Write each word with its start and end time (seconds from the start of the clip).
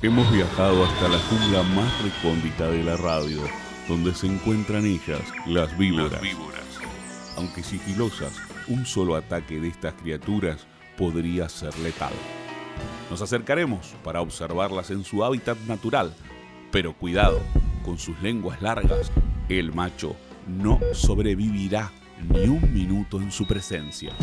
Hemos 0.00 0.30
viajado 0.30 0.84
hasta 0.84 1.08
la 1.08 1.18
jungla 1.18 1.62
más 1.74 2.02
recóndita 2.02 2.70
de 2.70 2.84
la 2.84 2.96
radio, 2.96 3.40
donde 3.88 4.14
se 4.14 4.28
encuentran 4.28 4.86
ellas, 4.86 5.20
las 5.44 5.76
víboras. 5.76 6.20
Aunque 7.36 7.64
sigilosas, 7.64 8.32
un 8.68 8.86
solo 8.86 9.16
ataque 9.16 9.58
de 9.58 9.66
estas 9.66 9.94
criaturas 9.94 10.68
podría 10.96 11.48
ser 11.48 11.76
letal. 11.80 12.12
Nos 13.10 13.22
acercaremos 13.22 13.96
para 14.04 14.20
observarlas 14.20 14.90
en 14.90 15.02
su 15.02 15.24
hábitat 15.24 15.58
natural, 15.66 16.14
pero 16.70 16.92
cuidado, 16.92 17.40
con 17.84 17.98
sus 17.98 18.20
lenguas 18.22 18.62
largas, 18.62 19.10
el 19.48 19.74
macho 19.74 20.14
no 20.46 20.78
sobrevivirá 20.92 21.90
ni 22.28 22.46
un 22.46 22.72
minuto 22.72 23.20
en 23.20 23.32
su 23.32 23.48
presencia. 23.48 24.14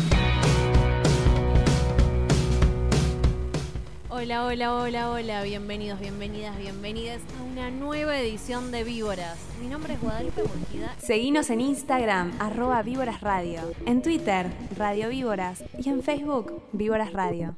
Hola, 4.18 4.46
hola, 4.46 4.72
hola, 4.72 5.10
hola, 5.10 5.42
bienvenidos, 5.42 6.00
bienvenidas, 6.00 6.56
bienvenidas 6.56 7.20
a 7.38 7.42
una 7.42 7.70
nueva 7.70 8.18
edición 8.18 8.72
de 8.72 8.82
Víboras. 8.82 9.36
Mi 9.60 9.68
nombre 9.68 9.92
es 9.92 10.00
Guadalupe 10.00 10.42
Mojida. 10.42 10.94
Seguinos 10.96 11.50
en 11.50 11.60
Instagram, 11.60 12.32
arroba 12.38 12.82
Víboras 12.82 13.20
Radio, 13.20 13.60
en 13.84 14.00
Twitter, 14.00 14.50
Radio 14.74 15.10
Víboras 15.10 15.62
y 15.78 15.90
en 15.90 16.02
Facebook, 16.02 16.62
Víboras 16.72 17.12
Radio. 17.12 17.56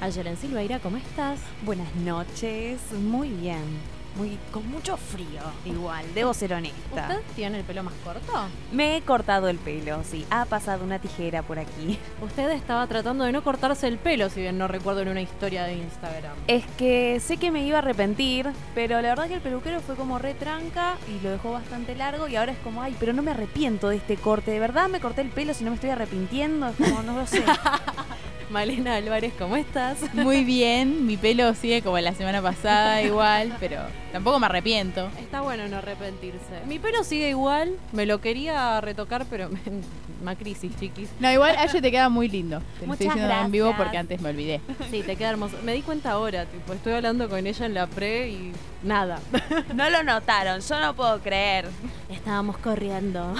Ayelen 0.00 0.36
Silveira, 0.36 0.78
¿cómo 0.78 0.98
estás? 0.98 1.40
Buenas 1.64 1.92
noches, 1.96 2.78
muy 2.92 3.30
bien 3.30 3.97
muy, 4.18 4.36
con 4.50 4.68
mucho 4.68 4.96
frío, 4.96 5.40
igual, 5.64 6.04
debo 6.12 6.34
ser 6.34 6.52
honesta. 6.52 7.08
¿Usted 7.08 7.20
tiene 7.36 7.58
el 7.58 7.64
pelo 7.64 7.84
más 7.84 7.94
corto? 8.04 8.32
Me 8.72 8.96
he 8.96 9.02
cortado 9.02 9.48
el 9.48 9.58
pelo, 9.58 10.02
sí, 10.02 10.26
ha 10.30 10.44
pasado 10.44 10.84
una 10.84 10.98
tijera 10.98 11.42
por 11.42 11.58
aquí. 11.60 11.98
Usted 12.20 12.50
estaba 12.50 12.86
tratando 12.88 13.24
de 13.24 13.32
no 13.32 13.44
cortarse 13.44 13.86
el 13.86 13.96
pelo, 13.96 14.28
si 14.28 14.40
bien 14.40 14.58
no 14.58 14.66
recuerdo 14.66 15.02
en 15.02 15.08
una 15.08 15.22
historia 15.22 15.64
de 15.64 15.74
Instagram. 15.74 16.32
Es 16.48 16.64
que 16.76 17.20
sé 17.20 17.36
que 17.36 17.52
me 17.52 17.64
iba 17.64 17.78
a 17.78 17.82
arrepentir, 17.82 18.50
pero 18.74 19.00
la 19.00 19.10
verdad 19.10 19.28
que 19.28 19.34
el 19.34 19.40
peluquero 19.40 19.80
fue 19.80 19.94
como 19.94 20.18
retranca 20.18 20.96
y 21.06 21.22
lo 21.22 21.30
dejó 21.30 21.52
bastante 21.52 21.94
largo 21.94 22.26
y 22.26 22.34
ahora 22.34 22.52
es 22.52 22.58
como, 22.58 22.82
ay, 22.82 22.96
pero 22.98 23.12
no 23.12 23.22
me 23.22 23.30
arrepiento 23.30 23.88
de 23.88 23.96
este 23.96 24.16
corte, 24.16 24.50
de 24.50 24.58
verdad 24.58 24.88
me 24.88 25.00
corté 25.00 25.20
el 25.20 25.30
pelo 25.30 25.54
si 25.54 25.62
no 25.62 25.70
me 25.70 25.76
estoy 25.76 25.90
arrepintiendo, 25.90 26.66
es 26.66 26.76
como, 26.76 27.02
no 27.02 27.20
lo 27.20 27.26
sé. 27.26 27.44
Malena 28.50 28.96
Álvarez, 28.96 29.34
¿cómo 29.38 29.56
estás? 29.56 29.98
Muy 30.14 30.42
bien, 30.42 31.06
mi 31.06 31.18
pelo 31.18 31.54
sigue 31.54 31.82
como 31.82 31.98
la 31.98 32.14
semana 32.14 32.40
pasada 32.40 33.02
igual, 33.02 33.54
pero 33.60 33.82
tampoco 34.10 34.40
me 34.40 34.46
arrepiento. 34.46 35.10
Está 35.20 35.42
bueno 35.42 35.68
no 35.68 35.76
arrepentirse. 35.76 36.64
Mi 36.66 36.78
pelo 36.78 37.04
sigue 37.04 37.28
igual, 37.28 37.76
me 37.92 38.06
lo 38.06 38.22
quería 38.22 38.80
retocar, 38.80 39.26
pero 39.28 39.50
más 40.24 40.36
crisis, 40.38 40.72
chiquis. 40.80 41.10
No, 41.20 41.30
igual 41.30 41.56
a 41.56 41.64
ella 41.64 41.80
te 41.82 41.90
queda 41.90 42.08
muy 42.08 42.28
lindo. 42.28 42.62
Te 42.80 42.86
lo 42.86 42.92
estoy 42.94 43.08
diciendo 43.08 43.34
en 43.34 43.52
vivo 43.52 43.74
porque 43.76 43.98
antes 43.98 44.20
me 44.22 44.30
olvidé. 44.30 44.62
Sí, 44.90 45.02
te 45.02 45.16
queda 45.16 45.28
hermoso. 45.30 45.56
Me 45.62 45.74
di 45.74 45.82
cuenta 45.82 46.12
ahora, 46.12 46.46
tipo, 46.46 46.72
estoy 46.72 46.94
hablando 46.94 47.28
con 47.28 47.46
ella 47.46 47.66
en 47.66 47.74
la 47.74 47.86
pre 47.86 48.30
y 48.30 48.52
nada. 48.82 49.20
No 49.74 49.90
lo 49.90 50.02
notaron, 50.02 50.60
yo 50.60 50.80
no 50.80 50.94
puedo 50.94 51.20
creer. 51.20 51.66
Estábamos 52.08 52.56
corriendo. 52.58 53.34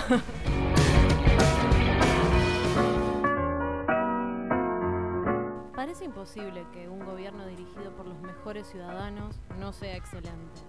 Imposible 6.28 6.66
que 6.72 6.88
un 6.88 7.04
gobierno 7.06 7.46
dirigido 7.46 7.90
por 7.96 8.06
los 8.06 8.20
mejores 8.20 8.66
ciudadanos 8.68 9.40
no 9.58 9.72
sea 9.72 9.96
excelente, 9.96 10.60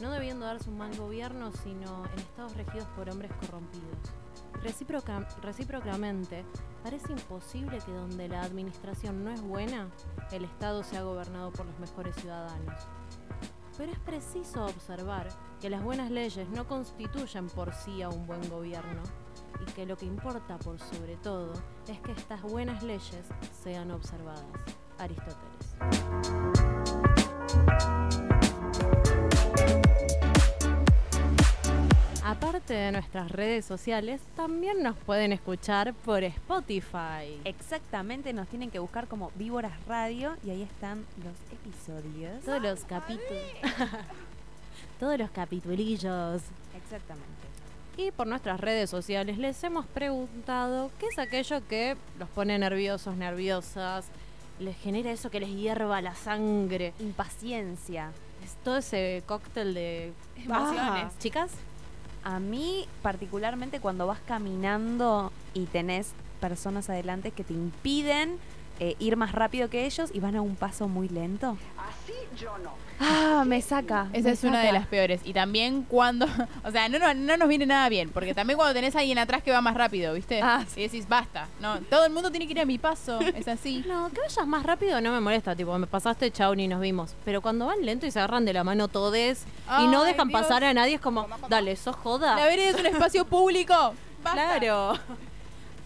no 0.00 0.10
debiendo 0.10 0.44
darse 0.44 0.68
un 0.68 0.76
mal 0.76 0.94
gobierno, 0.96 1.50
sino 1.52 2.04
en 2.12 2.18
estados 2.18 2.54
regidos 2.56 2.86
por 2.88 3.08
hombres 3.08 3.32
corrompidos. 3.40 3.96
recíprocamente, 5.40 6.44
parece 6.82 7.12
imposible 7.12 7.78
que 7.78 7.92
donde 7.92 8.28
la 8.28 8.42
administración 8.42 9.24
no 9.24 9.30
es 9.30 9.40
buena, 9.40 9.88
el 10.30 10.44
Estado 10.44 10.82
sea 10.82 11.02
gobernado 11.02 11.52
por 11.52 11.64
los 11.64 11.78
mejores 11.78 12.14
ciudadanos. 12.16 12.82
Pero 13.78 13.92
es 13.92 13.98
preciso 14.00 14.66
observar 14.66 15.28
que 15.60 15.70
las 15.70 15.82
buenas 15.82 16.10
leyes 16.10 16.48
no 16.50 16.68
constituyen 16.68 17.46
por 17.48 17.72
sí 17.72 18.02
a 18.02 18.10
un 18.10 18.26
buen 18.26 18.46
gobierno, 18.50 19.02
y 19.60 19.72
que 19.72 19.86
lo 19.86 19.96
que 19.96 20.04
importa 20.04 20.58
por 20.58 20.78
sobre 20.78 21.16
todo 21.16 21.54
es 21.86 21.98
que 22.00 22.12
estas 22.12 22.42
buenas 22.42 22.82
leyes 22.82 23.24
sean 23.62 23.90
observadas. 23.90 24.44
Aristóteles. 24.98 25.38
Aparte 32.24 32.74
de 32.74 32.92
nuestras 32.92 33.30
redes 33.30 33.64
sociales, 33.64 34.20
también 34.36 34.82
nos 34.82 34.96
pueden 34.96 35.32
escuchar 35.32 35.94
por 35.94 36.22
Spotify. 36.24 37.40
Exactamente, 37.44 38.32
nos 38.32 38.48
tienen 38.48 38.70
que 38.70 38.78
buscar 38.78 39.08
como 39.08 39.32
Víboras 39.36 39.72
Radio 39.86 40.36
y 40.44 40.50
ahí 40.50 40.62
están 40.62 41.06
los 41.24 41.34
episodios. 41.50 42.44
Todos 42.44 42.62
los 42.62 42.84
capítulos. 42.84 43.42
Todos 45.00 45.18
los 45.18 45.30
capitulillos. 45.30 46.42
Exactamente 46.76 47.48
y 47.98 48.12
por 48.12 48.28
nuestras 48.28 48.60
redes 48.60 48.88
sociales 48.88 49.38
les 49.38 49.62
hemos 49.64 49.84
preguntado 49.86 50.92
qué 51.00 51.06
es 51.06 51.18
aquello 51.18 51.66
que 51.66 51.96
los 52.18 52.28
pone 52.28 52.56
nerviosos, 52.56 53.16
nerviosas, 53.16 54.06
les 54.60 54.76
genera 54.76 55.10
eso 55.10 55.30
que 55.30 55.40
les 55.40 55.50
hierva 55.50 56.00
la 56.00 56.14
sangre. 56.14 56.92
Impaciencia. 57.00 58.12
Es 58.44 58.54
todo 58.64 58.78
ese 58.78 59.22
cóctel 59.26 59.74
de 59.74 60.12
emociones. 60.36 61.18
Chicas, 61.18 61.50
a 62.24 62.40
mí 62.40 62.86
particularmente 63.02 63.80
cuando 63.80 64.06
vas 64.06 64.20
caminando 64.26 65.32
y 65.54 65.66
tenés 65.66 66.12
personas 66.40 66.88
adelante 66.88 67.30
que 67.30 67.44
te 67.44 67.52
impiden 67.52 68.38
eh, 68.80 68.96
ir 68.98 69.16
más 69.16 69.32
rápido 69.32 69.68
que 69.68 69.86
ellos 69.86 70.10
y 70.12 70.20
van 70.20 70.36
a 70.36 70.42
un 70.42 70.56
paso 70.56 70.88
muy 70.88 71.08
lento. 71.08 71.56
Así 71.76 72.14
yo 72.36 72.56
no. 72.58 72.72
Ah, 73.00 73.44
me 73.46 73.62
saca. 73.62 74.08
Esa 74.12 74.30
es 74.30 74.42
una 74.42 74.60
de 74.60 74.72
las 74.72 74.86
peores. 74.86 75.20
Y 75.24 75.32
también 75.32 75.82
cuando, 75.82 76.26
o 76.64 76.70
sea, 76.70 76.88
no, 76.88 76.98
no, 77.14 77.36
nos 77.36 77.48
viene 77.48 77.66
nada 77.66 77.88
bien, 77.88 78.10
porque 78.10 78.34
también 78.34 78.56
cuando 78.56 78.74
tenés 78.74 78.96
a 78.96 79.00
alguien 79.00 79.18
atrás 79.18 79.42
que 79.42 79.52
va 79.52 79.60
más 79.60 79.74
rápido, 79.74 80.14
¿viste? 80.14 80.40
Ah, 80.42 80.64
Y 80.76 80.82
decís, 80.82 81.08
basta. 81.08 81.48
No, 81.60 81.78
todo 81.82 82.04
el 82.04 82.12
mundo 82.12 82.30
tiene 82.30 82.46
que 82.46 82.52
ir 82.52 82.60
a 82.60 82.64
mi 82.64 82.78
paso, 82.78 83.20
es 83.20 83.48
así. 83.48 83.84
No, 83.88 84.10
que 84.10 84.20
vayas 84.20 84.46
más 84.46 84.64
rápido 84.64 85.00
no 85.00 85.12
me 85.12 85.20
molesta, 85.20 85.56
tipo, 85.56 85.76
me 85.78 85.86
pasaste, 85.86 86.30
chao, 86.30 86.54
ni 86.54 86.68
nos 86.68 86.80
vimos. 86.80 87.14
Pero 87.24 87.40
cuando 87.40 87.66
van 87.66 87.84
lento 87.84 88.06
y 88.06 88.10
se 88.10 88.18
agarran 88.18 88.44
de 88.44 88.52
la 88.52 88.64
mano 88.64 88.88
todes 88.88 89.44
y 89.80 89.86
no 89.86 90.04
dejan 90.04 90.30
pasar 90.30 90.62
a 90.64 90.74
nadie, 90.74 90.96
es 90.96 91.00
como, 91.00 91.26
dale, 91.48 91.74
sos 91.76 91.96
joda. 91.96 92.36
La 92.36 92.44
vereda 92.44 92.70
es 92.70 92.80
un 92.80 92.86
espacio 92.86 93.24
público. 93.24 93.94
Claro. 94.22 94.98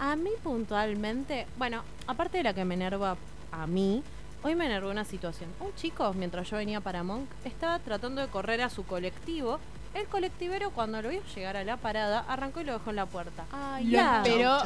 A 0.02 0.16
mí 0.16 0.30
puntualmente, 0.42 1.46
bueno, 1.56 1.84
aparte 2.08 2.38
de 2.38 2.42
la 2.42 2.52
que 2.52 2.64
me 2.64 2.74
enerva 2.74 3.16
a 3.52 3.68
mí, 3.68 4.02
hoy 4.42 4.56
me 4.56 4.66
enervó 4.66 4.90
una 4.90 5.04
situación. 5.04 5.48
Un 5.60 5.72
chico, 5.76 6.12
mientras 6.12 6.50
yo 6.50 6.56
venía 6.56 6.80
para 6.80 7.04
Monk, 7.04 7.28
estaba 7.44 7.78
tratando 7.78 8.20
de 8.20 8.26
correr 8.26 8.62
a 8.62 8.68
su 8.68 8.84
colectivo. 8.84 9.60
El 9.94 10.08
colectivero, 10.08 10.72
cuando 10.72 11.00
lo 11.00 11.08
vio 11.08 11.22
llegar 11.36 11.56
a 11.56 11.62
la 11.62 11.76
parada, 11.76 12.24
arrancó 12.26 12.62
y 12.62 12.64
lo 12.64 12.72
dejó 12.72 12.90
en 12.90 12.96
la 12.96 13.06
puerta. 13.06 13.44
Ay, 13.52 13.90
ya. 13.90 14.22
Pero 14.24 14.58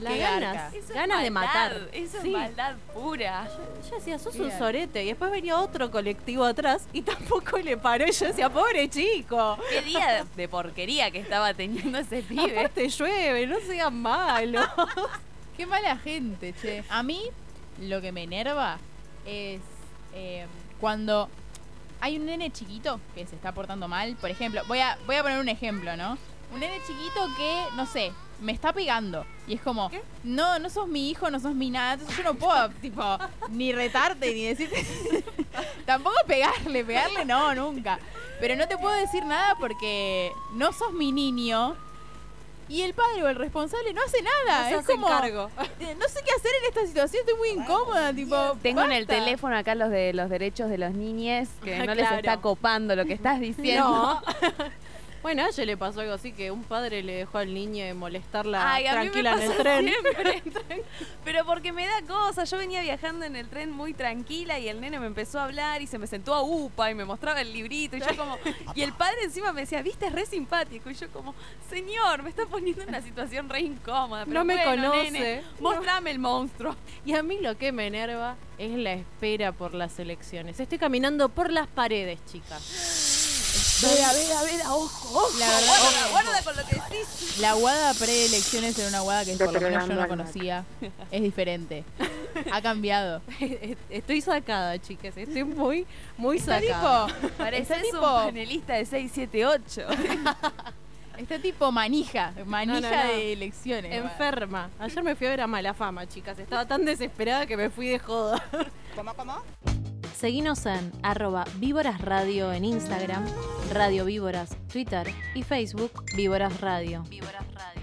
las 0.00 0.18
ganas, 0.18 0.72
ganas 0.88 1.22
de 1.22 1.30
matar. 1.30 1.88
Eso 1.92 2.18
es 2.18 2.24
maldad 2.24 2.76
pura. 2.92 3.48
Yo, 3.88 3.96
decía, 3.96 4.18
sos 4.18 4.34
un 4.36 4.50
sorete. 4.52 5.04
Y 5.04 5.08
después 5.08 5.30
venía 5.30 5.58
otro 5.58 5.90
colectivo 5.90 6.44
atrás 6.44 6.86
y 6.92 7.02
tampoco 7.02 7.58
le 7.58 7.76
paró. 7.76 8.06
Y 8.06 8.12
yo 8.12 8.26
decía, 8.26 8.48
pobre 8.48 8.88
chico. 8.88 9.58
Qué 9.68 9.82
día 9.82 10.26
de 10.36 10.48
porquería 10.48 11.10
que 11.10 11.18
estaba 11.18 11.54
teniendo 11.54 11.98
ese 11.98 12.22
pibe. 12.28 12.68
te 12.68 12.88
llueve, 12.88 13.46
no 13.46 13.60
sean 13.60 14.00
malos. 14.00 14.66
Qué 15.56 15.66
mala 15.66 15.96
gente, 15.98 16.54
che. 16.60 16.84
A 16.88 17.02
mí 17.02 17.22
lo 17.80 18.00
que 18.00 18.12
me 18.12 18.22
enerva 18.22 18.78
es 19.26 19.60
eh, 20.14 20.46
cuando 20.80 21.28
hay 22.00 22.16
un 22.16 22.26
nene 22.26 22.50
chiquito 22.50 23.00
que 23.14 23.26
se 23.26 23.36
está 23.36 23.52
portando 23.52 23.86
mal. 23.88 24.16
Por 24.16 24.30
ejemplo, 24.30 24.62
voy 24.66 24.80
a, 24.80 24.98
voy 25.06 25.16
a 25.16 25.22
poner 25.22 25.38
un 25.38 25.48
ejemplo, 25.48 25.96
¿no? 25.96 26.16
Un 26.52 26.60
nene 26.60 26.80
chiquito 26.86 27.28
que, 27.36 27.64
no 27.76 27.86
sé, 27.86 28.12
me 28.40 28.52
está 28.52 28.72
pegando. 28.72 29.26
Y 29.46 29.54
es 29.54 29.60
como, 29.60 29.90
no, 30.24 30.58
no 30.58 30.70
sos 30.70 30.88
mi 30.88 31.10
hijo, 31.10 31.30
no 31.30 31.40
sos 31.40 31.54
mi 31.54 31.70
nada. 31.70 31.94
Entonces 31.94 32.16
yo 32.16 32.24
no 32.24 32.34
puedo, 32.34 32.70
tipo, 32.80 33.02
ni 33.50 33.72
retarte, 33.72 34.32
ni 34.34 34.46
decirte. 34.46 34.86
Tampoco 35.86 36.16
pegarle, 36.26 36.84
pegarle 36.84 37.24
no, 37.24 37.54
nunca. 37.54 37.98
Pero 38.40 38.56
no 38.56 38.66
te 38.68 38.78
puedo 38.78 38.94
decir 38.94 39.24
nada 39.24 39.56
porque 39.58 40.32
no 40.54 40.72
sos 40.72 40.92
mi 40.92 41.12
niño. 41.12 41.76
Y 42.68 42.82
el 42.82 42.94
padre 42.94 43.24
o 43.24 43.28
el 43.28 43.34
responsable 43.34 43.92
no 43.92 44.00
hace 44.00 44.22
nada. 44.22 44.70
es 44.70 44.86
como, 44.86 45.08
cargo. 45.08 45.50
Eh, 45.80 45.96
no 45.98 46.06
sé 46.06 46.20
qué 46.24 46.30
hacer 46.30 46.52
en 46.62 46.68
esta 46.68 46.86
situación, 46.86 47.24
estoy 47.26 47.36
muy 47.36 47.48
incómoda, 47.60 48.12
tipo. 48.12 48.36
Tengo 48.62 48.82
en 48.82 48.92
el 48.92 49.08
teléfono 49.08 49.56
acá 49.56 49.74
los 49.74 49.90
de 49.90 50.12
los 50.12 50.30
derechos 50.30 50.70
de 50.70 50.78
los 50.78 50.92
niñes 50.92 51.48
que 51.64 51.76
no 51.86 51.94
les 51.96 52.08
está 52.12 52.36
copando 52.36 52.94
lo 52.94 53.04
que 53.06 53.14
estás 53.14 53.40
diciendo. 53.40 54.22
Bueno, 55.22 55.44
a 55.44 55.48
ella 55.48 55.64
le 55.66 55.76
pasó 55.76 56.00
algo 56.00 56.14
así 56.14 56.32
que 56.32 56.50
un 56.50 56.64
padre 56.64 57.02
le 57.02 57.12
dejó 57.14 57.38
al 57.38 57.52
niño 57.52 57.84
de 57.84 57.92
molestarla 57.92 58.72
Ay, 58.72 58.84
tranquila 58.84 59.34
en 59.34 59.42
el 59.42 59.56
tren. 59.58 59.92
Pero 61.24 61.44
porque 61.44 61.72
me 61.72 61.84
da 61.86 62.00
cosa. 62.08 62.44
Yo 62.44 62.56
venía 62.56 62.80
viajando 62.80 63.26
en 63.26 63.36
el 63.36 63.46
tren 63.48 63.70
muy 63.70 63.92
tranquila 63.92 64.58
y 64.58 64.68
el 64.68 64.80
nene 64.80 64.98
me 64.98 65.06
empezó 65.06 65.38
a 65.38 65.44
hablar 65.44 65.82
y 65.82 65.86
se 65.86 65.98
me 65.98 66.06
sentó 66.06 66.32
a 66.34 66.42
upa 66.42 66.90
y 66.90 66.94
me 66.94 67.04
mostraba 67.04 67.40
el 67.42 67.52
librito. 67.52 67.96
Y 67.96 68.00
yo 68.00 68.16
como. 68.16 68.38
Y 68.74 68.80
el 68.82 68.92
padre 68.94 69.24
encima 69.24 69.52
me 69.52 69.60
decía, 69.62 69.82
viste, 69.82 70.06
es 70.06 70.12
re 70.12 70.24
simpático. 70.24 70.88
Y 70.90 70.94
yo 70.94 71.08
como, 71.10 71.34
señor, 71.68 72.22
me 72.22 72.30
está 72.30 72.46
poniendo 72.46 72.82
en 72.82 72.88
una 72.88 73.02
situación 73.02 73.48
re 73.50 73.60
incómoda. 73.60 74.24
Pero 74.24 74.38
No 74.38 74.44
me 74.46 74.54
bueno, 74.64 74.90
conoce. 74.90 75.10
nene, 75.10 75.42
mostrame 75.60 76.12
el 76.12 76.18
monstruo. 76.18 76.74
Y 77.04 77.12
a 77.14 77.22
mí 77.22 77.38
lo 77.40 77.58
que 77.58 77.72
me 77.72 77.86
enerva 77.86 78.36
es 78.56 78.70
la 78.70 78.94
espera 78.94 79.52
por 79.52 79.74
las 79.74 79.98
elecciones. 79.98 80.58
Estoy 80.60 80.78
caminando 80.78 81.28
por 81.28 81.52
las 81.52 81.66
paredes, 81.68 82.18
chicas. 82.24 83.39
Vea, 83.82 84.12
vea, 84.12 84.42
vea, 84.42 84.74
ojo, 84.74 85.08
ojo. 85.18 85.38
La 85.38 85.46
verdad 85.48 85.66
guarda, 85.78 86.04
que- 86.04 86.10
guarda 86.10 86.42
con 86.42 86.56
lo 86.56 86.66
que 86.66 86.74
decís. 86.74 87.38
La 87.38 87.52
guada 87.54 87.94
preelecciones 87.94 88.78
era 88.78 88.88
una 88.88 89.00
guada 89.00 89.24
que 89.24 89.36
por 89.36 89.52
lo 89.52 89.60
menos 89.60 89.88
yo 89.88 89.94
no 89.94 90.08
conocía. 90.08 90.64
Es 91.10 91.22
diferente. 91.22 91.84
Ha 92.52 92.60
cambiado. 92.62 93.22
Estoy 93.90 94.20
sacada, 94.20 94.78
chicas. 94.78 95.16
Estoy 95.16 95.44
muy, 95.44 95.86
muy 96.18 96.36
Está 96.36 96.60
sacada. 96.60 97.06
tipo, 97.06 97.28
Pareces 97.38 97.70
está 97.70 97.76
un 97.76 97.82
tipo, 97.82 98.00
panelista 98.00 98.74
de 98.74 98.84
678. 98.86 99.86
está 101.22 101.38
tipo 101.38 101.70
manija, 101.72 102.32
manija 102.46 102.80
No, 102.80 102.88
no, 102.88 102.90
no. 102.90 103.12
de 103.12 103.32
elecciones. 103.32 103.92
Enferma. 103.94 104.70
Ayer 104.78 105.02
me 105.02 105.14
fui 105.14 105.26
a 105.26 105.30
ver 105.30 105.40
a 105.42 105.46
Mala 105.46 105.74
Fama, 105.74 106.06
chicas. 106.08 106.38
Estaba 106.38 106.66
tan 106.66 106.84
desesperada 106.84 107.46
que 107.46 107.56
me 107.56 107.70
fui 107.70 107.88
de 107.88 107.98
joda. 107.98 108.42
¿Cómo, 108.96 109.14
cómo? 109.14 109.36
Seguinos 110.16 110.66
en 110.66 110.92
arroba 111.02 111.44
Víboras 111.56 112.00
Radio 112.02 112.52
en 112.52 112.64
Instagram, 112.66 113.24
Radio 113.72 114.04
Víboras, 114.04 114.54
Twitter 114.70 115.10
y 115.34 115.42
Facebook 115.42 116.04
Víboras 116.14 116.60
Radio. 116.60 117.02
Víboras 117.08 117.44
Radio. 117.54 117.82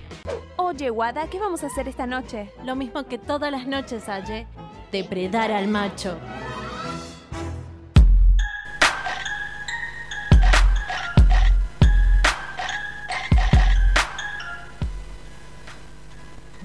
Oye, 0.57 0.89
Guada, 0.91 1.27
¿qué 1.29 1.39
vamos 1.39 1.63
a 1.63 1.67
hacer 1.67 1.87
esta 1.87 2.05
noche? 2.05 2.51
Lo 2.63 2.75
mismo 2.75 3.05
que 3.07 3.17
todas 3.17 3.51
las 3.51 3.65
noches, 3.65 4.07
Aye, 4.09 4.45
depredar 4.91 5.51
al 5.51 5.67
macho. 5.67 6.17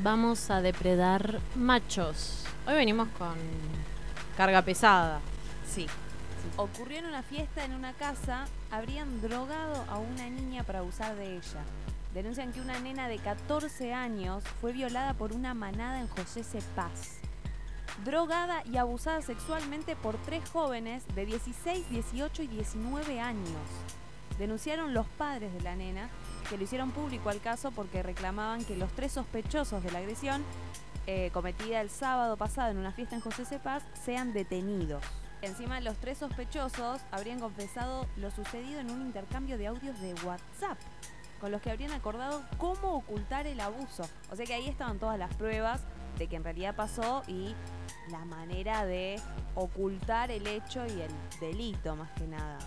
Vamos 0.03 0.51
a 0.51 0.61
depredar 0.61 1.39
machos. 1.55 2.45
Hoy 2.67 2.75
venimos 2.75 3.07
con 3.17 3.37
carga 4.37 4.61
pesada. 4.63 5.21
Sí. 5.65 5.87
Ocurrió 6.57 6.99
en 6.99 7.07
una 7.07 7.23
fiesta 7.23 7.65
en 7.65 7.73
una 7.73 7.93
casa, 7.93 8.47
habrían 8.73 9.23
drogado 9.23 9.85
a 9.89 9.99
una 9.99 10.29
niña 10.29 10.65
para 10.65 10.81
abusar 10.81 11.15
de 11.15 11.37
ella. 11.37 11.63
Denuncian 12.15 12.53
que 12.53 12.61
una 12.61 12.81
nena 12.81 13.07
de 13.07 13.19
14 13.19 13.95
años 13.95 14.43
fue 14.61 14.73
violada 14.73 15.15
por 15.15 15.33
una 15.33 15.55
manada 15.55 16.01
en 16.01 16.09
José 16.09 16.43
C. 16.43 16.59
Paz. 16.75 17.19
Drogada 18.05 18.65
y 18.65 18.79
abusada 18.79 19.23
sexualmente 19.23 19.95
por 19.95 20.17
tres 20.17 20.43
jóvenes 20.51 21.05
de 21.15 21.27
16, 21.27 21.89
18 21.91 22.43
y 22.43 22.47
19 22.49 23.21
años. 23.21 23.47
Denunciaron 24.37 24.95
los 24.95 25.07
padres 25.07 25.55
de 25.55 25.61
la 25.61 25.77
nena, 25.77 26.09
que 26.49 26.57
lo 26.57 26.65
hicieron 26.65 26.91
público 26.91 27.31
al 27.31 27.41
caso 27.41 27.71
porque 27.71 28.03
reclamaban 28.03 28.65
que 28.65 28.77
los 28.77 28.91
tres 28.93 29.13
sospechosos 29.13 29.83
de 29.83 29.91
la 29.91 29.99
agresión 29.99 30.43
eh, 31.07 31.31
cometida 31.33 31.81
el 31.81 31.91
sábado 31.91 32.37
pasado 32.37 32.71
en 32.71 32.79
una 32.79 32.93
fiesta 32.93 33.17
en 33.17 33.23
José 33.23 33.45
C. 33.45 33.59
Paz 33.59 33.83
sean 34.05 34.33
detenidos. 34.33 35.03
Encima, 35.43 35.81
los 35.81 35.97
tres 35.97 36.19
sospechosos 36.19 37.01
habrían 37.11 37.41
confesado 37.41 38.07
lo 38.17 38.31
sucedido 38.31 38.79
en 38.79 38.91
un 38.91 39.03
intercambio 39.03 39.59
de 39.59 39.67
audios 39.67 40.01
de 40.01 40.15
WhatsApp, 40.25 40.79
con 41.41 41.51
los 41.51 41.61
que 41.61 41.73
habrían 41.73 41.91
acordado 41.91 42.45
cómo 42.59 42.95
ocultar 42.95 43.49
el 43.49 43.59
abuso. 43.59 44.09
O 44.31 44.37
sea 44.37 44.47
que 44.47 44.55
ahí 44.55 44.69
estaban 44.69 45.01
todas 45.01 45.19
las 45.19 45.35
pruebas 45.35 45.81
de 46.17 46.29
que 46.29 46.37
en 46.37 46.45
realidad 46.45 46.77
pasó 46.77 47.25
y 47.27 47.57
la 48.09 48.25
manera 48.25 48.85
de 48.85 49.21
ocultar 49.57 50.31
el 50.31 50.47
hecho 50.47 50.87
y 50.87 51.01
el 51.01 51.11
delito 51.41 51.97
más 51.97 52.13
que 52.13 52.29
nada. 52.29 52.59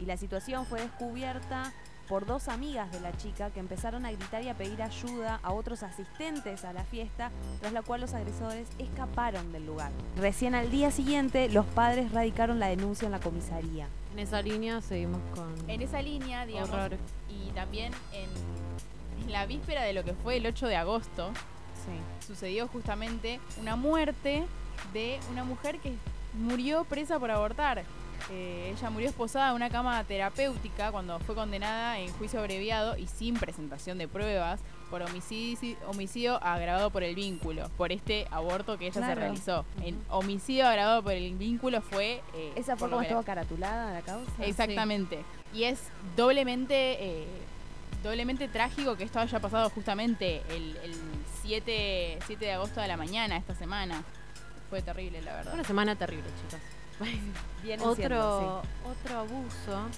Y 0.00 0.06
la 0.06 0.16
situación 0.16 0.64
fue 0.64 0.80
descubierta 0.80 1.70
por 2.12 2.26
dos 2.26 2.48
amigas 2.48 2.92
de 2.92 3.00
la 3.00 3.16
chica 3.16 3.48
que 3.48 3.58
empezaron 3.58 4.04
a 4.04 4.12
gritar 4.12 4.42
y 4.42 4.50
a 4.50 4.54
pedir 4.54 4.82
ayuda 4.82 5.40
a 5.42 5.52
otros 5.52 5.82
asistentes 5.82 6.62
a 6.62 6.74
la 6.74 6.84
fiesta, 6.84 7.30
tras 7.60 7.72
la 7.72 7.80
cual 7.80 8.02
los 8.02 8.12
agresores 8.12 8.68
escaparon 8.78 9.50
del 9.50 9.64
lugar. 9.64 9.90
Recién 10.18 10.54
al 10.54 10.70
día 10.70 10.90
siguiente, 10.90 11.48
los 11.48 11.64
padres 11.64 12.12
radicaron 12.12 12.60
la 12.60 12.66
denuncia 12.66 13.06
en 13.06 13.12
la 13.12 13.18
comisaría. 13.20 13.88
En 14.12 14.18
esa 14.18 14.42
línea 14.42 14.82
seguimos 14.82 15.22
con 15.34 15.54
En 15.70 15.80
esa 15.80 16.02
línea, 16.02 16.44
digamos, 16.44 16.68
horror. 16.68 16.98
y 17.30 17.50
también 17.52 17.94
en, 18.12 18.28
en 19.24 19.32
la 19.32 19.46
víspera 19.46 19.80
de 19.84 19.94
lo 19.94 20.04
que 20.04 20.12
fue 20.12 20.36
el 20.36 20.44
8 20.44 20.66
de 20.66 20.76
agosto, 20.76 21.30
Sí. 21.86 22.26
sucedió 22.26 22.68
justamente 22.68 23.40
una 23.58 23.74
muerte 23.74 24.44
de 24.92 25.18
una 25.30 25.44
mujer 25.44 25.78
que 25.78 25.94
murió 26.38 26.84
presa 26.84 27.18
por 27.18 27.30
abortar. 27.30 27.84
Eh, 28.30 28.72
ella 28.76 28.90
murió 28.90 29.08
esposada 29.08 29.50
en 29.50 29.56
una 29.56 29.68
cama 29.70 30.02
terapéutica 30.04 30.92
cuando 30.92 31.18
fue 31.20 31.34
condenada 31.34 31.98
en 31.98 32.12
juicio 32.14 32.38
abreviado 32.40 32.96
y 32.96 33.06
sin 33.08 33.34
presentación 33.34 33.98
de 33.98 34.08
pruebas 34.08 34.60
por 34.90 35.02
homicidio, 35.02 35.76
homicidio 35.86 36.42
agravado 36.42 36.90
por 36.90 37.02
el 37.02 37.14
vínculo, 37.14 37.68
por 37.76 37.92
este 37.92 38.26
aborto 38.30 38.78
que 38.78 38.86
ella 38.88 39.00
se 39.06 39.14
realizó. 39.14 39.64
En 39.82 39.98
homicidio 40.10 40.66
agravado 40.66 41.02
por 41.02 41.12
el 41.12 41.34
vínculo 41.34 41.80
fue... 41.80 42.22
eh, 42.34 42.52
¿Esa 42.56 42.76
fue 42.76 42.88
como 42.90 43.02
estaba 43.02 43.24
caratulada 43.24 43.92
la 43.92 44.02
causa? 44.02 44.30
Exactamente. 44.44 45.24
Y 45.52 45.64
es 45.64 45.80
doblemente 46.16 47.04
eh, 47.04 47.26
doblemente 48.02 48.48
trágico 48.48 48.96
que 48.96 49.04
esto 49.04 49.20
haya 49.20 49.40
pasado 49.40 49.70
justamente 49.70 50.42
el, 50.50 50.76
el 50.82 50.94
7, 51.42 52.18
7 52.26 52.44
de 52.44 52.52
agosto 52.52 52.80
de 52.80 52.88
la 52.88 52.96
mañana, 52.96 53.36
esta 53.36 53.54
semana. 53.54 54.02
Fue 54.70 54.82
terrible, 54.82 55.22
la 55.22 55.34
verdad. 55.34 55.54
Una 55.54 55.64
semana 55.64 55.96
terrible, 55.96 56.28
chicas. 56.42 56.60
Otro, 57.80 57.94
siendo, 57.94 58.62
otro 58.84 59.18
abuso, 59.18 59.88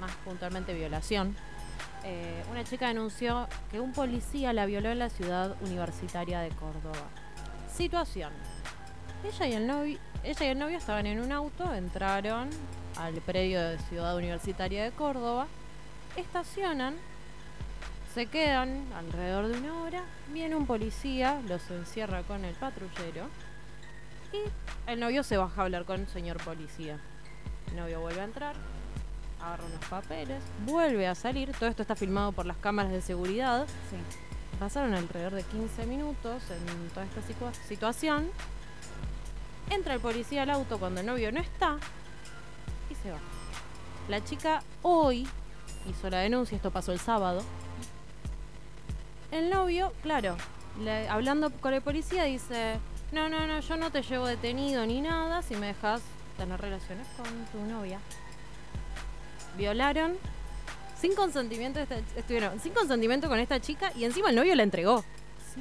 más 0.00 0.14
puntualmente 0.24 0.74
violación. 0.74 1.34
Eh, 2.04 2.42
una 2.50 2.64
chica 2.64 2.88
denunció 2.88 3.48
que 3.70 3.80
un 3.80 3.92
policía 3.92 4.52
la 4.52 4.66
violó 4.66 4.90
en 4.90 4.98
la 4.98 5.08
ciudad 5.08 5.56
universitaria 5.62 6.40
de 6.40 6.50
Córdoba. 6.50 7.08
Situación. 7.72 8.32
Ella 9.24 9.46
y 9.46 9.52
el 9.52 9.66
novio, 9.66 9.98
ella 10.24 10.46
y 10.46 10.48
el 10.48 10.58
novio 10.58 10.78
estaban 10.78 11.06
en 11.06 11.20
un 11.20 11.30
auto, 11.30 11.72
entraron 11.72 12.50
al 12.98 13.14
predio 13.14 13.62
de 13.62 13.78
Ciudad 13.78 14.16
Universitaria 14.16 14.82
de 14.82 14.90
Córdoba, 14.90 15.46
estacionan, 16.16 16.96
se 18.12 18.26
quedan 18.26 18.84
alrededor 18.94 19.48
de 19.48 19.58
una 19.58 19.82
hora, 19.82 20.02
viene 20.32 20.56
un 20.56 20.66
policía, 20.66 21.40
los 21.48 21.70
encierra 21.70 22.22
con 22.24 22.44
el 22.44 22.54
patrullero 22.56 23.28
y 24.32 24.90
el 24.90 25.00
novio 25.00 25.22
se 25.22 25.36
baja 25.36 25.60
a 25.60 25.64
hablar 25.64 25.84
con 25.84 26.00
el 26.00 26.08
señor 26.08 26.38
policía. 26.42 26.98
El 27.70 27.76
novio 27.76 28.00
vuelve 28.00 28.20
a 28.20 28.24
entrar, 28.24 28.54
agarra 29.40 29.64
unos 29.64 29.84
papeles, 29.86 30.42
vuelve 30.66 31.06
a 31.06 31.14
salir. 31.14 31.52
Todo 31.52 31.68
esto 31.68 31.82
está 31.82 31.94
filmado 31.96 32.32
por 32.32 32.46
las 32.46 32.56
cámaras 32.58 32.92
de 32.92 33.00
seguridad. 33.02 33.66
sí. 33.90 33.96
Pasaron 34.60 34.94
alrededor 34.94 35.32
de 35.32 35.42
15 35.42 35.86
minutos 35.86 36.42
en 36.50 36.88
toda 36.90 37.04
esta 37.06 37.20
situa- 37.22 37.52
situación. 37.66 38.30
Entra 39.70 39.94
el 39.94 40.00
policía 40.00 40.42
al 40.42 40.50
auto 40.50 40.78
cuando 40.78 41.00
el 41.00 41.06
novio 41.06 41.32
no 41.32 41.40
está 41.40 41.78
y 42.90 42.94
se 42.94 43.10
va. 43.10 43.18
La 44.08 44.22
chica 44.22 44.62
hoy 44.82 45.26
hizo 45.90 46.10
la 46.10 46.18
denuncia, 46.18 46.54
esto 46.56 46.70
pasó 46.70 46.92
el 46.92 47.00
sábado. 47.00 47.42
El 49.32 49.50
novio, 49.50 49.92
claro, 50.02 50.36
le- 50.80 51.08
hablando 51.08 51.50
con 51.50 51.72
el 51.74 51.82
policía 51.82 52.24
dice, 52.24 52.78
no, 53.12 53.28
no, 53.28 53.46
no, 53.46 53.60
yo 53.60 53.76
no 53.76 53.90
te 53.90 54.02
llevo 54.02 54.26
detenido 54.26 54.84
ni 54.86 55.00
nada 55.00 55.42
si 55.42 55.54
me 55.56 55.68
dejas 55.68 56.00
tener 56.36 56.60
relaciones 56.60 57.06
con 57.16 57.26
tu 57.46 57.60
novia. 57.70 57.98
Violaron 59.56 60.14
sin 61.00 61.14
consentimiento, 61.14 61.78
esta- 61.80 61.98
estuvieron 62.16 62.58
sin 62.60 62.72
consentimiento 62.72 63.28
con 63.28 63.38
esta 63.38 63.60
chica 63.60 63.92
y 63.96 64.04
encima 64.04 64.30
el 64.30 64.36
novio 64.36 64.54
la 64.54 64.62
entregó. 64.62 65.04
Sí. 65.54 65.60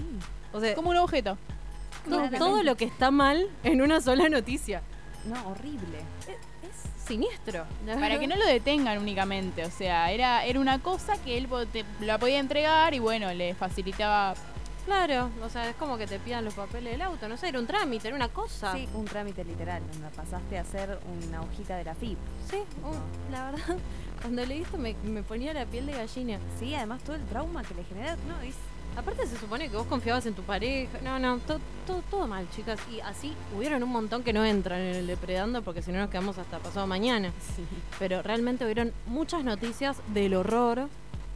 O 0.53 0.59
sea, 0.59 0.75
Como 0.75 0.89
un 0.91 0.97
objeto. 0.97 1.35
to- 1.35 2.09
Claramente. 2.09 2.37
todo 2.37 2.63
lo 2.63 2.75
que 2.75 2.85
está 2.85 3.11
mal 3.11 3.49
en 3.63 3.81
una 3.81 4.01
sola 4.01 4.29
noticia. 4.29 4.81
No, 5.25 5.49
horrible. 5.49 5.99
Es 6.27 7.07
siniestro. 7.07 7.65
la 7.85 7.95
Para 7.95 8.17
que 8.17 8.27
no 8.27 8.35
lo 8.37 8.45
detengan 8.45 8.97
únicamente. 8.97 9.65
O 9.65 9.71
sea, 9.71 10.11
era, 10.11 10.45
era 10.45 10.59
una 10.59 10.79
cosa 10.79 11.17
que 11.23 11.37
él 11.37 11.47
la 11.99 12.17
podía 12.17 12.39
entregar 12.39 12.93
y 12.93 12.99
bueno, 12.99 13.31
le 13.33 13.53
facilitaba. 13.55 14.35
Claro, 14.85 15.29
o 15.43 15.49
sea, 15.49 15.69
es 15.69 15.75
como 15.75 15.97
que 15.97 16.07
te 16.07 16.17
pidan 16.19 16.43
los 16.43 16.53
papeles 16.55 16.93
del 16.93 17.01
auto, 17.03 17.27
no 17.29 17.37
sé, 17.37 17.49
era 17.49 17.59
un 17.59 17.67
trámite, 17.67 18.07
era 18.07 18.15
una 18.17 18.29
cosa. 18.29 18.73
Sí, 18.73 18.87
un 18.95 19.05
trámite 19.05 19.43
literal, 19.43 19.81
donde 19.93 20.07
pasaste 20.09 20.57
a 20.57 20.61
hacer 20.61 20.97
una 21.27 21.41
hojita 21.41 21.77
de 21.77 21.83
la 21.83 21.93
FIP. 21.95 22.17
Sí, 22.49 22.57
la 23.31 23.51
verdad, 23.51 23.77
cuando 24.21 24.43
leí 24.45 24.61
esto 24.63 24.77
me, 24.77 24.95
me 25.03 25.21
ponía 25.23 25.53
la 25.53 25.65
piel 25.65 25.85
de 25.85 25.93
gallina. 25.93 26.39
Sí, 26.59 26.73
además 26.73 27.01
todo 27.03 27.15
el 27.15 27.23
trauma 27.25 27.63
que 27.63 27.75
le 27.75 27.83
genera, 27.83 28.15
no, 28.27 28.39
es 28.41 28.55
Aparte 28.97 29.25
se 29.25 29.37
supone 29.37 29.69
que 29.69 29.77
vos 29.77 29.87
confiabas 29.87 30.25
en 30.25 30.33
tu 30.33 30.41
pareja. 30.43 30.97
No, 31.01 31.17
no, 31.17 31.37
to- 31.37 31.61
to- 31.87 32.03
todo 32.11 32.27
mal, 32.27 32.45
chicas. 32.53 32.77
Y 32.91 32.99
así 32.99 33.33
hubieron 33.57 33.81
un 33.83 33.89
montón 33.89 34.21
que 34.21 34.33
no 34.33 34.43
entran 34.43 34.81
en 34.81 34.95
el 34.95 35.07
depredando 35.07 35.61
porque 35.61 35.81
si 35.81 35.93
no 35.93 35.99
nos 35.99 36.09
quedamos 36.09 36.37
hasta 36.37 36.59
pasado 36.59 36.87
mañana. 36.87 37.31
Pero 37.99 38.21
realmente 38.21 38.65
hubieron 38.65 38.91
muchas 39.07 39.45
noticias 39.45 39.95
del 40.13 40.33
horror 40.33 40.89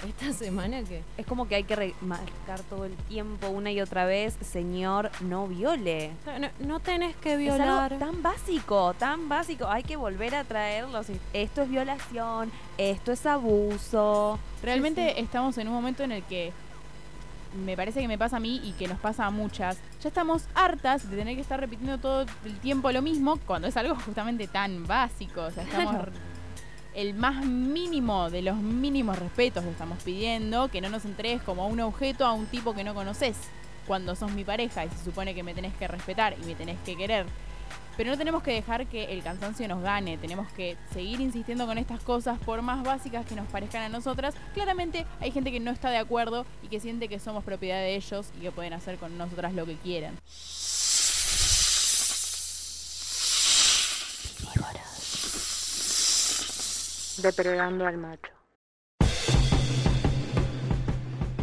esta 0.08 0.34
semana 0.34 0.84
que 0.84 1.02
Es 1.18 1.26
como 1.26 1.48
que 1.48 1.56
hay 1.56 1.64
que 1.64 1.76
remarcar 1.76 2.60
todo 2.70 2.86
el 2.86 2.94
tiempo 2.96 3.48
una 3.50 3.72
y 3.72 3.82
otra 3.82 4.06
vez, 4.06 4.38
señor, 4.42 5.10
no 5.22 5.48
viole. 5.48 6.12
no, 6.40 6.50
no 6.68 6.80
tenés 6.80 7.16
que 7.16 7.34
Es 7.34 7.40
violar. 7.40 7.94
algo 7.94 8.06
tan 8.06 8.22
básico, 8.22 8.94
tan 8.96 9.30
básico. 9.30 9.68
Hay 9.68 9.84
que 9.84 9.96
volver 9.96 10.36
a 10.36 10.44
traerlos. 10.44 11.08
Esto 11.34 11.62
es 11.62 11.70
violación, 11.70 12.52
esto 12.78 13.12
es 13.12 13.26
abuso. 13.26 14.38
Realmente 14.62 15.20
estamos 15.20 15.58
en 15.58 15.68
un 15.68 15.74
momento 15.74 16.04
en 16.04 16.12
el 16.12 16.24
que 16.24 16.52
me 17.66 17.78
parece 17.78 18.02
que 18.02 18.08
me 18.10 18.18
pasa 18.18 18.36
a 18.38 18.40
mí 18.42 18.60
y 18.66 18.74
que 18.74 18.88
nos 18.88 19.00
pasa 19.00 19.26
a 19.26 19.30
muchas. 19.32 19.78
Ya 20.02 20.10
estamos 20.10 20.44
hartas 20.56 21.10
de 21.10 21.16
tener 21.16 21.36
que 21.36 21.42
estar 21.42 21.58
repitiendo 21.60 21.98
todo 21.98 22.26
el 22.44 22.58
tiempo 22.60 22.92
lo 22.92 23.02
mismo 23.02 23.38
cuando 23.46 23.68
es 23.70 23.78
algo 23.78 23.96
justamente 23.96 24.48
tan 24.48 24.86
básico. 24.86 25.42
O 25.44 25.52
sea, 25.52 25.64
estamos 25.64 25.96
el 26.96 27.14
más 27.14 27.46
mínimo 27.46 28.30
de 28.30 28.42
los 28.42 28.56
mínimos 28.58 29.20
respetos 29.20 29.64
le 29.64 29.72
estamos 29.72 30.02
pidiendo, 30.04 30.70
que 30.70 30.82
no 30.82 30.90
nos 30.90 31.06
entregues 31.06 31.42
como 31.42 31.68
un 31.68 31.82
objeto 31.82 32.26
a 32.26 32.32
un 32.32 32.46
tipo 32.46 32.74
que 32.74 32.84
no 32.84 32.94
conoces 32.94 33.36
cuando 33.86 34.16
sos 34.16 34.32
mi 34.32 34.44
pareja 34.44 34.86
y 34.86 34.90
se 34.90 35.04
supone 35.04 35.36
que 35.36 35.44
me 35.44 35.54
tenés 35.54 35.74
que 35.76 35.88
respetar 35.88 36.36
y 36.42 36.46
me 36.46 36.56
tenés 36.56 36.80
que 36.86 36.96
querer. 36.96 37.26
Pero 37.98 38.12
no 38.12 38.18
tenemos 38.18 38.44
que 38.44 38.52
dejar 38.52 38.88
que 38.88 39.14
el 39.14 39.24
cansancio 39.24 39.68
nos 39.68 39.82
gane, 39.82 40.18
tenemos 40.18 40.52
que 40.54 40.78
seguir 40.94 41.22
insistiendo 41.22 41.66
con 41.66 41.78
estas 41.78 42.02
cosas 42.02 42.38
por 42.40 42.62
más 42.62 42.84
básicas 42.84 43.26
que 43.26 43.36
nos 43.36 43.48
parezcan 43.48 43.84
a 43.84 43.90
nosotras. 43.90 44.36
Claramente 44.54 45.06
hay 45.22 45.32
gente 45.32 45.52
que 45.52 45.60
no 45.60 45.72
está 45.72 45.90
de 45.90 45.98
acuerdo 45.98 46.46
y 46.62 46.68
que 46.68 46.80
siente 46.80 47.08
que 47.08 47.20
somos 47.20 47.44
propiedad 47.44 47.78
de 47.78 47.96
ellos 47.96 48.32
y 48.38 48.42
que 48.42 48.52
pueden 48.52 48.74
hacer 48.74 48.98
con 48.98 49.18
nosotras 49.18 49.54
lo 49.54 49.66
que 49.66 49.76
quieran. 49.76 50.16
Depredando 57.22 57.86
al 57.86 57.98
macho. 57.98 58.32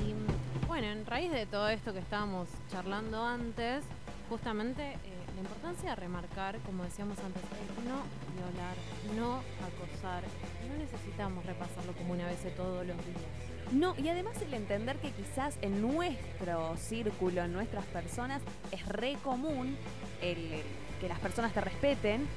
Y 0.05 0.67
bueno, 0.67 0.87
en 0.89 1.07
raíz 1.07 1.33
de 1.33 1.47
todo 1.47 1.69
esto 1.69 1.93
que 1.93 1.99
estábamos 2.01 2.49
charlando 2.71 3.25
antes, 3.25 3.85
justamente 4.29 4.83
eh, 4.93 4.99
la 5.35 5.41
importancia 5.41 5.91
de 5.91 5.97
remarcar, 5.97 6.59
como 6.61 6.85
decíamos 6.85 7.19
antes, 7.21 7.43
no 7.87 8.03
violar, 8.37 8.77
no 9.17 9.43
acosar. 9.67 10.23
No 10.69 10.77
necesitamos 10.77 11.45
repasarlo 11.47 11.93
como 11.95 12.13
una 12.13 12.27
vez 12.27 12.39
todos 12.55 12.87
los 12.87 12.97
días. 13.07 13.53
No, 13.73 13.95
y 13.97 14.09
además 14.09 14.41
el 14.43 14.53
entender 14.53 14.97
que 14.97 15.11
quizás 15.13 15.57
en 15.63 15.81
nuestro 15.81 16.77
círculo, 16.77 17.43
en 17.43 17.53
nuestras 17.53 17.87
personas, 17.87 18.43
es 18.71 18.87
re 18.87 19.17
común 19.25 19.77
el 20.21 20.63
que 21.01 21.09
las 21.09 21.19
personas 21.19 21.53
te 21.53 21.61
respeten, 21.63 22.29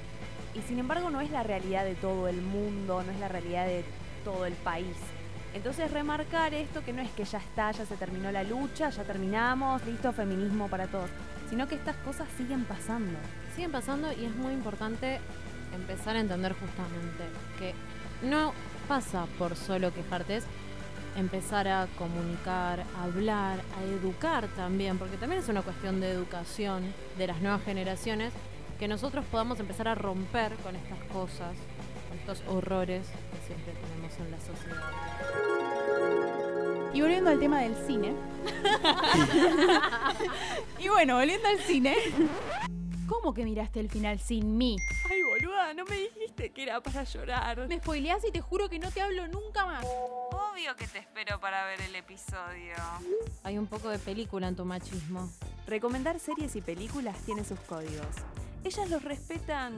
y 0.55 0.61
sin 0.67 0.79
embargo 0.79 1.09
no 1.09 1.21
es 1.21 1.31
la 1.31 1.43
realidad 1.43 1.83
de 1.83 1.95
todo 1.95 2.27
el 2.27 2.41
mundo, 2.41 3.03
no 3.03 3.11
es 3.11 3.19
la 3.19 3.27
realidad 3.27 3.65
de 3.65 3.83
todo 4.23 4.45
el 4.45 4.53
país. 4.53 4.95
Entonces 5.53 5.91
remarcar 5.91 6.53
esto 6.53 6.83
que 6.83 6.91
no 6.91 7.01
es 7.01 7.09
que 7.11 7.23
ya 7.23 7.37
está, 7.37 7.71
ya 7.71 7.85
se 7.85 7.95
terminó 7.95 8.31
la 8.31 8.43
lucha, 8.43 8.89
ya 8.89 9.03
terminamos, 9.03 9.85
listo, 9.85 10.11
feminismo 10.11 10.67
para 10.67 10.87
todos, 10.87 11.09
sino 11.49 11.67
que 11.67 11.75
estas 11.75 11.95
cosas 11.97 12.27
siguen 12.37 12.65
pasando. 12.65 13.17
Siguen 13.55 13.71
pasando 13.71 14.11
y 14.11 14.25
es 14.25 14.35
muy 14.35 14.53
importante 14.53 15.19
empezar 15.73 16.15
a 16.15 16.19
entender 16.19 16.53
justamente 16.53 17.23
que 17.57 17.73
no 18.27 18.53
pasa 18.87 19.25
por 19.37 19.55
solo 19.55 19.93
quejarte, 19.93 20.37
es 20.37 20.45
empezar 21.15 21.67
a 21.67 21.87
comunicar, 21.97 22.83
a 22.97 23.03
hablar, 23.03 23.59
a 23.79 23.83
educar 23.83 24.47
también, 24.55 24.97
porque 24.97 25.17
también 25.17 25.41
es 25.41 25.47
una 25.47 25.61
cuestión 25.61 26.01
de 26.01 26.11
educación 26.11 26.83
de 27.17 27.27
las 27.27 27.41
nuevas 27.41 27.63
generaciones, 27.63 28.33
que 28.79 28.87
nosotros 28.87 29.25
podamos 29.31 29.59
empezar 29.59 29.87
a 29.87 29.95
romper 29.95 30.53
con 30.57 30.75
estas 30.75 30.99
cosas, 31.05 31.55
con 32.09 32.19
estos 32.19 32.43
horrores 32.47 33.07
que 33.07 33.47
siempre 33.47 33.73
tenemos 33.73 34.13
en 34.19 34.31
la 34.31 34.39
sociedad. 34.39 34.83
Y 36.93 37.01
volviendo 37.01 37.29
al 37.29 37.39
tema 37.39 37.61
del 37.61 37.75
cine. 37.85 38.13
y 40.79 40.87
bueno, 40.87 41.17
volviendo 41.17 41.47
al 41.47 41.59
cine. 41.59 41.95
¿Cómo 43.07 43.33
que 43.33 43.43
miraste 43.43 43.79
el 43.79 43.89
final 43.89 44.19
sin 44.19 44.57
mí? 44.57 44.77
Ay, 45.09 45.21
boluda, 45.21 45.73
no 45.73 45.85
me 45.85 45.97
dijiste 45.97 46.51
que 46.51 46.63
era 46.63 46.81
para 46.81 47.03
llorar. 47.03 47.67
Me 47.67 47.77
spoileás 47.77 48.23
y 48.25 48.31
te 48.31 48.41
juro 48.41 48.69
que 48.69 48.79
no 48.79 48.89
te 48.91 49.01
hablo 49.01 49.27
nunca 49.27 49.65
más. 49.65 49.85
Obvio 49.85 50.75
que 50.75 50.87
te 50.87 50.99
espero 50.99 51.39
para 51.39 51.65
ver 51.65 51.81
el 51.81 51.95
episodio. 51.95 52.75
Hay 53.43 53.57
un 53.57 53.67
poco 53.67 53.89
de 53.89 53.99
película 53.99 54.47
en 54.47 54.55
tu 54.55 54.65
machismo. 54.65 55.29
Recomendar 55.67 56.19
series 56.19 56.55
y 56.55 56.61
películas 56.61 57.17
tiene 57.25 57.43
sus 57.43 57.59
códigos. 57.59 58.15
Ellas 58.65 58.89
los 58.89 59.03
respetan 59.03 59.75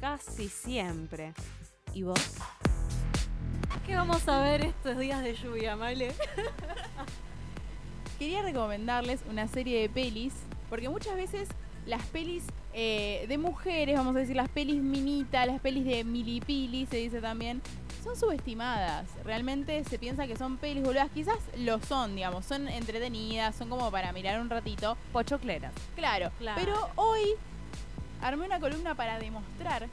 casi 0.00 0.48
siempre. 0.48 1.34
¿Y 1.92 2.04
vos? 2.04 2.20
¿Qué 3.84 3.96
vamos 3.96 4.26
a 4.28 4.40
ver 4.42 4.64
estos 4.64 4.96
días 4.96 5.22
de 5.24 5.34
lluvia, 5.34 5.74
Male? 5.76 6.14
Quería 8.20 8.42
recomendarles 8.42 9.20
una 9.28 9.48
serie 9.48 9.80
de 9.80 9.88
pelis, 9.88 10.32
porque 10.70 10.88
muchas 10.88 11.16
veces 11.16 11.48
las 11.84 12.02
pelis 12.06 12.44
eh, 12.72 13.24
de 13.28 13.38
mujeres, 13.38 13.96
vamos 13.98 14.14
a 14.14 14.20
decir 14.20 14.36
las 14.36 14.48
pelis 14.48 14.80
minita, 14.80 15.44
las 15.44 15.60
pelis 15.60 15.84
de 15.84 16.04
milipili, 16.04 16.86
se 16.86 16.98
dice 16.98 17.20
también, 17.20 17.60
son 18.04 18.14
subestimadas. 18.16 19.08
Realmente 19.24 19.82
se 19.82 19.98
piensa 19.98 20.28
que 20.28 20.36
son 20.36 20.58
pelis 20.58 20.84
boludas, 20.84 21.10
quizás 21.12 21.38
lo 21.56 21.80
son, 21.80 22.14
digamos, 22.14 22.46
son 22.46 22.68
entretenidas, 22.68 23.56
son 23.56 23.68
como 23.68 23.90
para 23.90 24.12
mirar 24.12 24.40
un 24.40 24.48
ratito. 24.48 24.96
Pochocleras. 25.12 25.72
Claro, 25.96 26.30
Claro. 26.38 26.60
pero 26.64 26.88
hoy 26.94 27.34
armé 28.22 28.46
una 28.46 28.60
columna 28.60 28.94
para 28.94 29.18
demostrar 29.18 29.88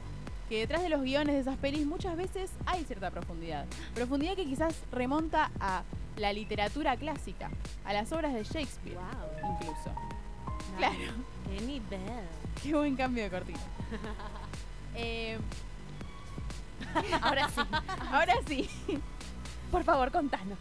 que 0.48 0.58
detrás 0.60 0.82
de 0.82 0.88
los 0.88 1.02
guiones 1.02 1.34
de 1.34 1.40
esas 1.40 1.56
pelis 1.58 1.86
muchas 1.86 2.16
veces 2.16 2.50
hay 2.66 2.84
cierta 2.84 3.10
profundidad. 3.10 3.66
Profundidad 3.94 4.34
que 4.34 4.44
quizás 4.46 4.74
remonta 4.92 5.50
a 5.60 5.82
la 6.16 6.32
literatura 6.32 6.96
clásica, 6.96 7.50
a 7.84 7.92
las 7.92 8.10
obras 8.12 8.34
de 8.34 8.42
Shakespeare, 8.44 8.96
Wow. 8.96 9.52
incluso. 9.52 9.90
Claro, 10.76 10.94
¡Qué 11.48 11.60
nivel! 11.66 12.00
qué 12.62 12.74
buen 12.74 12.96
cambio 12.96 13.24
de 13.24 13.30
cortina. 13.30 13.58
Eh, 14.96 15.38
Ahora 17.22 17.48
sí. 17.48 17.60
ahora 18.10 18.34
sí, 18.48 18.68
por 19.70 19.84
favor, 19.84 20.10
contanos. 20.10 20.58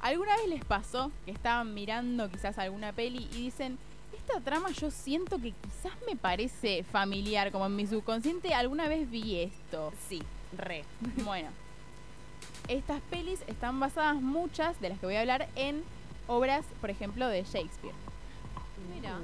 ¿Alguna 0.00 0.34
vez 0.36 0.48
les 0.48 0.64
pasó 0.64 1.10
que 1.26 1.32
estaban 1.32 1.74
mirando 1.74 2.30
quizás 2.30 2.56
alguna 2.58 2.92
peli 2.92 3.28
y 3.32 3.42
dicen, 3.42 3.78
esta 4.26 4.40
trama 4.40 4.70
yo 4.70 4.90
siento 4.90 5.36
que 5.38 5.52
quizás 5.52 5.92
me 6.08 6.16
parece 6.16 6.82
familiar, 6.84 7.52
como 7.52 7.66
en 7.66 7.76
mi 7.76 7.86
subconsciente 7.86 8.52
alguna 8.54 8.88
vez 8.88 9.08
vi 9.10 9.40
esto? 9.40 9.92
Sí, 10.08 10.22
re. 10.56 10.84
Bueno, 11.24 11.48
estas 12.68 13.00
pelis 13.02 13.40
están 13.46 13.78
basadas 13.78 14.20
muchas 14.20 14.80
de 14.80 14.88
las 14.90 14.98
que 14.98 15.06
voy 15.06 15.14
a 15.16 15.20
hablar 15.20 15.48
en 15.54 15.82
obras, 16.26 16.64
por 16.80 16.90
ejemplo, 16.90 17.28
de 17.28 17.42
Shakespeare. 17.44 17.94
Mira. 18.94 19.18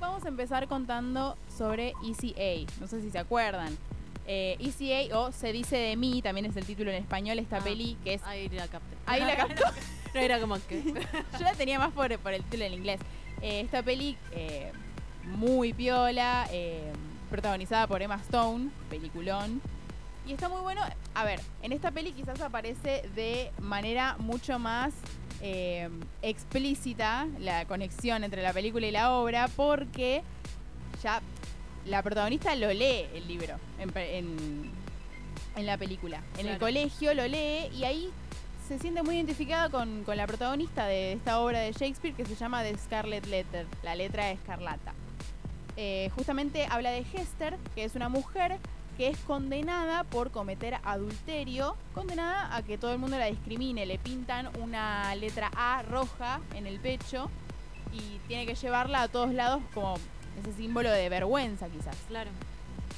Vamos 0.00 0.24
a 0.24 0.28
empezar 0.28 0.68
contando 0.68 1.36
sobre 1.56 1.94
Easy 2.06 2.34
A. 2.36 2.70
No 2.80 2.86
sé 2.86 3.00
si 3.00 3.10
se 3.10 3.18
acuerdan. 3.18 3.76
Eh, 4.26 4.56
Easy 4.60 4.92
A 4.92 5.18
o 5.18 5.32
Se 5.32 5.52
dice 5.52 5.76
de 5.76 5.96
mí, 5.96 6.20
también 6.20 6.44
es 6.46 6.56
el 6.56 6.66
título 6.66 6.90
en 6.90 6.96
español, 6.96 7.38
esta 7.38 7.58
Ah. 7.58 7.64
peli 7.64 7.96
que 8.04 8.14
es... 8.14 8.22
Ahí 8.24 8.48
la 8.50 8.68
capté. 8.68 8.96
Ahí 9.06 9.20
la 9.20 9.36
captó. 9.46 9.64
No 10.12 10.20
era 10.20 10.38
como 10.40 10.56
que. 10.66 10.82
Yo 11.32 11.40
la 11.40 11.54
tenía 11.54 11.78
más 11.78 11.92
por, 11.92 12.16
por 12.18 12.32
el 12.34 12.42
título 12.44 12.64
en 12.64 12.74
inglés. 12.74 13.00
Eh, 13.44 13.60
esta 13.60 13.82
peli 13.82 14.16
eh, 14.32 14.72
muy 15.24 15.74
piola, 15.74 16.46
eh, 16.50 16.90
protagonizada 17.30 17.86
por 17.86 18.00
Emma 18.00 18.16
Stone, 18.16 18.70
peliculón. 18.88 19.60
Y 20.26 20.32
está 20.32 20.48
muy 20.48 20.62
bueno. 20.62 20.80
A 21.14 21.24
ver, 21.24 21.40
en 21.62 21.72
esta 21.72 21.90
peli 21.90 22.12
quizás 22.12 22.40
aparece 22.40 23.06
de 23.14 23.52
manera 23.60 24.16
mucho 24.18 24.58
más 24.58 24.94
explícita 26.22 27.26
la 27.38 27.66
conexión 27.66 28.24
entre 28.24 28.40
la 28.42 28.54
película 28.54 28.86
y 28.86 28.90
la 28.90 29.12
obra, 29.12 29.46
porque 29.48 30.22
ya 31.02 31.20
la 31.84 32.02
protagonista 32.02 32.54
lo 32.56 32.72
lee 32.72 33.04
el 33.14 33.28
libro 33.28 33.56
en, 33.78 33.90
pe- 33.90 34.16
en- 34.16 34.70
en 35.56 35.66
la 35.66 35.76
película. 35.76 36.22
En 36.38 36.46
el 36.46 36.58
colegio 36.58 37.12
lo 37.12 37.28
lee 37.28 37.68
y 37.76 37.84
ahí 37.84 38.10
se 38.66 38.78
siente 38.78 39.02
muy 39.02 39.16
identificada 39.16 39.68
con, 39.68 40.04
con 40.04 40.16
la 40.16 40.26
protagonista 40.26 40.86
de 40.86 41.12
esta 41.12 41.40
obra 41.40 41.60
de 41.60 41.72
Shakespeare 41.72 42.14
que 42.14 42.24
se 42.24 42.34
llama 42.34 42.62
The 42.62 42.76
Scarlet 42.78 43.26
Letter, 43.26 43.66
la 43.82 43.94
letra 43.94 44.30
escarlata. 44.30 44.94
Eh, 45.76 46.10
justamente 46.14 46.66
habla 46.70 46.90
de 46.90 47.04
Hester, 47.12 47.58
que 47.74 47.84
es 47.84 47.94
una 47.94 48.08
mujer 48.08 48.58
que 48.96 49.08
es 49.08 49.18
condenada 49.18 50.04
por 50.04 50.30
cometer 50.30 50.78
adulterio, 50.84 51.76
condenada 51.94 52.56
a 52.56 52.62
que 52.62 52.78
todo 52.78 52.92
el 52.92 52.98
mundo 52.98 53.18
la 53.18 53.26
discrimine, 53.26 53.84
le 53.84 53.98
pintan 53.98 54.48
una 54.62 55.14
letra 55.16 55.50
A 55.56 55.82
roja 55.82 56.40
en 56.54 56.66
el 56.66 56.78
pecho 56.78 57.28
y 57.92 58.18
tiene 58.28 58.46
que 58.46 58.54
llevarla 58.54 59.02
a 59.02 59.08
todos 59.08 59.34
lados 59.34 59.62
como 59.74 59.96
ese 60.40 60.52
símbolo 60.54 60.90
de 60.90 61.08
vergüenza 61.10 61.68
quizás. 61.68 61.96
Claro. 62.08 62.30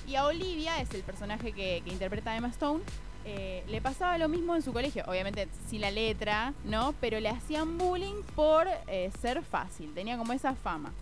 Y 0.06 0.14
a 0.14 0.26
Olivia, 0.26 0.80
es 0.80 0.94
el 0.94 1.02
personaje 1.02 1.52
que, 1.52 1.82
que 1.84 1.90
interpreta 1.90 2.36
Emma 2.36 2.48
Stone, 2.48 2.84
eh, 3.28 3.64
le 3.66 3.80
pasaba 3.80 4.16
lo 4.18 4.28
mismo 4.28 4.54
en 4.54 4.62
su 4.62 4.72
colegio. 4.72 5.04
Obviamente 5.08 5.48
sin 5.68 5.80
la 5.80 5.90
letra, 5.90 6.54
¿no? 6.64 6.94
Pero 7.00 7.18
le 7.18 7.28
hacían 7.28 7.76
bullying 7.76 8.22
por 8.36 8.68
eh, 8.86 9.10
ser 9.20 9.42
fácil. 9.42 9.92
Tenía 9.94 10.16
como 10.16 10.32
esa 10.32 10.54
fama. 10.54 10.92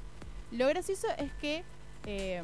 Lo 0.50 0.66
gracioso 0.66 1.06
es 1.18 1.30
que 1.34 1.64
eh, 2.06 2.42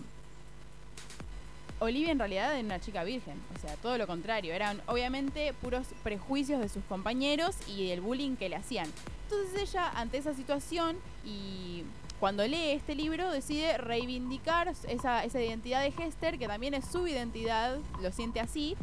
Olivia 1.78 2.12
en 2.12 2.18
realidad 2.18 2.52
era 2.52 2.64
una 2.64 2.78
chica 2.78 3.04
virgen, 3.04 3.40
o 3.56 3.58
sea, 3.58 3.74
todo 3.76 3.96
lo 3.96 4.06
contrario, 4.06 4.52
eran 4.52 4.82
obviamente 4.86 5.54
puros 5.54 5.86
prejuicios 6.02 6.60
de 6.60 6.68
sus 6.68 6.84
compañeros 6.84 7.56
y 7.66 7.88
del 7.88 8.02
bullying 8.02 8.36
que 8.36 8.50
le 8.50 8.56
hacían. 8.56 8.86
Entonces 9.24 9.62
ella, 9.62 9.88
ante 9.94 10.18
esa 10.18 10.34
situación 10.34 10.96
y 11.24 11.84
cuando 12.20 12.46
lee 12.46 12.72
este 12.72 12.94
libro, 12.94 13.30
decide 13.30 13.78
reivindicar 13.78 14.68
esa, 14.68 15.24
esa 15.24 15.40
identidad 15.42 15.80
de 15.82 15.92
Hester, 15.98 16.38
que 16.38 16.46
también 16.46 16.74
es 16.74 16.84
su 16.84 17.08
identidad, 17.08 17.78
lo 18.02 18.12
siente 18.12 18.40
así, 18.40 18.76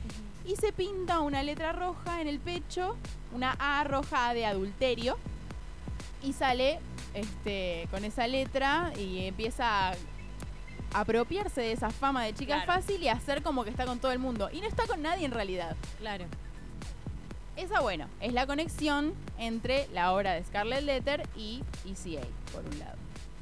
y 0.44 0.56
se 0.56 0.74
pinta 0.74 1.20
una 1.20 1.44
letra 1.44 1.72
roja 1.72 2.20
en 2.20 2.28
el 2.28 2.40
pecho, 2.40 2.98
una 3.34 3.56
A 3.60 3.84
roja 3.84 4.34
de 4.34 4.46
adulterio, 4.48 5.18
y 6.24 6.34
sale 6.34 6.80
este, 7.14 7.88
con 7.92 8.04
esa 8.06 8.26
letra 8.26 8.92
y 8.98 9.28
empieza 9.28 9.90
a 9.92 9.96
apropiarse 10.94 11.62
de 11.62 11.74
esa 11.74 11.92
fama 11.92 12.24
de 12.24 12.34
chica 12.34 12.64
Claro. 12.64 12.82
fácil 12.82 13.04
y 13.04 13.08
hacer 13.08 13.44
como 13.44 13.64
que 13.64 13.70
está 13.70 13.86
con 13.86 14.00
todo 14.00 14.12
el 14.12 14.20
mundo. 14.20 14.50
Y 14.52 14.62
no 14.62 14.68
está 14.68 14.88
con 14.88 15.02
nadie 15.02 15.26
en 15.26 15.32
realidad. 15.32 15.76
Claro. 16.00 16.26
Esa, 17.56 17.82
bueno, 17.82 18.08
es 18.22 18.34
la 18.34 18.48
conexión 18.48 19.14
entre 19.38 19.88
la 19.94 20.14
obra 20.14 20.34
de 20.34 20.44
Scarlet 20.44 20.84
Letter 20.84 21.28
y 21.36 21.64
ECA, 21.86 22.26
por 22.52 22.64
un 22.66 22.80
lado. 22.80 22.96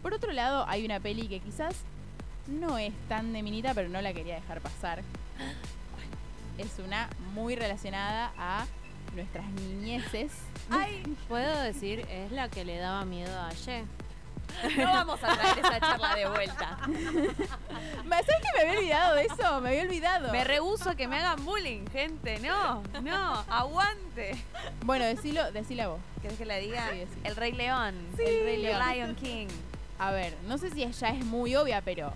Por 0.06 0.14
otro 0.14 0.32
lado, 0.34 0.66
hay 0.68 0.86
una 0.86 1.00
peli 1.00 1.28
que 1.28 1.40
quizás 1.40 1.74
no 2.46 2.78
es 2.78 2.94
tan 3.10 3.34
de 3.34 3.42
minita, 3.42 3.74
pero 3.74 3.90
no 3.90 4.00
la 4.04 4.14
quería 4.14 4.36
dejar 4.36 4.62
pasar. 4.62 5.02
Es 6.60 6.78
una 6.78 7.10
muy 7.34 7.56
relacionada 7.56 8.32
a 8.38 8.68
nuestras 9.16 9.48
niñeces. 9.48 10.32
Ay, 10.70 11.02
puedo 11.28 11.60
decir, 11.60 12.06
es 12.08 12.32
la 12.32 12.50
que 12.50 12.64
le 12.66 12.78
daba 12.78 13.04
miedo 13.04 13.36
a 13.36 13.50
Ye. 13.50 13.84
No 14.78 14.94
vamos 14.94 15.24
a 15.24 15.36
traer 15.36 15.58
esa 15.58 15.80
charla 15.80 16.14
de 16.14 16.30
vuelta. 16.30 16.78
¿Me 16.88 18.16
¿Sabes 18.18 18.42
que 18.44 18.54
me 18.54 18.62
había 18.62 18.78
olvidado 18.78 19.16
de 19.16 19.24
eso? 19.24 19.62
Me 19.62 19.70
había 19.70 19.82
olvidado. 19.82 20.32
Me 20.32 20.44
rehuso 20.44 20.92
a 20.92 20.96
que 20.96 21.08
me 21.08 21.18
hagan 21.18 21.44
bullying, 21.44 21.88
gente. 21.88 22.38
No, 22.42 22.84
no, 23.02 23.44
aguante. 23.50 24.36
Bueno, 24.86 25.04
decilo, 25.04 25.52
decila 25.52 25.88
vos. 25.88 26.00
¿Querés 26.22 26.38
que 26.38 26.46
le 26.46 26.60
diga? 26.60 26.92
Sí. 26.92 27.08
El 27.24 27.36
Rey 27.36 27.54
León. 27.54 27.96
El 28.20 28.44
Rey 28.44 28.62
León. 28.62 28.82
Lion 28.88 29.16
King. 29.16 29.48
A 30.00 30.12
ver, 30.12 30.36
no 30.48 30.58
sé 30.58 30.70
si 30.72 30.86
ya 30.92 31.10
es 31.10 31.26
muy 31.26 31.56
obvia, 31.56 31.82
pero 31.82 32.12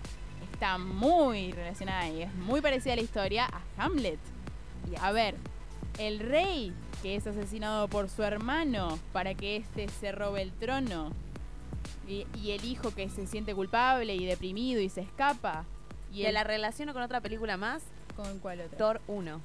está 0.52 0.76
muy 0.78 1.52
relacionada 1.52 2.08
y 2.08 2.22
es 2.22 2.34
muy 2.34 2.60
parecida 2.60 2.92
a 2.92 2.96
la 2.96 3.02
historia 3.02 3.46
a 3.46 3.84
Hamlet. 3.84 4.18
Y 4.90 4.96
a 5.00 5.12
ver, 5.12 5.34
el 5.98 6.18
rey 6.20 6.72
que 7.02 7.16
es 7.16 7.26
asesinado 7.26 7.88
por 7.88 8.10
su 8.10 8.22
hermano 8.22 8.98
para 9.12 9.34
que 9.34 9.56
éste 9.56 9.88
se 9.88 10.12
robe 10.12 10.42
el 10.42 10.52
trono. 10.52 11.12
Y, 12.06 12.26
y 12.34 12.50
el 12.50 12.64
hijo 12.64 12.92
que 12.94 13.08
se 13.08 13.26
siente 13.26 13.54
culpable 13.54 14.14
y 14.14 14.26
deprimido 14.26 14.80
y 14.80 14.88
se 14.88 15.00
escapa. 15.00 15.64
Y 16.12 16.22
¿Te 16.22 16.28
el- 16.28 16.34
la 16.34 16.44
relaciono 16.44 16.92
con 16.92 17.02
otra 17.02 17.20
película 17.20 17.56
más? 17.56 17.82
¿Con 18.16 18.40
cuál 18.40 18.60
otra? 18.62 18.76
Thor 18.76 19.00
1. 19.06 19.40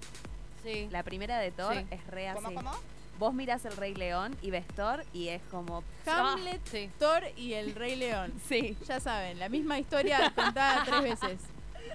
Sí. 0.63 0.87
La 0.91 1.03
primera 1.03 1.37
de 1.37 1.51
Thor 1.51 1.75
Sí. 1.75 1.85
es 1.91 2.05
re 2.07 2.27
así. 2.27 2.43
¿Cómo, 2.43 2.55
cómo? 2.55 2.71
Vos 3.19 3.33
mirás 3.33 3.63
el 3.65 3.77
Rey 3.77 3.95
León 3.95 4.35
y 4.41 4.51
ves 4.51 4.67
Thor 4.75 5.05
y 5.13 5.29
es 5.29 5.41
como... 5.49 5.83
Hamlet, 6.05 6.61
sí. 6.69 6.89
Thor 6.99 7.23
y 7.37 7.53
el 7.53 7.73
rey 7.75 7.95
león. 7.95 8.33
Sí. 8.47 8.77
Ya 8.87 8.99
saben, 8.99 9.39
la 9.39 9.49
misma 9.49 9.79
historia 9.79 10.31
contada 10.35 10.83
tres 10.85 11.01
veces. 11.01 11.39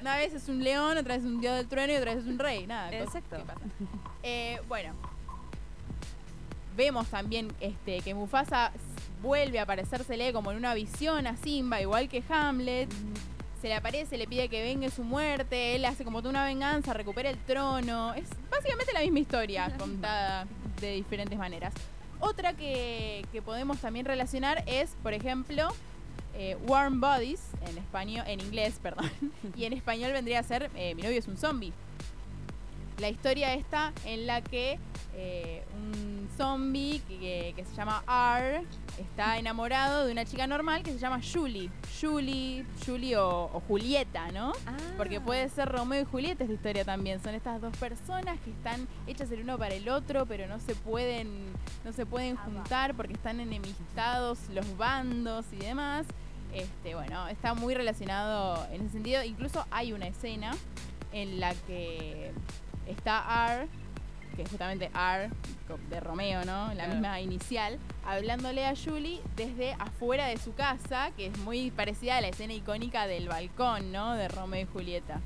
Una 0.01 0.17
vez 0.17 0.33
es 0.33 0.49
un 0.49 0.65
león, 0.65 0.97
otra 0.97 1.15
vez 1.15 1.25
es 1.25 1.31
un 1.31 1.41
dios 1.41 1.57
del 1.57 1.69
trueno 1.69 1.93
y 1.93 1.97
otra 1.97 2.15
vez 2.15 2.25
es 2.25 2.29
un 2.29 2.39
rey. 2.39 2.67
Nada, 2.67 2.91
Exacto. 2.93 3.37
que 3.37 3.43
pasan. 3.43 3.71
Eh, 4.23 4.61
bueno, 4.69 4.95
vemos 6.77 7.07
también 7.09 7.53
este, 7.61 8.01
que 8.01 8.15
Mufasa 8.15 8.73
vuelve 9.23 9.59
a 9.59 9.63
aparecérsele 9.63 10.33
como 10.33 10.51
en 10.51 10.57
una 10.57 10.75
visión 10.75 11.27
a 11.27 11.37
Simba, 11.37 11.81
igual 11.81 12.09
que 12.09 12.23
Hamlet. 12.29 12.89
Se 13.61 13.69
le 13.69 13.75
aparece, 13.75 14.17
le 14.17 14.27
pide 14.27 14.49
que 14.49 14.63
vengue 14.63 14.91
su 14.91 15.05
muerte, 15.05 15.77
él 15.77 15.85
hace 15.85 16.03
como 16.03 16.21
toda 16.21 16.31
una 16.31 16.45
venganza, 16.47 16.95
recupera 16.95 17.29
el 17.29 17.37
trono. 17.39 18.15
Es 18.15 18.29
básicamente 18.51 18.93
la 18.93 19.01
misma 19.01 19.19
historia 19.19 19.75
contada 19.79 20.47
de 20.81 20.93
diferentes 20.93 21.39
maneras. 21.39 21.75
Otra 22.21 22.55
que, 22.55 23.25
que 23.33 23.43
podemos 23.43 23.79
también 23.79 24.07
relacionar 24.07 24.65
es, 24.67 24.97
por 25.03 25.13
ejemplo, 25.13 25.69
eh, 26.35 26.57
Warm 26.67 27.01
Bodies, 27.01 27.41
en 27.69 27.77
español, 27.77 28.25
en 28.27 28.41
inglés, 28.41 28.79
perdón, 28.83 29.11
y 29.57 29.65
en 29.65 29.73
español 29.73 30.13
vendría 30.13 30.39
a 30.39 30.43
ser 30.43 30.71
eh, 30.75 30.95
Mi 30.95 31.03
novio 31.03 31.19
es 31.19 31.29
un 31.29 31.37
zombie. 31.37 31.73
La 32.99 33.09
historia 33.09 33.55
esta 33.55 33.93
en 34.05 34.27
la 34.27 34.41
que 34.43 34.79
eh, 35.15 35.65
un 35.75 36.29
zombie 36.37 37.03
que, 37.09 37.53
que 37.57 37.65
se 37.65 37.75
llama 37.75 38.03
R 38.09 38.63
está 39.01 39.39
enamorado 39.39 40.07
de 40.07 40.13
una 40.13 40.25
chica 40.25 40.47
normal 40.47 40.83
que 40.83 40.93
se 40.93 40.99
llama 40.99 41.21
Julie. 41.21 41.71
Julie, 42.01 42.65
Julie 42.85 43.17
o, 43.17 43.51
o 43.53 43.61
Julieta, 43.67 44.31
¿no? 44.33 44.53
Ah. 44.67 44.77
Porque 44.97 45.21
puede 45.21 45.49
ser 45.49 45.69
Romeo 45.69 46.03
y 46.03 46.05
Julieta 46.05 46.45
esta 46.45 46.55
historia 46.55 46.85
también. 46.85 47.23
Son 47.23 47.35
estas 47.35 47.61
dos 47.61 47.77
personas 47.77 48.39
que 48.41 48.51
están 48.51 48.87
hechas 49.07 49.31
el 49.31 49.43
uno 49.43 49.59
para 49.59 49.75
el 49.75 49.89
otro, 49.89 50.27
pero 50.27 50.47
no 50.47 50.59
se 50.59 50.75
pueden, 50.75 51.29
no 51.85 51.93
se 51.93 52.07
pueden 52.07 52.37
juntar 52.37 52.95
porque 52.95 53.15
están 53.15 53.41
enemistados 53.41 54.39
los 54.51 54.77
bandos 54.77 55.47
y 55.53 55.57
demás. 55.57 56.07
Este, 56.53 56.95
bueno, 56.95 57.29
está 57.29 57.55
muy 57.55 57.75
relacionado 57.75 58.67
en 58.73 58.83
ese 58.83 58.93
sentido. 58.93 59.23
Incluso 59.23 59.67
hay 59.71 59.93
una 59.93 60.07
escena 60.09 60.53
en 61.13 61.41
la 61.41 61.55
que 61.55 62.33
está 62.87 63.25
R, 63.53 63.69
que 64.37 64.43
es 64.43 64.49
justamente 64.51 64.91
R 64.95 65.31
de 65.89 66.01
Romeo, 66.01 66.45
¿no? 66.45 66.69
La 66.69 66.75
Claro. 66.75 66.93
misma 66.93 67.21
inicial, 67.21 67.79
hablándole 68.05 68.67
a 68.67 68.75
Julie 68.77 69.21
desde 69.37 69.73
afuera 69.75 70.27
de 70.27 70.37
su 70.39 70.55
casa, 70.55 71.11
que 71.17 71.27
es 71.27 71.39
muy 71.39 71.71
parecida 71.71 72.17
a 72.17 72.21
la 72.21 72.29
escena 72.29 72.53
icónica 72.55 73.07
del 73.07 73.29
balcón, 73.29 73.93
¿no? 73.93 74.15
De 74.15 74.29
Romeo 74.29 74.63
y 74.63 74.67
Julieta. 74.73 75.21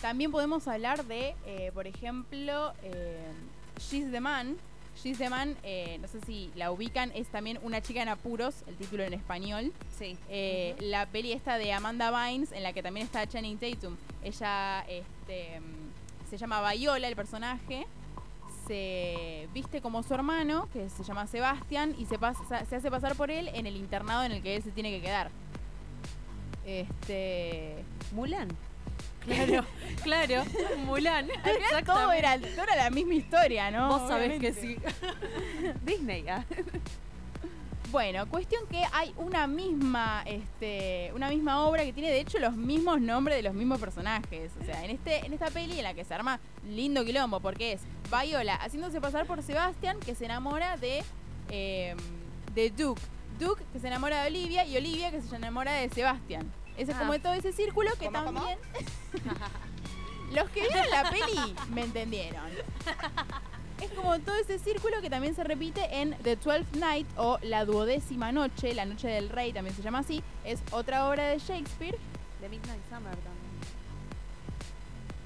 También 0.00 0.30
podemos 0.30 0.68
hablar 0.68 1.04
de, 1.06 1.34
eh, 1.46 1.70
por 1.72 1.86
ejemplo, 1.86 2.72
eh, 2.82 3.30
She's 3.78 4.10
the 4.10 4.20
Man. 4.20 4.56
She's 5.02 5.18
the 5.18 5.28
Man, 5.30 5.56
eh, 5.62 5.98
no 6.00 6.08
sé 6.08 6.20
si 6.20 6.50
la 6.54 6.70
ubican, 6.70 7.10
es 7.14 7.26
también 7.28 7.58
Una 7.62 7.80
chica 7.80 8.02
en 8.02 8.08
apuros, 8.08 8.62
el 8.66 8.76
título 8.76 9.02
en 9.02 9.14
español. 9.14 9.72
Sí. 9.98 10.16
Eh, 10.28 10.76
La 10.80 11.06
peli 11.06 11.32
esta 11.32 11.58
de 11.58 11.72
Amanda 11.72 12.10
Bynes, 12.10 12.52
en 12.52 12.62
la 12.62 12.72
que 12.72 12.82
también 12.82 13.06
está 13.06 13.26
Channing 13.26 13.58
Tatum. 13.58 13.96
Ella 14.22 14.84
este, 14.88 15.60
se 16.38 16.40
llama 16.40 16.72
Viola, 16.72 17.08
el 17.08 17.16
personaje. 17.16 17.86
Se 18.66 19.48
viste 19.52 19.80
como 19.80 20.02
su 20.02 20.14
hermano, 20.14 20.68
que 20.72 20.88
se 20.88 21.02
llama 21.02 21.26
Sebastián, 21.26 21.94
y 21.98 22.06
se, 22.06 22.18
pasa, 22.18 22.64
se 22.64 22.76
hace 22.76 22.90
pasar 22.90 23.14
por 23.14 23.30
él 23.30 23.48
en 23.48 23.66
el 23.66 23.76
internado 23.76 24.24
en 24.24 24.32
el 24.32 24.42
que 24.42 24.56
él 24.56 24.62
se 24.62 24.70
tiene 24.70 24.90
que 24.90 25.00
quedar. 25.00 25.30
Este. 26.66 27.84
Mulan. 28.12 28.48
Claro, 29.20 29.64
claro. 30.02 30.44
Mulan. 30.86 31.28
Al 31.42 31.56
final 31.56 31.84
todo 31.84 32.12
era, 32.12 32.38
todo 32.38 32.64
era 32.64 32.76
la 32.76 32.90
misma 32.90 33.14
historia, 33.14 33.70
¿no? 33.70 33.88
Vos 33.88 34.08
sabés 34.08 34.40
que 34.40 34.52
sí. 34.52 34.76
Disney. 35.84 36.26
ah. 36.28 36.44
Bueno, 37.94 38.28
cuestión 38.28 38.66
que 38.66 38.82
hay 38.92 39.14
una 39.18 39.46
misma, 39.46 40.24
este, 40.26 41.12
una 41.14 41.28
misma 41.28 41.64
obra 41.64 41.84
que 41.84 41.92
tiene 41.92 42.10
de 42.10 42.18
hecho 42.18 42.40
los 42.40 42.56
mismos 42.56 43.00
nombres 43.00 43.36
de 43.36 43.44
los 43.44 43.54
mismos 43.54 43.78
personajes. 43.78 44.50
O 44.60 44.64
sea, 44.64 44.84
en 44.84 44.90
este, 44.90 45.24
en 45.24 45.32
esta 45.32 45.46
peli 45.52 45.78
en 45.78 45.84
la 45.84 45.94
que 45.94 46.04
se 46.04 46.12
arma 46.12 46.40
lindo 46.68 47.04
quilombo, 47.04 47.38
porque 47.38 47.74
es 47.74 47.82
Viola 48.10 48.56
haciéndose 48.56 49.00
pasar 49.00 49.26
por 49.28 49.40
Sebastián, 49.44 50.00
que 50.04 50.16
se 50.16 50.24
enamora 50.24 50.76
de, 50.76 51.04
eh, 51.50 51.94
de 52.52 52.70
Duke. 52.70 53.00
Duke 53.38 53.62
que 53.72 53.78
se 53.78 53.86
enamora 53.86 54.22
de 54.22 54.26
Olivia 54.26 54.66
y 54.66 54.76
Olivia 54.76 55.12
que 55.12 55.22
se 55.22 55.36
enamora 55.36 55.74
de 55.74 55.88
Sebastián. 55.90 56.50
Ese 56.76 56.90
es 56.90 56.96
Ah. 56.96 57.00
como 57.00 57.16
todo 57.20 57.34
ese 57.34 57.52
círculo 57.52 57.92
que 58.00 58.06
¿Cómo, 58.06 58.24
cómo? 58.24 58.40
también. 58.40 58.58
Los 60.34 60.50
que 60.50 60.62
vieron 60.62 60.90
la 60.90 61.10
peli 61.10 61.54
me 61.70 61.84
entendieron. 61.84 62.42
Es 63.84 63.90
como 63.90 64.18
todo 64.20 64.36
ese 64.36 64.58
círculo 64.58 65.00
que 65.02 65.10
también 65.10 65.34
se 65.34 65.44
repite 65.44 66.00
en 66.00 66.16
The 66.22 66.36
Twelfth 66.36 66.74
Night 66.76 67.06
o 67.16 67.38
La 67.42 67.64
Duodécima 67.66 68.32
Noche, 68.32 68.72
La 68.74 68.86
Noche 68.86 69.08
del 69.08 69.28
Rey 69.28 69.52
también 69.52 69.76
se 69.76 69.82
llama 69.82 69.98
así. 69.98 70.22
Es 70.44 70.62
otra 70.70 71.08
obra 71.08 71.28
de 71.28 71.38
Shakespeare. 71.38 71.98
The 72.40 72.48
Midnight 72.48 72.80
Summer 72.88 73.14
también. 73.14 73.44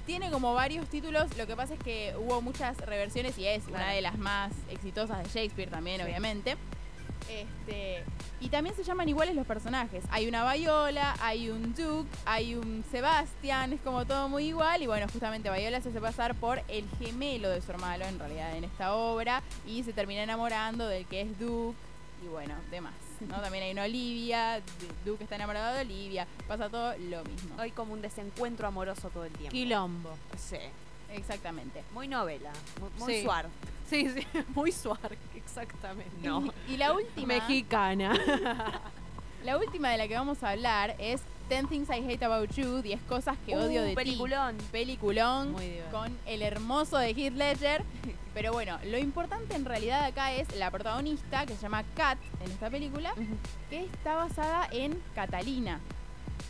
Tiene 0.07 0.31
como 0.31 0.55
varios 0.55 0.89
títulos, 0.89 1.37
lo 1.37 1.47
que 1.47 1.55
pasa 1.55 1.75
es 1.75 1.81
que 1.81 2.15
hubo 2.19 2.41
muchas 2.41 2.77
reversiones 2.79 3.37
y 3.39 3.47
es 3.47 3.67
una 3.69 3.91
de 3.91 4.01
las 4.01 4.17
más 4.19 4.53
exitosas 4.71 5.19
de 5.19 5.25
Shakespeare 5.29 5.71
también, 5.71 5.99
Sí. 5.99 6.05
obviamente. 6.07 6.57
Este, 7.29 8.05
y 8.41 8.49
también 8.49 8.75
se 8.75 8.85
llaman 8.85 9.09
iguales 9.09 9.35
los 9.35 9.47
personajes. 9.47 10.05
Hay 10.11 10.27
una 10.29 10.51
Viola, 10.53 11.15
hay 11.21 11.51
un 11.51 11.75
Duke, 11.75 12.09
hay 12.25 12.55
un 12.55 12.85
Sebastián, 12.91 13.73
es 13.73 13.81
como 13.81 14.07
todo 14.07 14.29
muy 14.29 14.47
igual. 14.49 14.83
Y 14.83 14.87
bueno, 14.87 15.07
justamente 15.13 15.51
Viola 15.51 15.81
se 15.81 15.91
hace 15.91 16.01
pasar 16.01 16.35
por 16.35 16.63
el 16.69 16.89
gemelo 16.99 17.51
de 17.51 17.61
su 17.61 17.71
hermano 17.71 18.05
en 18.05 18.19
realidad 18.19 18.57
en 18.57 18.65
esta 18.65 18.95
obra 18.95 19.43
y 19.67 19.83
se 19.83 19.93
termina 19.93 20.23
enamorando 20.23 20.87
del 20.87 21.07
que 21.07 21.23
es 21.23 21.39
Duke 21.39 21.77
y 22.25 22.29
bueno, 22.29 22.55
demás. 22.71 22.95
¿no? 23.29 23.37
También 23.43 23.65
hay 23.65 23.73
una 23.73 23.85
Olivia, 23.85 24.61
Duke 25.05 25.25
está 25.25 25.37
enamorado 25.37 25.75
de 25.75 25.81
Olivia, 25.83 26.27
pasa 26.47 26.69
todo 26.69 26.97
lo 26.99 27.25
mismo. 27.25 27.55
Hay 27.59 27.73
como 27.73 27.93
un 27.93 28.03
desencuentro 28.03 28.67
amoroso 28.69 29.11
todo 29.11 29.25
el 29.25 29.33
tiempo. 29.33 29.53
Quilombo. 29.53 30.11
Sí. 30.37 30.59
Exactamente. 31.13 31.83
Muy 31.95 32.07
novela. 32.07 32.51
Muy, 32.81 32.91
muy 32.99 33.15
Sí. 33.15 33.23
suar. 33.25 33.47
Sí, 33.89 34.09
sí. 34.11 34.27
Muy 34.55 34.71
suave, 34.73 35.17
exactamente. 35.35 36.11
No. 36.23 36.53
Y 36.69 36.77
la 36.77 36.93
última. 36.93 37.27
Mexicana. 37.35 38.13
La 39.45 39.57
última 39.57 39.91
de 39.91 39.99
la 39.99 40.09
que 40.09 40.15
vamos 40.15 40.43
a 40.43 40.51
hablar 40.51 40.97
es 40.99 41.21
Ten 41.49 41.69
Things 41.69 41.89
I 41.91 42.05
Hate 42.13 42.25
About 42.25 42.51
You, 42.57 42.83
10 42.83 43.01
cosas 43.03 43.37
que 43.47 43.57
odio 43.57 43.81
Uh, 43.83 43.85
de 43.85 43.91
ti. 43.91 43.95
peliculón. 43.95 44.57
Peliculón 44.73 45.53
Muy 45.53 45.65
divertido. 45.65 45.91
con 45.93 46.19
el 46.27 46.43
hermoso 46.43 46.99
de 46.99 47.11
Heath 47.13 47.35
Ledger. 47.35 47.85
Pero 48.35 48.53
bueno, 48.53 48.79
lo 48.85 48.99
importante 48.99 49.55
en 49.55 49.65
realidad 49.65 50.05
acá 50.05 50.33
es 50.33 50.53
la 50.57 50.73
protagonista, 50.73 51.47
que 51.47 51.55
se 51.55 51.63
llama 51.63 51.85
Kat 51.95 52.19
en 52.45 52.51
esta 52.51 52.69
película, 52.69 53.15
que 53.71 53.85
está 53.85 54.17
basada 54.17 54.69
en 54.73 55.01
Catalina. 55.15 55.79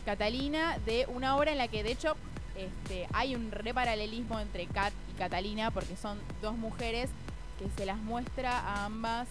Catalina 0.03 0.79
de 0.85 1.05
una 1.13 1.37
obra 1.37 1.51
en 1.51 1.59
la 1.59 1.67
que 1.67 1.83
de 1.83 1.91
hecho 1.91 2.15
este, 2.57 3.07
hay 3.13 3.35
un 3.35 3.51
reparalelismo 3.51 4.39
entre 4.39 4.65
Kat 4.65 4.93
y 5.13 5.17
Catalina 5.19 5.69
porque 5.69 5.95
son 5.95 6.17
dos 6.41 6.57
mujeres 6.57 7.09
que 7.59 7.67
se 7.77 7.85
las 7.85 7.97
muestra 7.97 8.57
a 8.57 8.85
ambas 8.85 9.27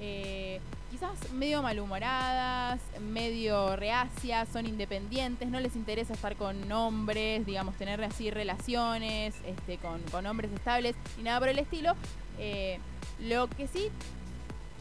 eh, 0.00 0.60
quizás 0.90 1.10
medio 1.32 1.62
malhumoradas, 1.62 2.80
medio 3.00 3.76
reacias, 3.76 4.48
son 4.52 4.66
independientes, 4.66 5.48
no 5.48 5.60
les 5.60 5.76
interesa 5.76 6.14
estar 6.14 6.36
con 6.36 6.70
hombres, 6.72 7.44
digamos, 7.46 7.74
tener 7.76 8.02
así 8.02 8.30
relaciones 8.30 9.34
este, 9.46 9.76
con, 9.78 10.00
con 10.10 10.26
hombres 10.26 10.50
estables 10.52 10.94
y 11.18 11.22
nada 11.22 11.40
por 11.40 11.48
el 11.48 11.58
estilo. 11.58 11.94
Eh, 12.38 12.78
lo 13.20 13.48
que 13.48 13.66
sí, 13.66 13.88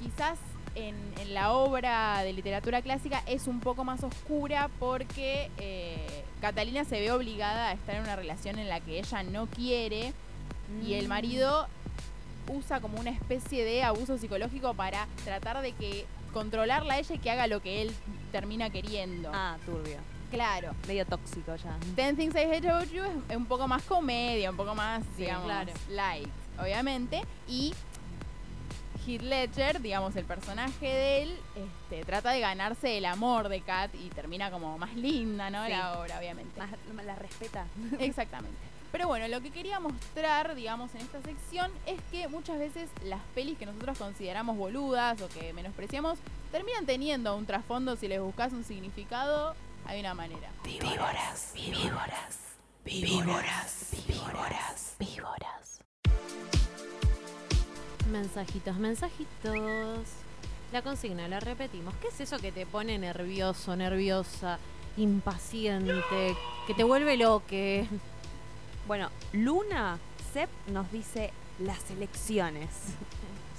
quizás 0.04 0.38
en, 0.76 0.96
en 1.20 1.34
la 1.34 1.52
obra 1.54 2.22
de 2.24 2.34
literatura 2.34 2.82
clásica 2.82 3.24
es 3.26 3.48
un 3.48 3.60
poco 3.60 3.84
más 3.84 4.04
oscura 4.04 4.70
porque 4.80 5.50
eh, 5.58 6.24
Catalina 6.42 6.86
se 6.86 7.00
ve 7.00 7.12
obligada 7.12 7.70
a 7.70 7.74
estar 7.74 7.96
en 7.96 8.04
una 8.04 8.16
relación 8.16 8.60
en 8.60 8.70
la 8.70 8.80
que 8.80 9.00
ella 9.00 9.24
no 9.24 9.48
quiere 9.48 10.14
y 10.84 10.90
Mm. 10.90 10.94
el 11.00 11.08
marido 11.08 11.68
usa 12.48 12.80
como 12.80 13.00
una 13.00 13.10
especie 13.12 13.64
de 13.64 13.84
abuso 13.84 14.18
psicológico 14.18 14.74
para 14.74 15.08
tratar 15.24 15.62
de 15.62 15.74
que 15.74 16.06
controlarla 16.34 16.96
a 16.96 17.00
ella 17.00 17.16
y 17.16 17.20
que 17.20 17.32
haga 17.32 17.48
lo 17.48 17.62
que 17.62 17.82
él 17.82 17.94
termina 18.32 18.70
queriendo. 18.70 19.32
Ah, 19.34 19.58
turbio. 19.66 19.98
Claro. 20.32 20.74
Medio 20.88 21.06
tóxico 21.06 21.56
ya. 21.56 21.78
Ten 21.96 22.16
Things 22.18 22.36
I 22.36 22.40
Hate 22.40 22.70
About 22.70 22.92
You 22.92 23.04
es, 23.30 23.36
un 23.36 23.46
poco 23.46 23.68
más 23.68 23.84
comedia, 23.84 24.52
un 24.52 24.58
poco 24.58 24.76
más, 24.76 25.04
Sí, 25.16 25.24
digamos, 25.24 25.46
claro. 25.46 25.72
light, 25.90 26.28
obviamente. 26.60 27.22
Y 27.48 27.74
Heath 29.06 29.22
Ledger, 29.22 29.82
digamos, 29.82 30.16
el 30.18 30.26
personaje 30.26 30.86
de 30.86 31.22
él, 31.24 31.38
este, 31.56 32.04
trata 32.04 32.32
de 32.32 32.42
ganarse 32.42 32.98
el 32.98 33.06
amor 33.06 33.48
de 33.48 33.62
Kat 33.62 33.96
y 33.96 34.10
termina 34.10 34.52
como 34.52 34.78
más 34.78 34.94
linda, 34.96 35.50
¿no? 35.50 35.64
Sí. 35.66 35.72
La 35.72 35.98
obra, 36.00 36.20
obviamente. 36.20 36.60
Más, 36.60 37.06
la 37.06 37.16
respeta. 37.16 37.66
Exactamente. 38.00 38.58
Pero 38.92 39.08
bueno, 39.08 39.28
lo 39.28 39.42
que 39.42 39.52
quería 39.52 39.80
mostrar, 39.80 40.56
digamos, 40.56 40.96
en 40.96 41.02
esta 41.02 41.22
sección 41.22 41.72
es 41.86 42.00
que 42.10 42.28
muchas 42.28 42.58
veces 42.58 42.90
las 43.04 43.22
pelis 43.36 43.58
que 43.58 43.66
nosotros 43.66 43.98
consideramos 43.98 44.58
boludas 44.58 45.22
o 45.22 45.28
que 45.28 45.54
menospreciamos 45.54 46.18
terminan 46.52 46.86
teniendo 46.86 47.36
un 47.36 47.46
trasfondo 47.46 47.96
si 47.96 48.08
les 48.08 48.22
buscas 48.22 48.54
un 48.54 48.64
significado, 48.64 49.56
hay 49.86 50.00
una 50.00 50.14
manera. 50.14 50.50
Víboras, 50.64 51.52
víboras, 51.54 52.40
víboras, 52.86 53.92
víboras, 54.08 54.96
víboras. 54.98 55.80
Mensajitos, 58.10 58.78
mensajitos. 58.78 60.00
La 60.72 60.82
consigna, 60.82 61.28
la 61.28 61.40
repetimos. 61.40 61.94
¿Qué 62.02 62.08
es 62.08 62.22
eso 62.22 62.40
que 62.40 62.52
te 62.52 62.66
pone 62.66 62.98
nervioso, 62.98 63.76
nerviosa, 63.76 64.60
impaciente, 64.96 66.36
que 66.66 66.74
te 66.74 66.84
vuelve 66.84 67.18
loque? 67.18 67.88
Bueno, 68.88 69.10
Luna 69.34 69.98
Sep 70.34 70.50
nos 70.68 70.92
dice 70.92 71.32
las 71.60 71.90
elecciones. 71.92 72.70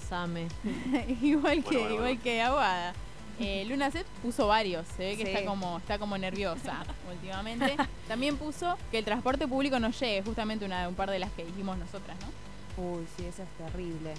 Same. 0.08 0.48
igual 1.22 1.62
que 1.64 1.92
igual 1.94 2.18
que 2.20 2.40
Aguada. 2.42 2.94
Eh, 3.40 3.64
Luna 3.68 3.88
Set 3.92 4.04
puso 4.22 4.48
varios, 4.48 4.84
se 4.96 5.04
ve 5.04 5.16
que 5.16 5.24
Sí. 5.24 5.30
está 5.30 5.44
como 5.44 5.78
está 5.78 5.98
como 5.98 6.18
nerviosa 6.18 6.82
últimamente. 7.10 7.76
También 8.08 8.36
puso 8.36 8.76
que 8.90 8.98
el 8.98 9.04
transporte 9.04 9.46
público 9.46 9.78
no 9.78 9.90
llegue, 9.90 10.22
justamente 10.22 10.64
una 10.64 10.88
un 10.88 10.94
par 10.96 11.10
de 11.10 11.18
las 11.20 11.30
que 11.32 11.44
dijimos 11.44 11.78
nosotras, 11.78 12.16
¿no? 12.20 12.82
Uy, 12.82 13.06
sí, 13.16 13.24
eso 13.26 13.42
es 13.42 13.48
terrible. 13.70 14.14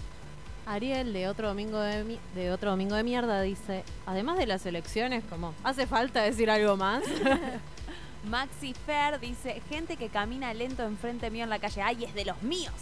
Ariel 0.66 1.12
de 1.14 1.28
otro 1.28 1.48
domingo 1.48 1.80
de, 1.80 2.04
mi- 2.04 2.20
de 2.36 2.52
otro 2.52 2.70
domingo 2.72 2.96
de 2.96 3.04
mierda 3.04 3.42
dice, 3.42 3.84
además 4.06 4.38
de 4.38 4.46
las 4.46 4.66
elecciones, 4.66 5.24
como, 5.30 5.54
¿hace 5.64 5.88
falta 5.88 6.22
decir 6.22 6.50
algo 6.52 6.78
más? 6.78 7.04
Maxi 8.26 8.74
Fer 8.74 9.20
dice, 9.20 9.62
gente 9.70 9.96
que 9.98 10.10
camina 10.10 10.54
lento 10.54 10.84
enfrente 10.84 11.30
mío 11.32 11.44
en 11.46 11.50
la 11.50 11.60
calle. 11.60 11.82
¡Ay, 11.82 12.04
es 12.06 12.14
de 12.14 12.26
los 12.26 12.42
míos! 12.44 12.74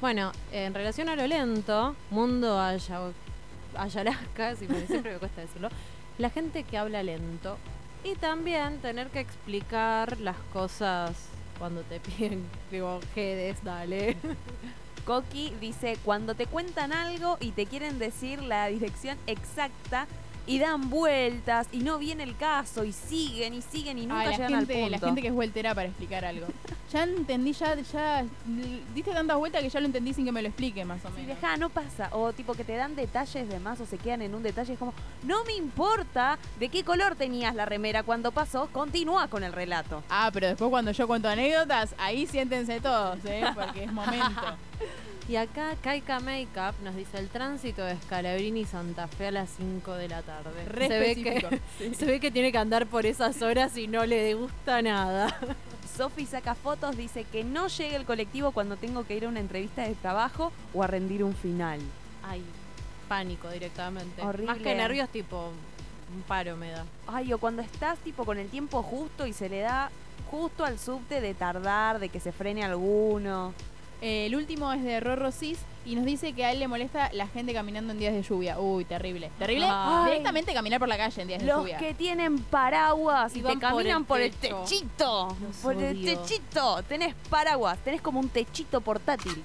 Bueno, 0.00 0.32
en 0.52 0.74
relación 0.74 1.08
a 1.08 1.16
lo 1.16 1.26
lento, 1.26 1.94
mundo 2.10 2.58
Aya- 2.58 3.12
Ayalasca, 3.76 4.56
si 4.56 4.66
me- 4.66 4.86
siempre 4.86 5.12
me 5.12 5.18
cuesta 5.18 5.42
decirlo, 5.42 5.68
la 6.18 6.30
gente 6.30 6.64
que 6.64 6.76
habla 6.78 7.02
lento 7.02 7.56
y 8.02 8.14
también 8.14 8.78
tener 8.78 9.08
que 9.08 9.20
explicar 9.20 10.18
las 10.20 10.36
cosas 10.52 11.12
cuando 11.58 11.82
te 11.82 12.00
piden, 12.00 12.44
digo, 12.70 13.00
jedes, 13.14 13.62
dale. 13.62 14.16
Coqui 15.04 15.52
dice, 15.60 15.98
cuando 16.04 16.34
te 16.34 16.46
cuentan 16.46 16.92
algo 16.92 17.36
y 17.40 17.52
te 17.52 17.66
quieren 17.66 17.98
decir 17.98 18.42
la 18.42 18.66
dirección 18.66 19.18
exacta 19.26 20.06
y 20.46 20.58
dan 20.58 20.90
vueltas 20.90 21.68
y 21.72 21.78
no 21.78 21.98
viene 21.98 22.22
el 22.24 22.36
caso 22.36 22.84
y 22.84 22.92
siguen 22.92 23.54
y 23.54 23.62
siguen 23.62 23.98
y 23.98 24.06
nunca 24.06 24.20
Ah, 24.22 24.30
llegan 24.30 24.48
gente, 24.58 24.74
al 24.74 24.80
punto. 24.80 24.90
la 24.90 24.98
gente 24.98 25.22
que 25.22 25.28
es 25.28 25.34
vueltera 25.34 25.74
para 25.74 25.88
explicar 25.88 26.24
algo. 26.24 26.46
Ya 26.92 27.04
entendí, 27.04 27.52
ya, 27.52 27.76
diste 28.94 29.12
tantas 29.12 29.36
vueltas 29.36 29.62
que 29.62 29.68
ya 29.68 29.78
lo 29.80 29.86
entendí 29.86 30.12
sin 30.12 30.24
que 30.24 30.32
me 30.32 30.42
lo 30.42 30.48
explique 30.48 30.84
más 30.84 31.04
o 31.04 31.08
Sí, 31.08 31.14
menos. 31.22 31.28
deja, 31.28 31.56
no 31.56 31.68
pasa. 31.70 32.08
O 32.12 32.32
tipo 32.32 32.54
que 32.54 32.64
te 32.64 32.74
dan 32.76 32.96
detalles 32.96 33.48
de 33.48 33.60
más 33.60 33.80
o 33.80 33.86
se 33.86 33.96
quedan 33.98 34.22
en 34.22 34.34
un 34.34 34.42
detalle. 34.42 34.72
Es 34.72 34.78
como, 34.78 34.92
no 35.22 35.44
me 35.44 35.52
importa 35.54 36.38
de 36.58 36.68
qué 36.68 36.82
color 36.84 37.14
tenías 37.14 37.54
la 37.54 37.64
remera 37.64 38.02
cuando 38.02 38.32
pasó, 38.32 38.68
continúa 38.72 39.28
con 39.28 39.44
el 39.44 39.52
relato. 39.52 40.02
Ah, 40.10 40.30
pero 40.32 40.48
después 40.48 40.68
cuando 40.70 40.90
yo 40.90 41.06
cuento 41.06 41.28
anécdotas, 41.28 41.94
ahí 41.98 42.26
siéntense 42.26 42.80
todos, 42.80 43.18
¿eh? 43.24 43.44
Porque 43.54 43.84
es 43.84 43.92
momento. 43.92 44.40
Y 45.30 45.36
acá 45.36 45.76
Kaika 45.80 46.18
Makeup 46.18 46.74
nos 46.82 46.96
dice 46.96 47.16
el 47.18 47.28
tránsito 47.28 47.84
de 47.84 47.96
Scalabrini 47.98 48.62
y 48.62 48.64
Santa 48.64 49.06
Fe 49.06 49.28
a 49.28 49.30
las 49.30 49.48
5 49.50 49.94
de 49.94 50.08
la 50.08 50.22
tarde. 50.22 50.64
Re 50.64 50.88
se, 50.88 50.98
ve 50.98 51.10
específico, 51.12 51.48
que, 51.78 51.94
se 51.94 52.04
ve 52.04 52.18
que 52.18 52.32
tiene 52.32 52.50
que 52.50 52.58
andar 52.58 52.88
por 52.88 53.06
esas 53.06 53.40
horas 53.40 53.76
y 53.76 53.86
no 53.86 54.04
le 54.06 54.34
gusta 54.34 54.82
nada. 54.82 55.38
Sofi 55.96 56.26
saca 56.26 56.56
fotos, 56.56 56.96
dice 56.96 57.22
que 57.22 57.44
no 57.44 57.68
llegue 57.68 57.94
el 57.94 58.06
colectivo 58.06 58.50
cuando 58.50 58.76
tengo 58.76 59.04
que 59.04 59.16
ir 59.16 59.24
a 59.24 59.28
una 59.28 59.38
entrevista 59.38 59.82
de 59.82 59.94
trabajo 59.94 60.50
o 60.74 60.82
a 60.82 60.88
rendir 60.88 61.22
un 61.22 61.36
final. 61.36 61.78
Ay, 62.24 62.42
pánico 63.08 63.48
directamente. 63.50 64.20
Horrible. 64.22 64.46
Más 64.46 64.58
que 64.58 64.74
nervios, 64.74 65.08
tipo, 65.10 65.52
un 66.12 66.22
paro 66.22 66.56
me 66.56 66.72
da. 66.72 66.84
Ay, 67.06 67.32
o 67.32 67.38
cuando 67.38 67.62
estás 67.62 68.00
tipo 68.00 68.24
con 68.24 68.36
el 68.36 68.48
tiempo 68.48 68.82
justo 68.82 69.28
y 69.28 69.32
se 69.32 69.48
le 69.48 69.60
da 69.60 69.92
justo 70.28 70.64
al 70.64 70.80
subte 70.80 71.20
de 71.20 71.34
tardar, 71.34 72.00
de 72.00 72.08
que 72.08 72.18
se 72.18 72.32
frene 72.32 72.64
alguno. 72.64 73.54
Eh, 74.02 74.26
el 74.26 74.34
último 74.34 74.72
es 74.72 74.82
de 74.82 74.98
Rorro 75.00 75.30
Cis 75.30 75.58
y 75.84 75.94
nos 75.94 76.04
dice 76.06 76.32
que 76.32 76.44
a 76.44 76.52
él 76.52 76.58
le 76.58 76.68
molesta 76.68 77.10
la 77.12 77.26
gente 77.28 77.52
caminando 77.52 77.92
en 77.92 77.98
días 77.98 78.14
de 78.14 78.22
lluvia. 78.22 78.58
Uy, 78.58 78.84
terrible. 78.84 79.30
Terrible. 79.38 79.66
Ay. 79.70 80.06
Directamente 80.06 80.54
caminar 80.54 80.78
por 80.78 80.88
la 80.88 80.96
calle 80.96 81.20
en 81.22 81.28
días 81.28 81.40
de 81.40 81.46
Los 81.46 81.58
lluvia. 81.58 81.78
que 81.78 81.92
tienen 81.94 82.38
paraguas 82.38 83.34
y, 83.34 83.40
Y 83.40 83.42
te 83.42 83.48
por 83.48 83.58
caminan 83.58 83.98
el 84.02 84.04
por 84.06 84.20
el, 84.20 84.32
techo. 84.32 84.62
techito. 84.62 85.36
Los 85.42 85.56
por 85.58 85.82
el 85.82 86.02
techito. 86.04 86.82
Tenés 86.84 87.14
paraguas, 87.28 87.78
tenés 87.84 88.00
como 88.00 88.20
un 88.20 88.28
techito 88.30 88.80
portátil. 88.80 89.42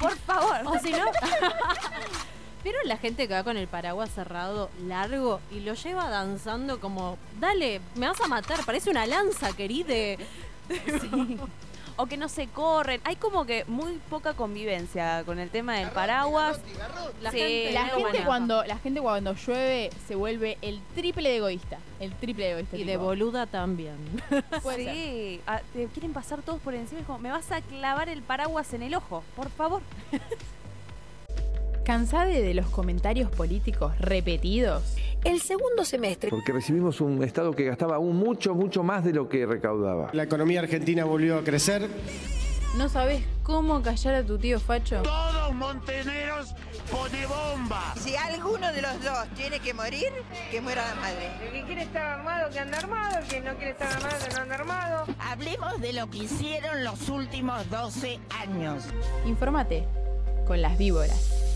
Por 0.00 0.16
favor. 0.18 0.60
O 0.66 0.78
si 0.78 0.92
no. 0.92 1.04
Pero 2.62 2.78
la 2.84 2.96
gente 2.98 3.26
que 3.28 3.34
va 3.34 3.44
con 3.44 3.56
el 3.56 3.68
paraguas 3.68 4.10
cerrado 4.10 4.68
largo 4.86 5.40
y 5.50 5.60
lo 5.60 5.74
lleva 5.74 6.08
danzando 6.08 6.80
como, 6.80 7.16
dale, 7.40 7.80
me 7.94 8.06
vas 8.08 8.20
a 8.20 8.26
matar, 8.26 8.64
parece 8.64 8.90
una 8.90 9.06
lanza, 9.06 9.52
queride. 9.56 10.18
o 11.98 12.06
que 12.06 12.16
no 12.16 12.28
se 12.28 12.46
corren. 12.46 13.00
Hay 13.04 13.16
como 13.16 13.44
que 13.44 13.64
muy 13.66 14.00
poca 14.08 14.32
convivencia 14.34 15.24
con 15.26 15.38
el 15.40 15.50
tema 15.50 15.74
del 15.74 15.90
paraguas. 15.90 16.60
La 17.20 17.32
Sí, 17.32 17.38
gente, 17.38 17.72
La 17.72 17.86
gente 17.86 18.24
cuando 18.24 18.64
la 18.64 18.78
gente 18.78 19.00
cuando 19.00 19.34
llueve 19.34 19.90
se 20.06 20.14
vuelve 20.14 20.58
el 20.62 20.80
triple 20.94 21.28
de 21.28 21.36
egoísta. 21.36 21.78
El 21.98 22.14
triple 22.14 22.44
de 22.44 22.50
egoísta. 22.52 22.76
Y 22.76 22.84
de 22.84 22.92
tipo. 22.92 23.04
boluda 23.04 23.46
también. 23.46 23.96
Sí, 24.76 25.40
ah, 25.46 25.60
te 25.72 25.86
quieren 25.86 26.12
pasar 26.12 26.42
todos 26.42 26.60
por 26.60 26.72
encima. 26.74 27.00
Es 27.00 27.06
como, 27.06 27.18
me 27.18 27.30
vas 27.30 27.50
a 27.50 27.60
clavar 27.60 28.08
el 28.08 28.22
paraguas 28.22 28.72
en 28.74 28.82
el 28.82 28.94
ojo, 28.94 29.24
por 29.34 29.50
favor. 29.50 29.82
¿Cansade 31.88 32.42
de 32.42 32.52
los 32.52 32.66
comentarios 32.66 33.30
políticos 33.30 33.96
repetidos? 33.98 34.82
El 35.24 35.40
segundo 35.40 35.86
semestre 35.86 36.28
Porque 36.28 36.52
recibimos 36.52 37.00
un 37.00 37.24
Estado 37.24 37.52
que 37.52 37.64
gastaba 37.64 37.96
aún 37.96 38.14
mucho, 38.14 38.54
mucho 38.54 38.82
más 38.82 39.04
de 39.04 39.14
lo 39.14 39.30
que 39.30 39.46
recaudaba. 39.46 40.10
La 40.12 40.24
economía 40.24 40.60
argentina 40.60 41.06
volvió 41.06 41.38
a 41.38 41.44
crecer. 41.44 41.88
¿No 42.76 42.90
sabes 42.90 43.24
cómo 43.42 43.80
callar 43.80 44.16
a 44.16 44.22
tu 44.22 44.36
tío 44.36 44.60
Facho? 44.60 45.00
Todos 45.00 45.54
monteneros 45.54 46.54
pone 46.90 47.24
bomba. 47.24 47.94
Si 47.96 48.14
alguno 48.16 48.70
de 48.70 48.82
los 48.82 49.02
dos 49.02 49.26
tiene 49.34 49.58
que 49.58 49.72
morir, 49.72 50.10
que 50.50 50.60
muera 50.60 50.86
la 50.90 50.94
madre. 50.94 51.30
El 51.42 51.52
que 51.52 51.62
quiere 51.64 51.82
estar 51.84 52.02
armado, 52.02 52.50
que 52.50 52.58
anda 52.58 52.76
armado. 52.76 53.18
El 53.20 53.28
que 53.28 53.40
no 53.40 53.56
quiere 53.56 53.70
estar 53.70 53.90
armado, 53.90 54.14
que 54.28 54.34
no 54.34 54.42
anda 54.42 54.54
armado. 54.56 55.06
hablemos 55.18 55.80
de 55.80 55.94
lo 55.94 56.10
que 56.10 56.18
hicieron 56.18 56.84
los 56.84 57.08
últimos 57.08 57.70
12 57.70 58.20
años. 58.42 58.84
Infórmate 59.24 59.88
con 60.46 60.60
las 60.60 60.76
víboras. 60.76 61.47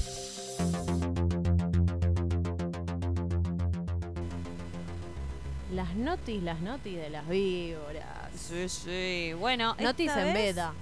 Las 5.83 5.97
notis, 5.97 6.42
las 6.42 6.61
notis 6.61 6.97
de 6.97 7.11
las 7.11 7.27
víboras. 7.29 8.31
Sí, 8.37 8.68
sí. 8.68 9.33
Bueno, 9.38 9.75
Notis 9.81 10.09
esta 10.09 10.21
en 10.21 10.27
vez- 10.35 10.55
veda. 10.55 10.73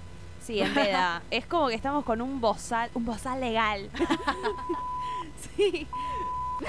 Sí, 0.43 0.59
en 0.61 0.73
veda. 0.75 1.23
es 1.31 1.45
como 1.47 1.69
que 1.69 1.73
estamos 1.75 2.05
con 2.05 2.21
un 2.21 2.39
bozal, 2.39 2.91
un 2.93 3.05
bozal 3.05 3.41
legal. 3.41 3.89
sí. 5.57 5.87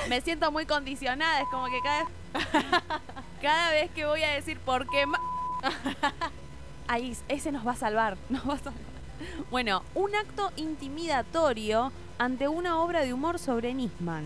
Me 0.09 0.21
siento 0.23 0.51
muy 0.51 0.65
condicionada, 0.65 1.41
es 1.43 1.49
como 1.51 1.67
que 1.67 1.79
cada 1.83 2.07
cada 3.43 3.71
vez 3.73 3.91
que 3.91 4.07
voy 4.07 4.23
a 4.23 4.31
decir 4.31 4.59
por 4.61 4.89
qué 4.89 5.05
ma- 5.05 5.21
ahí 6.89 7.15
ese 7.29 7.53
nos 7.53 7.67
va 7.67 7.73
a 7.73 7.77
salvar, 7.77 8.17
nos 8.31 8.49
va 8.49 8.55
a 8.55 8.59
salvar. 8.59 8.81
Bueno, 9.51 9.83
un 9.95 10.15
acto 10.15 10.51
intimidatorio 10.57 11.93
ante 12.19 12.49
una 12.49 12.81
obra 12.81 13.03
de 13.03 13.13
humor 13.13 13.39
sobre 13.39 13.75
Nisman. 13.75 14.25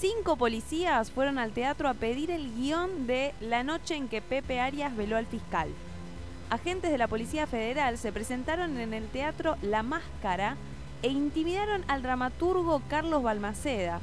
Cinco 0.00 0.36
policías 0.36 1.10
fueron 1.10 1.38
al 1.38 1.52
teatro 1.52 1.86
a 1.86 1.92
pedir 1.92 2.30
el 2.30 2.54
guion 2.54 3.06
de 3.06 3.34
La 3.38 3.62
noche 3.62 3.96
en 3.96 4.08
que 4.08 4.22
Pepe 4.22 4.58
Arias 4.58 4.96
veló 4.96 5.18
al 5.18 5.26
fiscal. 5.26 5.68
Agentes 6.48 6.90
de 6.90 6.96
la 6.96 7.06
Policía 7.06 7.46
Federal 7.46 7.98
se 7.98 8.10
presentaron 8.10 8.78
en 8.78 8.94
el 8.94 9.08
teatro 9.08 9.56
La 9.60 9.82
Máscara 9.82 10.56
e 11.02 11.08
intimidaron 11.08 11.84
al 11.86 12.00
dramaturgo 12.00 12.80
Carlos 12.88 13.22
Balmaceda. 13.22 14.00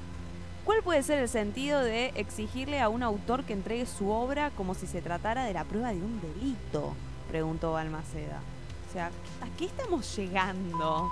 ¿Cuál 0.65 0.83
puede 0.83 1.01
ser 1.01 1.17
el 1.17 1.29
sentido 1.29 1.79
de 1.81 2.11
exigirle 2.13 2.79
a 2.79 2.89
un 2.89 3.01
autor 3.01 3.43
que 3.43 3.53
entregue 3.53 3.87
su 3.87 4.11
obra 4.11 4.51
como 4.51 4.75
si 4.75 4.85
se 4.85 5.01
tratara 5.01 5.45
de 5.45 5.53
la 5.53 5.63
prueba 5.63 5.89
de 5.89 6.03
un 6.03 6.21
delito? 6.21 6.93
Preguntó 7.27 7.71
Balmaceda. 7.71 8.39
O 8.87 8.93
sea, 8.93 9.07
¿a 9.07 9.57
qué 9.57 9.65
estamos 9.65 10.15
llegando? 10.15 11.11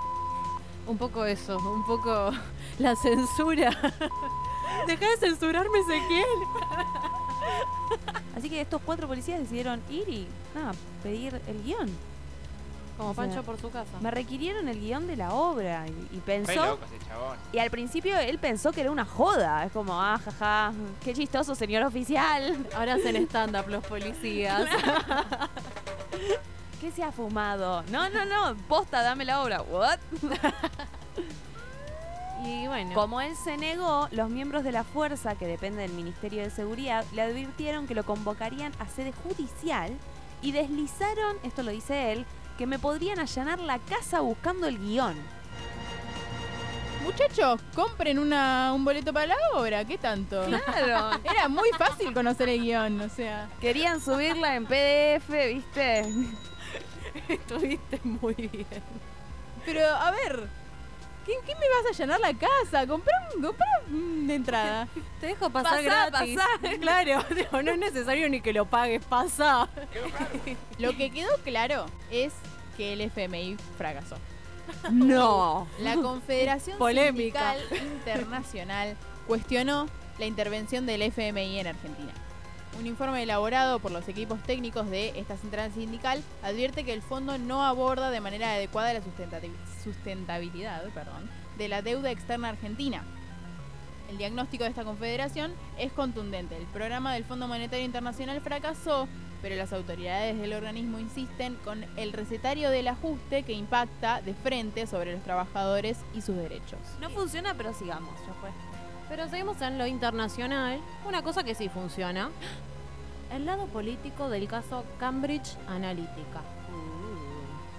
Un 0.86 0.96
poco 0.96 1.24
eso, 1.24 1.58
un 1.58 1.84
poco 1.84 2.30
la 2.78 2.94
censura. 2.94 3.76
Deja 4.86 5.10
de 5.10 5.16
censurarme, 5.18 5.78
Ezequiel. 5.80 6.26
Así 8.36 8.50
que 8.50 8.60
estos 8.60 8.80
cuatro 8.82 9.08
policías 9.08 9.40
decidieron 9.40 9.82
ir 9.88 10.08
y 10.08 10.28
nada, 10.54 10.72
pedir 11.02 11.40
el 11.46 11.62
guion. 11.62 11.90
Como 12.96 13.10
O 13.10 13.14
sea, 13.14 13.24
Pancho 13.24 13.42
por 13.42 13.60
su 13.60 13.70
casa. 13.70 13.90
Me 14.00 14.10
requirieron 14.10 14.68
el 14.68 14.80
guion 14.80 15.06
de 15.06 15.16
la 15.16 15.34
obra 15.34 15.86
y, 15.86 16.16
y 16.16 16.20
pensó. 16.20 16.52
Re 16.52 16.56
loco 16.56 16.84
ese 16.86 17.06
chabón. 17.06 17.36
Y 17.52 17.58
al 17.58 17.70
principio 17.70 18.18
él 18.18 18.38
pensó 18.38 18.72
que 18.72 18.80
era 18.80 18.90
una 18.90 19.04
joda. 19.04 19.64
Es 19.64 19.72
como, 19.72 20.00
ah, 20.00 20.18
jaja, 20.24 20.72
qué 21.04 21.12
chistoso, 21.12 21.54
señor 21.54 21.82
oficial. 21.82 22.66
Ahora 22.74 22.94
hacen 22.94 23.16
stand-up 23.16 23.68
los 23.68 23.84
policías. 23.84 24.66
¿Qué 26.80 26.90
se 26.90 27.02
ha 27.02 27.12
fumado? 27.12 27.82
No, 27.90 28.08
no, 28.08 28.24
no, 28.24 28.56
posta, 28.68 29.02
dame 29.02 29.24
la 29.24 29.42
obra. 29.42 29.62
¿What? 29.62 29.98
y 32.44 32.66
bueno. 32.66 32.94
Como 32.94 33.20
él 33.20 33.34
se 33.36 33.56
negó, 33.56 34.08
los 34.10 34.28
miembros 34.30 34.64
de 34.64 34.72
la 34.72 34.84
fuerza, 34.84 35.36
que 35.36 35.46
depende 35.46 35.82
del 35.82 35.92
Ministerio 35.92 36.42
de 36.42 36.50
Seguridad, 36.50 37.04
le 37.12 37.22
advirtieron 37.22 37.86
que 37.86 37.94
lo 37.94 38.04
convocarían 38.04 38.72
a 38.78 38.88
sede 38.88 39.12
judicial 39.12 39.92
y 40.42 40.52
deslizaron, 40.52 41.36
esto 41.42 41.62
lo 41.62 41.70
dice 41.70 42.12
él, 42.12 42.26
que 42.58 42.66
me 42.66 42.78
podrían 42.78 43.18
allanar 43.18 43.58
la 43.58 43.78
casa 43.78 44.20
buscando 44.20 44.66
el 44.66 44.78
guion. 44.78 45.16
Muchachos, 47.04 47.60
compren 47.74 48.18
una, 48.18 48.72
un 48.74 48.84
boleto 48.84 49.12
para 49.12 49.28
la 49.28 49.36
obra, 49.54 49.84
¿qué 49.84 49.96
tanto? 49.96 50.44
Claro. 50.44 51.20
Era 51.24 51.48
muy 51.48 51.70
fácil 51.78 52.12
conocer 52.12 52.48
el 52.48 52.62
guion, 52.62 53.00
o 53.00 53.08
sea. 53.08 53.48
Querían 53.60 54.00
subirla 54.00 54.56
en 54.56 54.66
PDF, 54.66 55.28
¿viste? 55.28 56.02
Estuviste 57.28 58.00
muy 58.02 58.34
bien. 58.34 58.82
Pero, 59.64 59.86
a 59.86 60.10
ver, 60.10 60.48
¿qué, 61.26 61.32
qué 61.44 61.54
me 61.56 61.68
vas 61.68 61.90
a 61.90 61.98
llenar 61.98 62.20
la 62.20 62.32
casa? 62.34 62.86
Comprá, 62.86 63.12
un- 63.34 63.42
comprá 63.42 63.66
una 63.90 64.34
entrada. 64.34 64.88
Te 65.20 65.26
dejo 65.26 65.50
pasar 65.50 65.72
Pasá, 65.84 66.08
gratis. 66.10 66.36
pasá. 66.36 66.76
Claro, 66.80 67.24
digo, 67.34 67.62
no 67.62 67.72
es 67.72 67.78
necesario 67.78 68.28
ni 68.30 68.40
que 68.40 68.52
lo 68.52 68.64
pagues, 68.66 69.04
pasa. 69.04 69.68
Lo 70.78 70.96
que 70.96 71.10
quedó 71.10 71.30
claro 71.44 71.86
es 72.10 72.32
que 72.76 72.92
el 72.92 73.00
FMI 73.02 73.56
fracasó. 73.76 74.16
No. 74.90 75.66
La 75.80 75.94
Confederación 75.94 76.76
Polémica. 76.78 77.54
Sindical 77.54 77.86
Internacional 77.92 78.96
cuestionó 79.26 79.86
la 80.18 80.26
intervención 80.26 80.86
del 80.86 81.02
FMI 81.02 81.60
en 81.60 81.66
Argentina. 81.68 82.12
Un 82.78 82.86
informe 82.86 83.22
elaborado 83.22 83.78
por 83.78 83.90
los 83.90 84.06
equipos 84.08 84.42
técnicos 84.42 84.90
de 84.90 85.18
esta 85.18 85.36
central 85.36 85.72
sindical 85.72 86.22
advierte 86.42 86.84
que 86.84 86.92
el 86.92 87.02
fondo 87.02 87.38
no 87.38 87.64
aborda 87.64 88.10
de 88.10 88.20
manera 88.20 88.52
adecuada 88.52 88.92
la 88.92 89.00
sustentabilidad 89.82 90.82
perdón, 90.92 91.30
de 91.56 91.68
la 91.68 91.80
deuda 91.82 92.10
externa 92.10 92.50
argentina. 92.50 93.02
El 94.10 94.18
diagnóstico 94.18 94.64
de 94.64 94.70
esta 94.70 94.84
confederación 94.84 95.52
es 95.78 95.90
contundente. 95.92 96.56
El 96.56 96.66
programa 96.66 97.14
del 97.14 97.24
Fondo 97.24 97.48
Monetario 97.48 97.84
Internacional 97.84 98.40
fracasó, 98.40 99.08
pero 99.42 99.56
las 99.56 99.72
autoridades 99.72 100.38
del 100.38 100.52
organismo 100.52 100.98
insisten 100.98 101.56
con 101.64 101.84
el 101.96 102.12
recetario 102.12 102.70
del 102.70 102.88
ajuste 102.88 103.42
que 103.42 103.52
impacta 103.52 104.20
de 104.20 104.34
frente 104.34 104.86
sobre 104.86 105.12
los 105.12 105.22
trabajadores 105.22 105.98
y 106.14 106.20
sus 106.20 106.36
derechos. 106.36 106.78
No 107.00 107.10
funciona, 107.10 107.54
pero 107.54 107.72
sigamos, 107.72 108.14
ya 108.26 108.34
fue. 108.34 108.50
Pero 109.08 109.28
seguimos 109.28 109.60
en 109.62 109.78
lo 109.78 109.86
internacional. 109.86 110.80
Una 111.06 111.22
cosa 111.22 111.44
que 111.44 111.54
sí 111.54 111.68
funciona. 111.68 112.30
El 113.32 113.46
lado 113.46 113.66
político 113.66 114.28
del 114.28 114.48
caso 114.48 114.84
Cambridge 114.98 115.56
Analytica. 115.68 116.42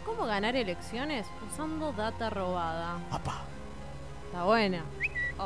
¿Cómo 0.06 0.26
ganar 0.26 0.56
elecciones 0.56 1.28
usando 1.52 1.92
data 1.92 2.30
robada? 2.30 2.98
Está 4.26 4.44
buena. 4.46 4.84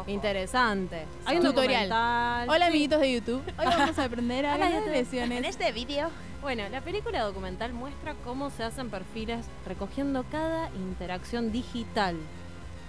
Interesante. 0.08 1.06
Hay 1.26 1.38
un 1.38 1.44
Tutorial. 1.44 1.90
documental. 1.90 2.50
Hola 2.50 2.66
Sí. 2.66 2.70
amiguitos 2.70 3.00
de 3.02 3.14
YouTube. 3.14 3.44
Hoy 3.60 3.66
vamos 3.66 4.00
a 4.00 4.04
aprender 4.06 4.46
a 4.48 4.58
ganar 4.58 4.84
elecciones. 4.84 5.38
En 5.38 5.46
este 5.46 5.72
vídeo. 5.72 6.10
Bueno, 6.42 6.64
la 6.70 6.82
película 6.82 7.22
documental 7.24 7.74
muestra 7.74 8.14
cómo 8.24 8.50
se 8.50 8.64
hacen 8.64 8.90
perfiles 8.90 9.46
recogiendo 9.68 10.24
cada 10.32 10.70
interacción 10.76 11.52
digital 11.52 12.16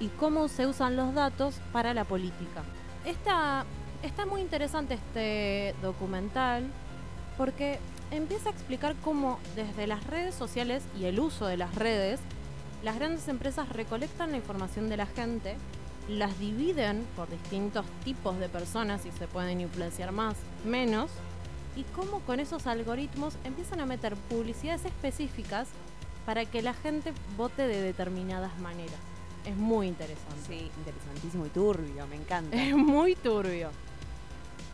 y 0.01 0.09
cómo 0.09 0.49
se 0.49 0.67
usan 0.67 0.97
los 0.97 1.13
datos 1.15 1.57
para 1.73 1.93
la 1.93 2.05
política. 2.05 2.63
Está, 3.05 3.65
está 4.03 4.27
muy 4.27 4.41
interesante 4.41 4.95
este 4.95 5.75
documental 5.83 6.71
porque 7.37 7.81
empieza 8.13 8.51
a 8.51 8.53
explicar 8.53 8.95
cómo 9.03 9.41
desde 9.57 9.87
las 9.87 10.07
redes 10.07 10.35
sociales 10.35 10.85
y 10.99 11.07
el 11.07 11.19
uso 11.19 11.47
de 11.47 11.57
las 11.57 11.75
redes, 11.75 12.21
las 12.85 12.97
grandes 12.97 13.27
empresas 13.27 13.69
recolectan 13.71 14.31
la 14.31 14.37
información 14.37 14.89
de 14.89 14.97
la 14.97 15.07
gente, 15.07 15.57
las 16.09 16.39
dividen 16.39 17.05
por 17.17 17.29
distintos 17.29 17.87
tipos 18.05 18.39
de 18.39 18.49
personas 18.49 19.05
y 19.07 19.11
se 19.13 19.27
pueden 19.27 19.61
influenciar 19.61 20.13
más, 20.13 20.37
menos, 20.65 21.11
y 21.75 21.83
cómo 21.95 22.21
con 22.21 22.39
esos 22.39 22.67
algoritmos 22.67 23.37
empiezan 23.45 23.81
a 23.81 23.87
meter 23.87 24.15
publicidades 24.15 24.85
específicas 24.85 25.69
para 26.27 26.45
que 26.45 26.63
la 26.63 26.75
gente 26.75 27.13
vote 27.37 27.67
de 27.67 27.81
determinadas 27.81 28.57
maneras. 28.61 29.12
Es 29.45 29.57
muy 29.57 29.89
interesante. 29.89 30.37
Sí, 30.47 30.71
interesantísimo 30.79 31.47
y 31.47 31.49
turbio, 31.51 32.07
me 32.07 32.17
encanta. 32.17 32.57
Es 32.57 32.75
muy 32.77 33.17
turbio. 33.17 33.71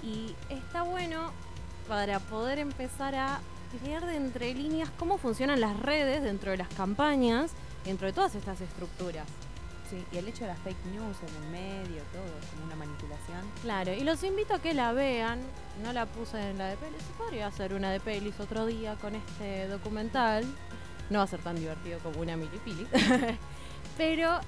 Y 0.02 0.34
está 0.50 0.82
bueno 0.82 1.32
para 1.88 2.20
poder 2.20 2.58
empezar 2.58 3.14
a 3.14 3.40
leer 3.82 4.04
de 4.04 4.16
entre 4.16 4.54
líneas 4.54 4.90
cómo 4.98 5.18
funcionan 5.18 5.60
las 5.60 5.78
redes 5.78 6.22
dentro 6.22 6.50
de 6.50 6.58
las 6.58 6.68
campañas, 6.68 7.52
dentro 7.84 8.06
de 8.06 8.12
todas 8.12 8.34
estas 8.34 8.60
estructuras. 8.60 9.26
Sí, 9.90 10.04
y 10.12 10.18
el 10.18 10.28
hecho 10.28 10.42
de 10.42 10.48
las 10.48 10.58
fake 10.58 10.84
news 10.92 11.16
en 11.26 11.42
el 11.42 11.50
medio, 11.50 12.02
todo, 12.12 12.22
como 12.50 12.66
una 12.66 12.76
manipulación. 12.76 13.40
Claro, 13.62 13.94
y 13.94 14.00
los 14.00 14.22
invito 14.22 14.54
a 14.54 14.58
que 14.58 14.74
la 14.74 14.92
vean. 14.92 15.40
No 15.82 15.92
la 15.94 16.04
puse 16.04 16.50
en 16.50 16.58
la 16.58 16.66
de 16.68 16.76
pelis, 16.76 17.00
podría 17.16 17.46
hacer 17.46 17.72
una 17.72 17.90
de 17.90 18.00
pelis 18.00 18.38
otro 18.38 18.66
día 18.66 18.96
con 18.96 19.14
este 19.14 19.66
documental. 19.68 20.44
No 21.08 21.20
va 21.20 21.24
a 21.24 21.28
ser 21.28 21.40
tan 21.40 21.56
divertido 21.56 22.00
como 22.00 22.20
una 22.20 22.36
milipili. 22.36 22.86
Pero 23.96 24.40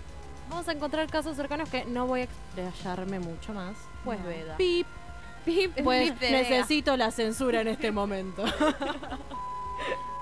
vamos 0.50 0.68
a 0.68 0.72
encontrar 0.72 1.08
casos 1.08 1.36
cercanos 1.36 1.68
que 1.70 1.84
no 1.84 2.06
voy 2.06 2.20
a 2.20 2.24
explayarme 2.24 3.20
mucho 3.20 3.52
más. 3.54 3.76
Pues 4.04 4.20
No. 4.20 4.26
veda. 4.26 4.56
Pip. 4.56 4.86
Pip, 5.44 5.72
pues 5.82 6.12
Pip 6.12 6.20
necesito 6.30 6.96
la 6.98 7.10
censura 7.10 7.62
en 7.62 7.68
este 7.68 7.90
momento. 7.92 8.44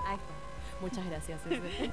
Ahí 0.07 0.17
está. 0.17 0.81
Muchas 0.81 1.05
gracias. 1.07 1.41
Eze. 1.47 1.91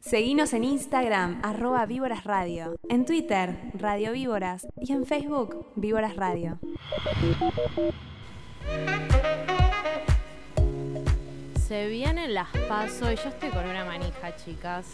Seguinos 0.00 0.52
en 0.52 0.64
Instagram, 0.64 1.40
arroba 1.44 1.86
Víboras 1.86 2.24
Radio, 2.24 2.76
en 2.88 3.04
Twitter, 3.06 3.56
Radio 3.74 4.12
Víboras, 4.12 4.66
y 4.80 4.92
en 4.92 5.04
Facebook, 5.06 5.68
Víboras 5.76 6.16
Radio. 6.16 6.58
Se 11.66 11.88
vienen 11.88 12.34
las 12.34 12.48
paso 12.68 13.10
y 13.10 13.16
yo 13.16 13.28
estoy 13.28 13.50
con 13.50 13.64
una 13.68 13.84
manija, 13.84 14.34
chicas. 14.36 14.86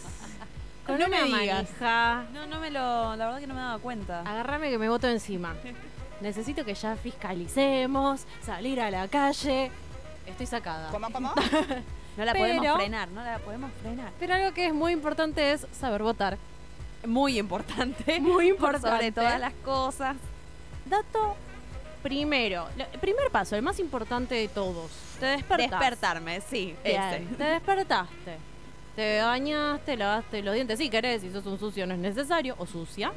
Con 0.85 0.99
No 0.99 1.05
una 1.07 1.21
me 1.21 1.23
digas. 1.23 1.55
manija. 1.79 2.25
No, 2.33 2.45
no 2.47 2.59
me 2.59 2.69
lo, 2.69 3.15
la 3.15 3.25
verdad 3.25 3.39
que 3.39 3.47
no 3.47 3.53
me 3.53 3.61
he 3.61 3.63
dado 3.63 3.79
cuenta. 3.79 4.21
Agárrame 4.21 4.69
que 4.69 4.77
me 4.77 4.89
voto 4.89 5.07
encima. 5.07 5.55
Necesito 6.21 6.63
que 6.65 6.73
ya 6.73 6.95
fiscalicemos, 6.95 8.25
salir 8.45 8.79
a 8.81 8.91
la 8.91 9.07
calle. 9.07 9.71
Estoy 10.25 10.45
sacada. 10.45 10.89
¿Cómo, 10.91 11.09
cómo? 11.11 11.33
No 12.15 12.25
la 12.25 12.33
Pero- 12.33 12.45
podemos 12.45 12.75
frenar, 12.77 13.09
no 13.09 13.23
la 13.23 13.39
podemos 13.39 13.71
frenar. 13.81 14.11
Pero 14.19 14.35
algo 14.35 14.53
que 14.53 14.67
es 14.67 14.73
muy 14.73 14.91
importante 14.93 15.51
es 15.51 15.65
saber 15.71 16.03
votar. 16.03 16.37
Muy 17.07 17.39
importante. 17.39 18.19
Muy 18.21 18.53
Por 18.53 18.75
importante. 18.75 18.87
sobre 18.89 19.11
todas 19.11 19.39
las 19.39 19.53
cosas. 19.65 20.15
Dato 20.85 21.35
Primero, 22.03 22.67
el 22.77 22.99
primer 22.99 23.31
paso, 23.31 23.55
el 23.55 23.61
más 23.63 23.79
importante 23.79 24.35
de 24.35 24.47
todos. 24.49 24.91
Te 25.19 25.25
despertás. 25.25 25.71
Despertarme, 25.71 26.41
sí. 26.41 26.75
Bien, 26.83 27.01
ese. 27.01 27.19
Te 27.35 27.43
despertaste. 27.45 28.37
Te 28.95 29.21
bañaste, 29.21 29.97
lavaste 29.97 30.43
los 30.43 30.53
dientes 30.53 30.77
si 30.77 30.89
querés, 30.89 31.21
si 31.21 31.31
sos 31.31 31.45
un 31.47 31.57
sucio 31.57 31.87
no 31.87 31.95
es 31.95 31.99
necesario, 31.99 32.55
o 32.59 32.67
sucia. 32.67 33.11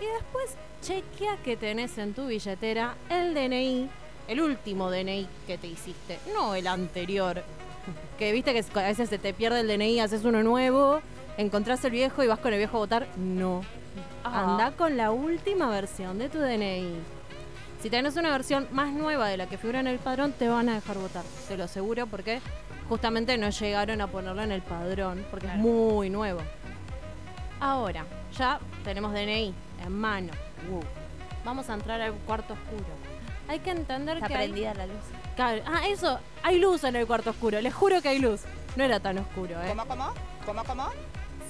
Y 0.00 0.04
después 0.04 0.56
chequea 0.82 1.38
que 1.42 1.56
tenés 1.56 1.96
en 1.96 2.12
tu 2.12 2.26
billetera 2.26 2.94
el 3.08 3.32
DNI, 3.34 3.88
el 4.28 4.40
último 4.40 4.90
DNI 4.90 5.26
que 5.46 5.56
te 5.56 5.66
hiciste, 5.66 6.18
no 6.34 6.54
el 6.54 6.66
anterior. 6.66 7.42
Que 8.18 8.32
viste 8.32 8.52
que 8.52 8.64
a 8.78 8.82
veces 8.82 9.08
se 9.08 9.18
te 9.18 9.32
pierde 9.32 9.60
el 9.60 9.68
DNI, 9.68 10.00
haces 10.00 10.24
uno 10.24 10.42
nuevo, 10.42 11.00
encontrás 11.38 11.82
el 11.84 11.92
viejo 11.92 12.22
y 12.22 12.26
vas 12.26 12.40
con 12.40 12.52
el 12.52 12.58
viejo 12.58 12.76
a 12.76 12.80
votar. 12.80 13.06
No. 13.16 13.62
Ah. 14.24 14.52
Anda 14.52 14.72
con 14.76 14.96
la 14.98 15.10
última 15.10 15.70
versión 15.70 16.18
de 16.18 16.28
tu 16.28 16.38
DNI. 16.38 17.16
Si 17.80 17.90
tenés 17.90 18.16
una 18.16 18.30
versión 18.30 18.66
más 18.72 18.92
nueva 18.92 19.28
de 19.28 19.36
la 19.36 19.46
que 19.46 19.58
figura 19.58 19.80
en 19.80 19.86
el 19.86 19.98
padrón, 19.98 20.32
te 20.32 20.48
van 20.48 20.68
a 20.68 20.74
dejar 20.74 20.98
votar. 20.98 21.24
Te 21.46 21.56
lo 21.56 21.64
aseguro 21.64 22.06
porque 22.06 22.40
justamente 22.88 23.36
no 23.38 23.50
llegaron 23.50 24.00
a 24.00 24.06
ponerlo 24.06 24.42
en 24.42 24.52
el 24.52 24.62
padrón 24.62 25.24
porque 25.30 25.46
es 25.46 25.54
muy 25.56 26.10
nuevo. 26.10 26.40
Ahora, 27.60 28.04
ya 28.36 28.58
tenemos 28.84 29.12
DNI 29.12 29.54
en 29.84 29.92
mano. 29.92 30.32
Vamos 31.44 31.70
a 31.70 31.74
entrar 31.74 32.00
al 32.00 32.12
cuarto 32.12 32.54
oscuro. 32.54 32.84
Hay 33.48 33.60
que 33.60 33.70
entender 33.70 34.16
Está 34.16 34.28
que. 34.28 34.34
hay- 34.34 34.48
prendida 34.48 34.74
la 34.74 34.86
luz. 34.86 34.96
Claro, 35.36 35.62
Ah, 35.66 35.82
eso. 35.88 36.18
Hay 36.42 36.58
luz 36.58 36.82
en 36.84 36.96
el 36.96 37.06
cuarto 37.06 37.30
oscuro. 37.30 37.60
Les 37.60 37.72
juro 37.74 38.02
que 38.02 38.08
hay 38.08 38.18
luz. 38.18 38.40
No 38.74 38.84
era 38.84 38.98
tan 39.00 39.18
oscuro, 39.18 39.60
¿eh? 39.62 39.68
¿Cómo, 39.68 39.86
cómo? 39.86 40.12
¿Cómo, 40.44 40.64
cómo? 40.64 40.84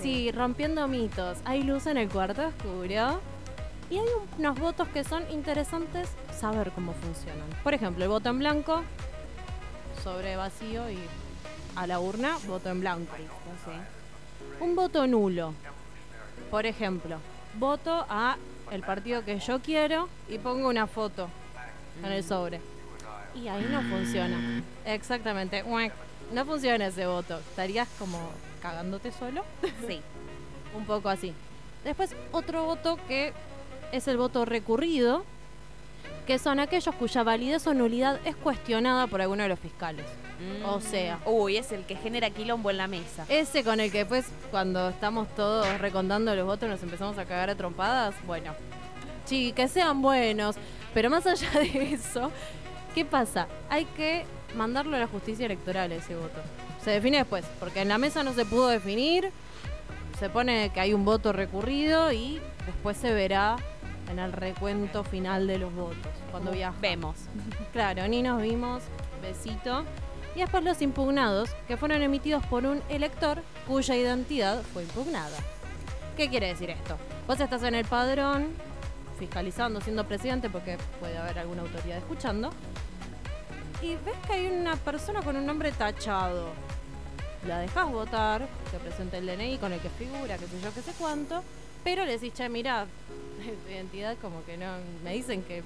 Sí, 0.01 0.31
rompiendo 0.31 0.87
mitos. 0.88 1.38
Hay 1.44 1.62
luz 1.62 1.87
en 1.87 1.96
el 1.96 2.09
cuarto 2.09 2.46
oscuro. 2.49 3.20
Y 3.88 3.96
hay 3.99 4.01
un- 4.05 4.29
unos 4.40 4.59
votos 4.59 4.88
que 4.88 5.05
son 5.05 5.29
interesantes 5.31 6.09
saber 6.38 6.70
cómo 6.72 6.92
funcionan. 6.92 7.49
Por 7.64 7.72
ejemplo, 7.72 8.05
el 8.05 8.11
voto 8.11 8.29
en 8.29 8.38
blanco, 8.40 8.83
sobre 10.05 10.37
vacío 10.37 10.90
y 10.90 10.99
a 11.77 11.87
la 11.87 12.01
urna, 12.01 12.39
voto 12.47 12.71
en 12.71 12.81
blanco. 12.81 13.15
Un 14.61 14.75
voto 14.75 15.07
nulo. 15.07 15.53
Por 16.51 16.67
ejemplo, 16.67 17.19
voto 17.59 18.07
a 18.09 18.37
el 18.71 18.83
partido 18.83 19.25
que 19.25 19.39
yo 19.39 19.61
quiero 19.61 20.09
y 20.29 20.39
pongo 20.39 20.69
una 20.69 20.87
foto 20.87 21.29
en 22.03 22.12
el 22.12 22.25
sobre. 22.25 22.61
Y 23.35 23.49
ahí 23.49 23.67
no 23.71 23.83
funciona. 23.83 24.62
Exactamente. 24.85 25.62
No 26.33 26.45
funciona 26.45 26.87
ese 26.87 27.07
voto. 27.07 27.39
Estarías 27.39 27.89
como 27.99 28.19
cagándote 28.61 29.12
solo. 29.12 29.45
Sí. 29.87 30.01
Un 30.77 30.85
poco 30.87 31.09
así. 31.09 31.33
Después, 31.85 32.15
otro 32.33 32.65
voto 32.65 32.99
que 33.07 33.33
es 33.93 34.09
el 34.09 34.17
voto 34.17 34.45
recurrido, 34.45 35.25
que 36.27 36.39
son 36.39 36.59
aquellos 36.59 36.95
cuya 36.97 37.23
validez 37.23 37.67
o 37.67 37.75
nulidad 37.75 38.19
es 38.25 38.35
cuestionada 38.35 39.07
por 39.07 39.21
alguno 39.23 39.45
de 39.45 39.49
los 39.49 39.61
fiscales. 39.61 40.07
O 40.64 40.81
sea, 40.81 41.18
Uy, 41.25 41.57
es 41.57 41.72
el 41.72 41.85
que 41.85 41.96
genera 41.96 42.31
quilombo 42.31 42.70
en 42.70 42.77
la 42.77 42.87
mesa. 42.88 43.25
ese 43.29 43.64
con 43.64 43.81
el 43.81 43.90
que 43.90 43.99
después, 43.99 44.27
cuando 44.51 44.88
estamos 44.90 45.29
todos 45.35 45.66
recontando 45.81 46.35
los 46.35 46.46
votos, 46.46 46.68
nos 46.68 46.83
empezamos 46.83 47.16
a 47.18 47.25
cagar 47.25 47.51
a 47.51 47.55
trompadas. 47.55 48.14
Bueno, 48.27 48.53
sí, 49.25 49.53
que 49.53 49.68
sean 49.68 50.03
buenos. 50.03 50.57
Pero 50.94 51.11
más 51.11 51.27
allá 51.27 51.51
de 51.61 51.92
eso, 51.94 52.31
¿qué 52.94 53.05
pasa? 53.05 53.49
Hay 53.68 53.85
que 53.85 54.25
mandarlo 54.57 54.96
a 54.96 55.01
la 55.01 55.07
justicia 55.07 55.46
electoral 55.46 55.92
ese 55.92 56.16
voto. 56.16 56.40
Se 56.83 56.90
define 56.90 57.18
después, 57.18 57.44
porque 57.61 57.81
en 57.83 57.88
la 57.88 57.99
mesa 57.99 58.22
no 58.22 58.33
se 58.33 58.44
pudo 58.44 58.68
definir. 58.68 59.31
Se 60.18 60.31
pone 60.31 60.70
que 60.70 60.81
hay 60.81 60.94
un 60.94 61.05
voto 61.05 61.33
recurrido 61.33 62.12
y 62.12 62.40
después 62.64 62.96
se 62.96 63.12
verá 63.12 63.57
en 64.11 64.18
el 64.18 64.33
recuento 64.33 65.05
final 65.05 65.46
de 65.46 65.59
los 65.59 65.75
votos. 65.75 66.12
Cuando 66.31 66.53
viajamos. 66.53 66.81
Vemos. 66.81 67.16
Claro, 67.72 68.09
ni 68.09 68.22
nos 68.22 68.40
vimos, 68.40 68.83
besito. 69.20 69.85
Y 70.37 70.40
después 70.40 70.62
los 70.62 70.83
impugnados, 70.83 71.49
que 71.66 71.79
fueron 71.79 72.03
emitidos 72.03 72.44
por 72.44 72.66
un 72.66 72.83
elector 72.90 73.42
cuya 73.66 73.96
identidad 73.96 74.62
fue 74.75 74.83
impugnada. 74.83 75.38
¿Qué 76.14 76.29
quiere 76.29 76.49
decir 76.49 76.68
esto? 76.68 76.99
Vos 77.27 77.40
estás 77.40 77.62
en 77.62 77.75
el 77.75 77.87
padrón, 77.87 78.49
fiscalizando, 79.18 79.81
siendo 79.81 80.07
presidente, 80.07 80.51
porque 80.51 80.77
puede 81.01 81.16
haber 81.16 81.38
alguna 81.38 81.62
autoridad 81.62 81.96
escuchando, 81.96 82.51
y 83.81 83.94
ves 83.94 84.14
que 84.27 84.35
hay 84.35 84.46
una 84.49 84.77
persona 84.77 85.22
con 85.22 85.37
un 85.37 85.46
nombre 85.46 85.72
tachado. 85.72 86.51
La 87.46 87.61
dejas 87.61 87.90
votar, 87.90 88.46
te 88.70 88.79
presenta 88.79 89.16
el 89.16 89.27
DNI 89.27 89.57
con 89.57 89.72
el 89.72 89.81
que 89.81 89.88
figura, 89.88 90.37
qué 90.37 90.46
sé 90.49 90.61
yo, 90.62 90.75
qué 90.75 90.83
sé 90.83 90.92
cuánto, 90.99 91.42
pero 91.83 92.05
le 92.05 92.12
decís, 92.12 92.35
che, 92.35 92.46
mira, 92.51 92.87
tu 93.64 93.72
identidad 93.72 94.18
como 94.20 94.44
que 94.44 94.59
no, 94.59 94.66
me 95.03 95.14
dicen 95.14 95.42
que 95.44 95.62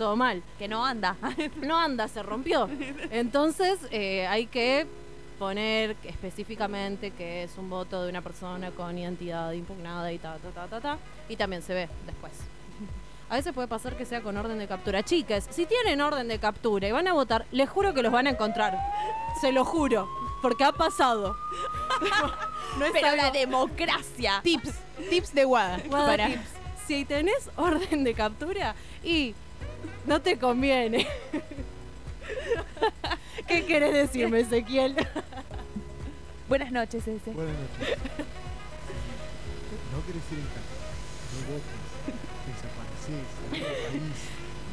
todo 0.00 0.16
mal. 0.16 0.42
Que 0.58 0.66
no 0.66 0.84
anda. 0.84 1.14
no 1.62 1.78
anda, 1.78 2.08
se 2.08 2.22
rompió. 2.22 2.68
Entonces 3.10 3.78
eh, 3.90 4.26
hay 4.26 4.46
que 4.46 4.86
poner 5.38 5.94
específicamente 6.04 7.10
que 7.10 7.44
es 7.44 7.56
un 7.58 7.68
voto 7.68 8.02
de 8.02 8.08
una 8.10 8.22
persona 8.22 8.70
con 8.70 8.96
identidad 8.98 9.52
impugnada 9.52 10.10
y 10.12 10.18
ta, 10.18 10.38
ta, 10.38 10.48
ta, 10.50 10.66
ta, 10.68 10.80
ta. 10.80 10.98
Y 11.28 11.36
también 11.36 11.62
se 11.62 11.74
ve 11.74 11.88
después. 12.06 12.32
A 13.28 13.34
veces 13.34 13.52
puede 13.52 13.68
pasar 13.68 13.94
que 13.96 14.04
sea 14.06 14.22
con 14.22 14.36
orden 14.38 14.58
de 14.58 14.66
captura. 14.66 15.02
Chicas, 15.04 15.46
si 15.50 15.66
tienen 15.66 16.00
orden 16.00 16.26
de 16.28 16.38
captura 16.38 16.88
y 16.88 16.92
van 16.92 17.06
a 17.06 17.12
votar, 17.12 17.44
les 17.52 17.68
juro 17.68 17.92
que 17.94 18.02
los 18.02 18.10
van 18.10 18.26
a 18.26 18.30
encontrar. 18.30 18.76
Se 19.40 19.52
lo 19.52 19.64
juro. 19.64 20.08
Porque 20.42 20.64
ha 20.64 20.72
pasado. 20.72 21.36
No 22.78 22.84
es 22.86 22.92
Pero 22.92 23.08
algo- 23.08 23.22
la 23.24 23.30
democracia. 23.32 24.40
Tips, 24.44 24.70
tips 25.10 25.34
de 25.34 25.44
Guada. 25.44 25.78
Guada 25.88 26.06
para- 26.06 26.26
tips. 26.28 26.40
Si 26.86 27.04
tenés 27.04 27.50
orden 27.56 28.04
de 28.04 28.14
captura 28.14 28.74
y 29.04 29.34
no 30.06 30.20
te 30.20 30.38
conviene. 30.38 31.06
¿Qué 33.46 33.64
querés 33.64 33.92
decirme, 33.92 34.40
Ezequiel? 34.40 34.96
Buenas 36.48 36.72
noches, 36.72 37.06
ese. 37.06 37.30
Buenas 37.32 37.54
noches. 37.54 37.98
No 39.92 40.06
querés 40.06 40.22
ir 40.32 40.38
en 40.38 40.46
casa. 40.46 40.74
No 41.36 41.40
votes. 41.52 41.78
Desaparecés. 42.46 43.26
salí 43.86 44.00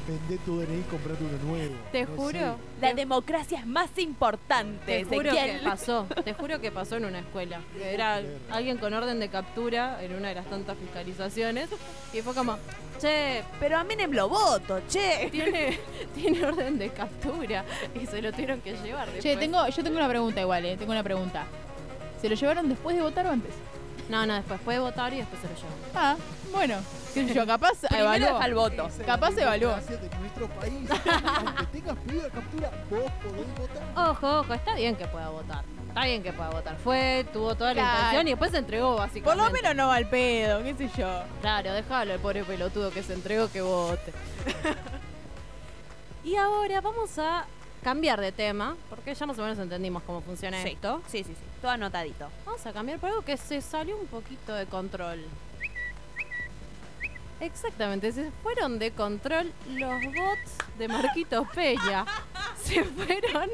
Vendé 0.07 0.37
tu 0.45 0.57
DNI 0.61 0.79
y 0.79 0.83
comprate 0.83 1.21
uno 1.21 1.37
nuevo. 1.51 1.75
Te 1.91 2.05
No 2.05 2.15
juro. 2.15 2.57
La 2.79 2.93
democracia 2.93 3.59
es 3.59 3.65
más 3.65 3.89
importante, 3.97 4.79
Te 4.85 5.03
juro 5.03 5.31
que 5.31 5.59
pasó, 5.65 6.07
te 6.23 6.33
juro 6.33 6.61
que 6.61 6.71
pasó 6.71 6.95
en 6.95 7.05
una 7.05 7.19
escuela. 7.19 7.59
Era 7.83 8.21
alguien 8.49 8.77
con 8.77 8.93
orden 8.93 9.19
de 9.19 9.27
captura 9.27 10.01
en 10.01 10.15
una 10.15 10.29
de 10.29 10.35
las 10.35 10.45
tantas 10.45 10.77
fiscalizaciones 10.77 11.67
y 12.13 12.21
fue 12.21 12.33
como, 12.33 12.57
che, 13.01 13.43
Pero 13.59 13.77
a 13.77 13.83
Menem 13.83 14.13
lo 14.13 14.29
voto, 14.29 14.79
che. 14.87 15.27
tiene, 15.29 15.77
tiene 16.15 16.45
orden 16.45 16.77
de 16.77 16.89
captura 16.89 17.65
y 18.01 18.05
se 18.05 18.21
lo 18.21 18.31
tuvieron 18.31 18.61
que 18.61 18.77
llevar 18.77 19.07
después. 19.11 19.23
Che, 19.23 19.35
tengo, 19.35 19.67
yo 19.67 19.83
tengo 19.83 19.97
una 19.97 20.07
pregunta 20.07 20.39
igual, 20.39 20.63
eh. 20.65 20.77
Tengo 20.77 20.93
una 20.93 21.03
pregunta. 21.03 21.45
¿Se 22.21 22.29
lo 22.29 22.35
llevaron 22.35 22.69
después 22.69 22.95
de 22.95 23.01
votar 23.01 23.25
o 23.27 23.31
antes? 23.31 23.53
No, 24.09 24.25
no, 24.25 24.35
después 24.35 24.59
puede 24.61 24.79
votar 24.79 25.13
y 25.13 25.17
después 25.17 25.41
se 25.41 25.49
lo 25.49 25.53
llevan. 25.55 25.73
Ah, 25.93 26.15
bueno. 26.53 26.75
Qué 27.21 27.27
sé 27.27 27.33
yo, 27.33 27.45
capaz 27.47 27.79
Primero 27.87 28.13
evaluó. 28.15 28.41
el 28.41 28.53
voto. 28.55 28.89
Capaz 29.05 29.31
la 29.31 29.41
evaluó. 29.43 29.75
de 29.75 30.09
nuestro 30.19 30.47
país. 30.49 30.89
Aunque 30.89 31.65
tengas 31.71 31.97
pedido 31.97 32.23
de 32.23 32.29
captura, 32.29 32.71
vos 32.89 33.11
podés 33.23 33.57
votar. 33.57 34.09
Ojo, 34.09 34.39
ojo, 34.39 34.53
está 34.53 34.75
bien 34.75 34.95
que 34.95 35.07
pueda 35.07 35.29
votar. 35.29 35.63
Está 35.87 36.05
bien 36.05 36.21
que 36.21 36.31
pueda 36.33 36.49
votar. 36.51 36.77
Fue, 36.77 37.25
tuvo 37.33 37.55
toda 37.55 37.73
la 37.73 37.81
Claro. 37.81 37.97
intención 37.97 38.27
y 38.27 38.31
después 38.31 38.51
se 38.51 38.57
entregó, 38.57 38.89
Por 38.91 38.99
básicamente. 38.99 39.43
lo 39.45 39.51
menos 39.51 39.75
no 39.75 39.87
va 39.87 39.95
al 39.95 40.07
pedo, 40.09 40.63
qué 40.63 40.75
sé 40.75 40.89
yo. 40.97 41.23
Claro, 41.41 41.73
déjalo 41.73 42.13
el 42.13 42.19
pobre 42.19 42.43
pelotudo 42.43 42.91
que 42.91 43.01
se 43.01 43.13
entregó 43.13 43.49
que 43.51 43.61
vote. 43.61 44.13
y 46.23 46.35
ahora 46.35 46.81
vamos 46.81 47.17
a 47.17 47.45
cambiar 47.83 48.19
de 48.19 48.31
tema, 48.31 48.75
porque 48.89 49.15
ya 49.15 49.25
más 49.25 49.39
o 49.39 49.41
menos 49.43 49.57
entendimos 49.59 50.03
cómo 50.03 50.21
funciona 50.21 50.61
Sí. 50.61 50.69
esto. 50.69 51.01
Sí, 51.07 51.19
sí, 51.23 51.31
sí. 51.33 51.43
Todo 51.61 51.71
anotadito. 51.71 52.29
Vamos 52.45 52.65
a 52.65 52.73
cambiar 52.73 52.99
por 52.99 53.09
algo 53.09 53.21
que 53.23 53.37
se 53.37 53.61
salió 53.61 53.97
un 53.97 54.07
poquito 54.07 54.53
de 54.53 54.65
control. 54.65 55.23
Exactamente, 57.39 58.11
se 58.11 58.31
fueron 58.43 58.79
de 58.79 58.91
control 58.91 59.53
los 59.69 60.01
bots 60.05 60.57
de 60.77 60.87
Marquito 60.87 61.47
Peña. 61.53 62.05
Se 62.63 62.83
fueron. 62.83 63.49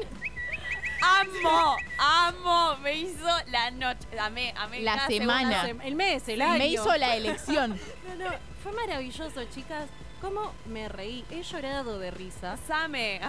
Amo, 1.02 1.76
amo. 1.98 2.76
Me 2.78 2.94
hizo 2.96 3.28
la 3.48 3.70
noche. 3.70 4.06
Amé, 4.18 4.54
amé. 4.56 4.80
La 4.80 5.06
semana. 5.06 5.68
El 5.82 5.94
mes, 5.94 6.26
el 6.28 6.40
año. 6.40 6.58
Me 6.58 6.68
hizo 6.68 6.96
la 6.96 7.16
elección. 7.16 7.78
No, 8.08 8.24
no, 8.24 8.30
fue 8.62 8.72
maravilloso, 8.72 9.44
chicas. 9.46 9.88
Cómo 10.20 10.52
me 10.66 10.88
reí. 10.88 11.24
He 11.30 11.42
llorado 11.42 11.98
de 11.98 12.10
risa. 12.10 12.56
Same. 12.66 13.20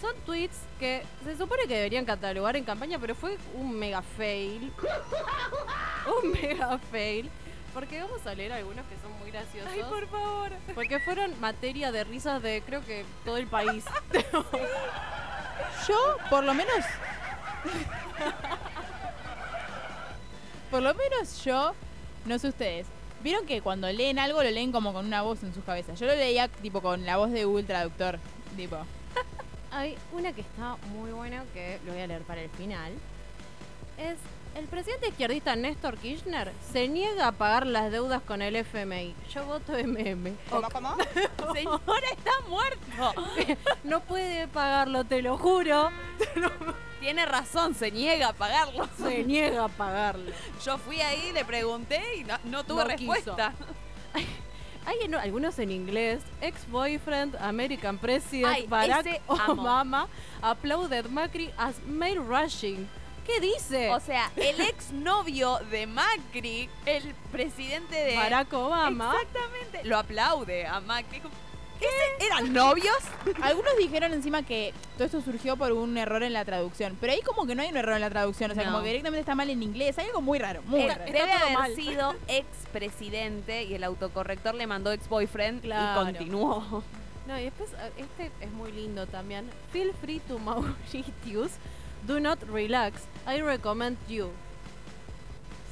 Son 0.00 0.14
tweets 0.26 0.58
que 0.78 1.02
se 1.24 1.36
supone 1.36 1.66
que 1.68 1.74
deberían 1.76 2.04
catalogar 2.04 2.56
en 2.56 2.64
campaña, 2.64 2.98
pero 2.98 3.14
fue 3.14 3.38
un 3.54 3.78
mega 3.78 4.02
fail. 4.02 4.72
Un 6.22 6.32
mega 6.32 6.78
fail. 6.90 7.30
Porque 7.74 8.00
vamos 8.00 8.26
a 8.26 8.34
leer 8.34 8.52
algunos 8.52 8.86
que 8.86 8.96
son 9.02 9.12
muy 9.18 9.30
graciosos. 9.30 9.70
Ay, 9.70 9.82
por 9.82 10.08
favor. 10.08 10.52
Porque 10.74 10.98
fueron 11.00 11.38
materia 11.40 11.92
de 11.92 12.04
risas 12.04 12.42
de 12.42 12.62
creo 12.64 12.82
que 12.84 13.04
todo 13.24 13.36
el 13.36 13.48
país. 13.48 13.84
Yo, 15.88 16.16
por 16.30 16.44
lo 16.44 16.54
menos. 16.54 16.84
por 20.70 20.82
lo 20.82 20.94
menos 20.94 21.44
yo, 21.44 21.74
no 22.24 22.38
sé 22.38 22.48
ustedes, 22.48 22.86
Vieron 23.24 23.46
que 23.46 23.62
cuando 23.62 23.90
leen 23.90 24.18
algo 24.18 24.42
lo 24.42 24.50
leen 24.50 24.70
como 24.70 24.92
con 24.92 25.06
una 25.06 25.22
voz 25.22 25.42
en 25.42 25.54
sus 25.54 25.64
cabezas. 25.64 25.98
Yo 25.98 26.06
lo 26.06 26.14
leía 26.14 26.46
tipo 26.48 26.82
con 26.82 27.06
la 27.06 27.16
voz 27.16 27.30
de 27.30 27.46
Google 27.46 27.64
Traductor. 27.64 28.18
Tipo. 28.54 28.76
Hay 29.70 29.96
una 30.12 30.34
que 30.34 30.42
está 30.42 30.76
muy 30.92 31.10
buena 31.10 31.42
que 31.54 31.80
lo 31.86 31.94
voy 31.94 32.02
a 32.02 32.06
leer 32.06 32.20
para 32.20 32.42
el 32.42 32.50
final. 32.50 32.92
Es 33.96 34.18
el 34.54 34.66
presidente 34.66 35.08
izquierdista 35.08 35.56
Néstor 35.56 35.96
Kirchner 35.98 36.52
se 36.72 36.88
niega 36.88 37.28
a 37.28 37.32
pagar 37.32 37.66
las 37.66 37.90
deudas 37.90 38.22
con 38.22 38.40
el 38.42 38.56
FMI. 38.56 39.14
Yo 39.32 39.44
voto 39.46 39.72
MM. 39.72 40.36
¿Cómo, 40.50 40.68
cómo? 40.70 40.96
Señora, 41.54 42.08
está 42.16 42.30
muerto. 42.48 43.14
No 43.84 44.00
puede 44.00 44.48
pagarlo, 44.48 45.04
te 45.04 45.20
lo 45.22 45.36
juro. 45.36 45.90
Tiene 47.00 47.26
razón, 47.26 47.74
se 47.74 47.90
niega 47.90 48.28
a 48.28 48.32
pagarlo. 48.32 48.88
Se 48.96 49.24
niega 49.24 49.64
a 49.64 49.68
pagarlo. 49.68 50.32
Yo 50.64 50.78
fui 50.78 51.00
ahí, 51.02 51.32
le 51.32 51.44
pregunté 51.44 52.00
y 52.16 52.24
no, 52.24 52.38
no 52.44 52.64
tuve 52.64 52.82
No 52.82 52.88
respuesta. 52.88 53.52
Hay 54.86 54.96
en- 55.02 55.14
algunos 55.14 55.58
en 55.58 55.70
inglés. 55.70 56.22
Ex-boyfriend, 56.40 57.36
American 57.36 57.98
President, 57.98 58.54
Ay, 58.54 58.66
Barack 58.66 59.06
ese 59.06 59.20
amo. 59.28 59.62
Obama 59.62 60.08
applauded 60.42 61.06
Macri 61.06 61.50
as 61.58 61.74
male 61.86 62.20
rushing. 62.20 62.88
¿Qué 63.26 63.40
dice? 63.40 63.90
O 63.90 64.00
sea, 64.00 64.30
el 64.36 64.60
exnovio 64.60 65.58
de 65.70 65.86
Macri, 65.86 66.68
el 66.84 67.14
presidente 67.32 67.94
de 67.94 68.16
Barack 68.16 68.52
Obama. 68.52 69.14
Exactamente. 69.22 69.84
Lo 69.88 69.96
aplaude 69.98 70.66
a 70.66 70.80
Macri. 70.80 71.22
¿Qué? 71.80 71.86
¿Eran 72.26 72.52
novios? 72.52 72.96
Algunos 73.42 73.76
dijeron 73.78 74.12
encima 74.12 74.42
que 74.44 74.72
todo 74.96 75.04
esto 75.06 75.20
surgió 75.22 75.56
por 75.56 75.72
un 75.72 75.96
error 75.96 76.22
en 76.22 76.32
la 76.32 76.44
traducción. 76.44 76.96
Pero 77.00 77.12
ahí 77.14 77.20
como 77.22 77.46
que 77.46 77.54
no 77.54 77.62
hay 77.62 77.68
un 77.70 77.76
error 77.76 77.94
en 77.94 78.02
la 78.02 78.10
traducción. 78.10 78.50
O 78.50 78.54
sea, 78.54 78.64
No. 78.64 78.70
como 78.72 78.82
que 78.84 78.90
directamente 78.90 79.20
está 79.20 79.34
mal 79.34 79.50
en 79.50 79.62
inglés. 79.62 79.98
Hay 79.98 80.06
algo 80.06 80.20
muy 80.20 80.38
raro, 80.38 80.62
muy 80.66 80.82
Eh, 80.82 80.88
raro. 80.88 81.04
debe 81.04 81.18
todo 81.20 81.30
haber 81.32 81.52
mal. 81.58 81.74
sido 81.74 82.14
expresidente 82.28 83.64
y 83.64 83.74
el 83.74 83.84
autocorrector 83.84 84.54
le 84.54 84.66
mandó 84.66 84.92
ex-boyfriend 84.92 85.62
Claro. 85.62 86.02
y 86.02 86.04
continuó. 86.04 86.82
No, 87.26 87.38
y 87.40 87.44
después, 87.44 87.70
eh, 87.72 87.90
este 87.96 88.30
es 88.40 88.52
muy 88.52 88.70
lindo 88.70 89.06
también. 89.06 89.50
Feel 89.72 89.92
free 90.00 90.20
to 90.20 90.38
Mauritius. 90.40 91.52
Do 92.06 92.20
not 92.20 92.38
relax. 92.50 93.02
I 93.26 93.40
recommend 93.40 93.96
you. 94.08 94.30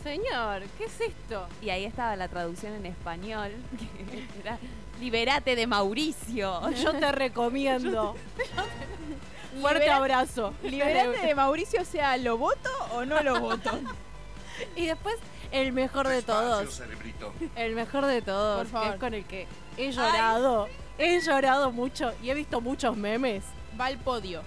Señor, 0.03 0.63
¿qué 0.79 0.85
es 0.87 1.01
esto? 1.01 1.47
Y 1.61 1.71
ahí 1.71 1.85
estaba 1.85 2.17
la 2.17 2.27
traducción 2.29 2.73
en 2.73 2.87
español, 2.87 3.53
que 3.79 4.41
era 4.41 4.59
Liberate 4.99 5.55
de 5.55 5.67
Mauricio. 5.67 6.71
Yo 6.83 6.93
te 6.95 7.13
recomiendo. 7.13 8.17
Fuerte 9.61 9.91
abrazo. 9.91 10.55
Liberate 10.63 11.27
de 11.27 11.35
Mauricio, 11.35 11.83
o 11.83 11.85
sea, 11.85 12.17
¿lo 12.17 12.39
voto 12.39 12.71
o 12.93 13.05
no 13.05 13.21
lo 13.21 13.39
voto? 13.39 13.71
Y 14.75 14.87
después, 14.87 15.17
el 15.51 15.73
mejor 15.73 16.09
de 16.09 16.23
todos. 16.23 16.75
cerebrito. 16.75 17.33
El 17.55 17.75
mejor 17.75 18.07
de 18.07 18.23
todos, 18.23 18.69
que 18.69 18.89
es 18.89 18.97
con 18.97 19.13
el 19.13 19.25
que 19.25 19.47
he 19.77 19.93
llorado. 19.93 20.69
He 20.99 21.21
llorado 21.21 21.71
mucho 21.71 22.13
y 22.23 22.31
he 22.31 22.35
visto 22.35 22.61
muchos 22.61 22.97
memes. 22.97 23.45
Va 23.79 23.87
al 23.87 23.99
podio. 23.99 24.43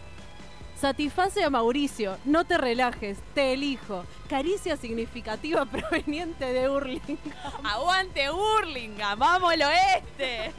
Satisface 0.80 1.44
a 1.44 1.50
Mauricio, 1.50 2.18
no 2.26 2.44
te 2.44 2.58
relajes, 2.58 3.18
te 3.34 3.54
elijo. 3.54 4.06
Caricia 4.30 4.76
significativa 4.76 5.66
proveniente 5.72 6.52
de 6.52 6.70
Hurling. 6.70 7.18
¡Aguante 7.64 8.30
Hurlingham! 8.30 9.18
¡Vamos 9.18 9.54
al 9.54 9.62
oeste! 9.62 10.52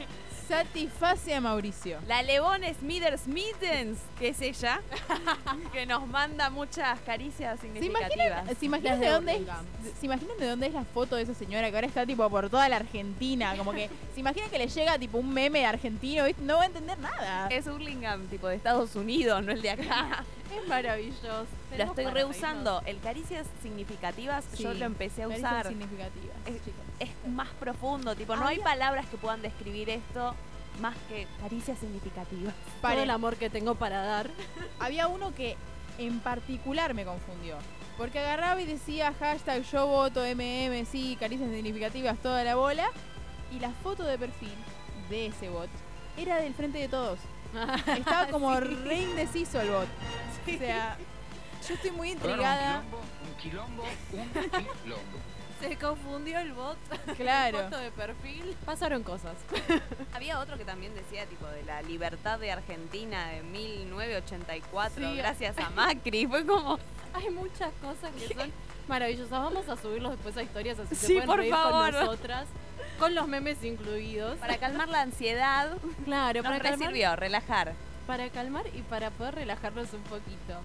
Satisface 0.47 1.35
a 1.35 1.41
Mauricio. 1.41 1.97
La 2.07 2.21
Levon 2.23 2.61
Smithers 2.79 3.27
Mittens, 3.27 3.99
que 4.17 4.29
es 4.29 4.41
ella, 4.41 4.81
que 5.73 5.85
nos 5.85 6.07
manda 6.07 6.49
muchas 6.49 6.99
caricias 7.01 7.59
¿Se 7.59 7.65
significativas. 7.67 8.15
imaginan, 8.15 8.55
¿se 8.55 8.65
imaginan 8.65 8.91
Las 8.93 8.99
de 9.01 9.05
de 9.07 9.11
dónde 9.11 9.35
es. 9.35 9.99
¿Se 9.99 10.05
imaginan 10.05 10.37
de 10.37 10.47
dónde 10.47 10.67
es 10.67 10.73
la 10.73 10.83
foto 10.85 11.15
de 11.17 11.23
esa 11.23 11.33
señora 11.33 11.69
que 11.69 11.75
ahora 11.75 11.87
está 11.87 12.05
tipo 12.05 12.29
por 12.29 12.49
toda 12.49 12.69
la 12.69 12.77
Argentina? 12.77 13.55
Como 13.57 13.73
que 13.73 13.89
se 14.13 14.19
imaginan 14.21 14.49
que 14.49 14.57
le 14.57 14.67
llega 14.67 14.97
tipo 14.97 15.17
un 15.17 15.33
meme 15.33 15.65
argentino, 15.65 16.23
¿viste? 16.25 16.41
no 16.43 16.55
va 16.57 16.63
a 16.63 16.67
entender 16.67 16.97
nada. 16.99 17.47
Es 17.49 17.67
Hurlingham, 17.67 18.27
tipo 18.27 18.47
de 18.47 18.55
Estados 18.55 18.95
Unidos, 18.95 19.43
no 19.43 19.51
el 19.51 19.61
de 19.61 19.71
acá. 19.71 20.23
Es 20.47 20.65
maravilloso. 20.69 21.45
lo 21.77 21.83
estoy 21.83 22.05
reusando. 22.05 22.81
El 22.85 22.99
caricias 23.01 23.45
significativas, 23.61 24.45
yo 24.57 24.73
lo 24.73 24.85
empecé 24.85 25.23
a 25.23 25.27
caricias 25.27 25.51
usar. 25.51 25.67
significativas, 25.67 26.37
Es- 26.45 26.63
chicos. 26.63 26.86
Es 26.99 27.09
más 27.27 27.49
profundo, 27.59 28.15
tipo, 28.15 28.35
no 28.35 28.47
hay 28.47 28.59
palabras 28.59 29.05
que 29.07 29.17
puedan 29.17 29.41
describir 29.41 29.89
esto 29.89 30.33
más 30.81 30.95
que 31.09 31.27
caricias 31.41 31.77
significativas. 31.79 32.53
Todo 32.53 32.81
Paren. 32.81 32.99
el 33.03 33.09
amor 33.11 33.35
que 33.37 33.49
tengo 33.49 33.75
para 33.75 34.01
dar. 34.03 34.29
Había 34.79 35.07
uno 35.07 35.33
que 35.35 35.55
en 35.97 36.19
particular 36.19 36.93
me 36.93 37.05
confundió. 37.05 37.57
Porque 37.97 38.19
agarraba 38.19 38.61
y 38.61 38.65
decía 38.65 39.13
hashtag 39.19 39.63
yo 39.63 39.87
voto 39.87 40.21
MM, 40.23 40.85
sí, 40.85 41.17
caricias 41.19 41.49
significativas, 41.51 42.17
toda 42.19 42.43
la 42.43 42.55
bola. 42.55 42.89
Y 43.51 43.59
la 43.59 43.71
foto 43.71 44.03
de 44.03 44.17
perfil 44.17 44.53
de 45.09 45.27
ese 45.27 45.49
bot 45.49 45.69
era 46.17 46.37
del 46.37 46.53
frente 46.53 46.77
de 46.79 46.87
todos. 46.89 47.19
Estaba 47.97 48.27
como 48.27 48.53
Sí. 48.55 48.61
re 48.65 49.01
indeciso 49.01 49.61
el 49.61 49.69
bot. 49.71 49.87
O 50.47 50.57
sea, 50.59 50.97
yo 51.67 51.73
estoy 51.73 51.91
muy 51.91 52.11
intrigada. 52.11 52.83
Un 53.27 53.35
quilombo, 53.41 53.83
un 53.83 54.29
quilombo. 54.83 55.03
Se 55.59 55.75
confundió 55.77 56.39
el 56.39 56.53
bot. 56.53 56.77
Claro. 57.17 57.63
Foto 57.63 57.77
de 57.77 57.91
perfil. 57.91 58.55
Pasaron 58.65 59.03
cosas. 59.03 59.35
Había 60.13 60.39
otro 60.39 60.57
que 60.57 60.65
también 60.65 60.93
decía, 60.93 61.25
tipo, 61.25 61.47
de 61.47 61.63
la 61.63 61.81
libertad 61.81 62.37
de 62.39 62.51
Argentina 62.51 63.27
de 63.29 63.41
1984, 63.43 64.95
Sí. 65.11 65.17
gracias 65.17 65.57
a 65.57 65.69
Macri. 65.75 66.27
Fue 66.27 66.45
como, 66.45 66.77
Hay 67.13 67.29
muchas 67.31 67.71
cosas 67.81 68.11
que 68.17 68.33
son 68.35 68.51
maravillosas. 68.87 69.29
Vamos 69.31 69.67
a 69.67 69.75
subirlos 69.77 70.11
después 70.11 70.37
a 70.37 70.43
historias 70.43 70.79
así 70.79 70.95
se 70.95 71.07
Sí, 71.07 71.13
pueden 71.13 71.27
por 71.27 71.37
reír 71.39 71.51
favor. 71.53 71.91
con 71.91 72.05
nosotras. 72.05 72.45
Con 72.99 73.15
los 73.15 73.27
memes 73.27 73.63
incluidos. 73.63 74.37
para 74.39 74.57
calmar 74.57 74.89
la 74.89 75.01
ansiedad, 75.01 75.77
Claro, 76.05 76.41
nos 76.41 76.51
para 76.51 76.63
calmar, 76.63 76.87
sirvió, 76.89 77.15
relajar. 77.15 77.73
para 78.07 78.29
calmar 78.29 78.65
y 78.73 78.81
para 78.83 79.11
poder 79.11 79.35
relajarnos 79.35 79.93
un 79.93 80.01
poquito. 80.03 80.61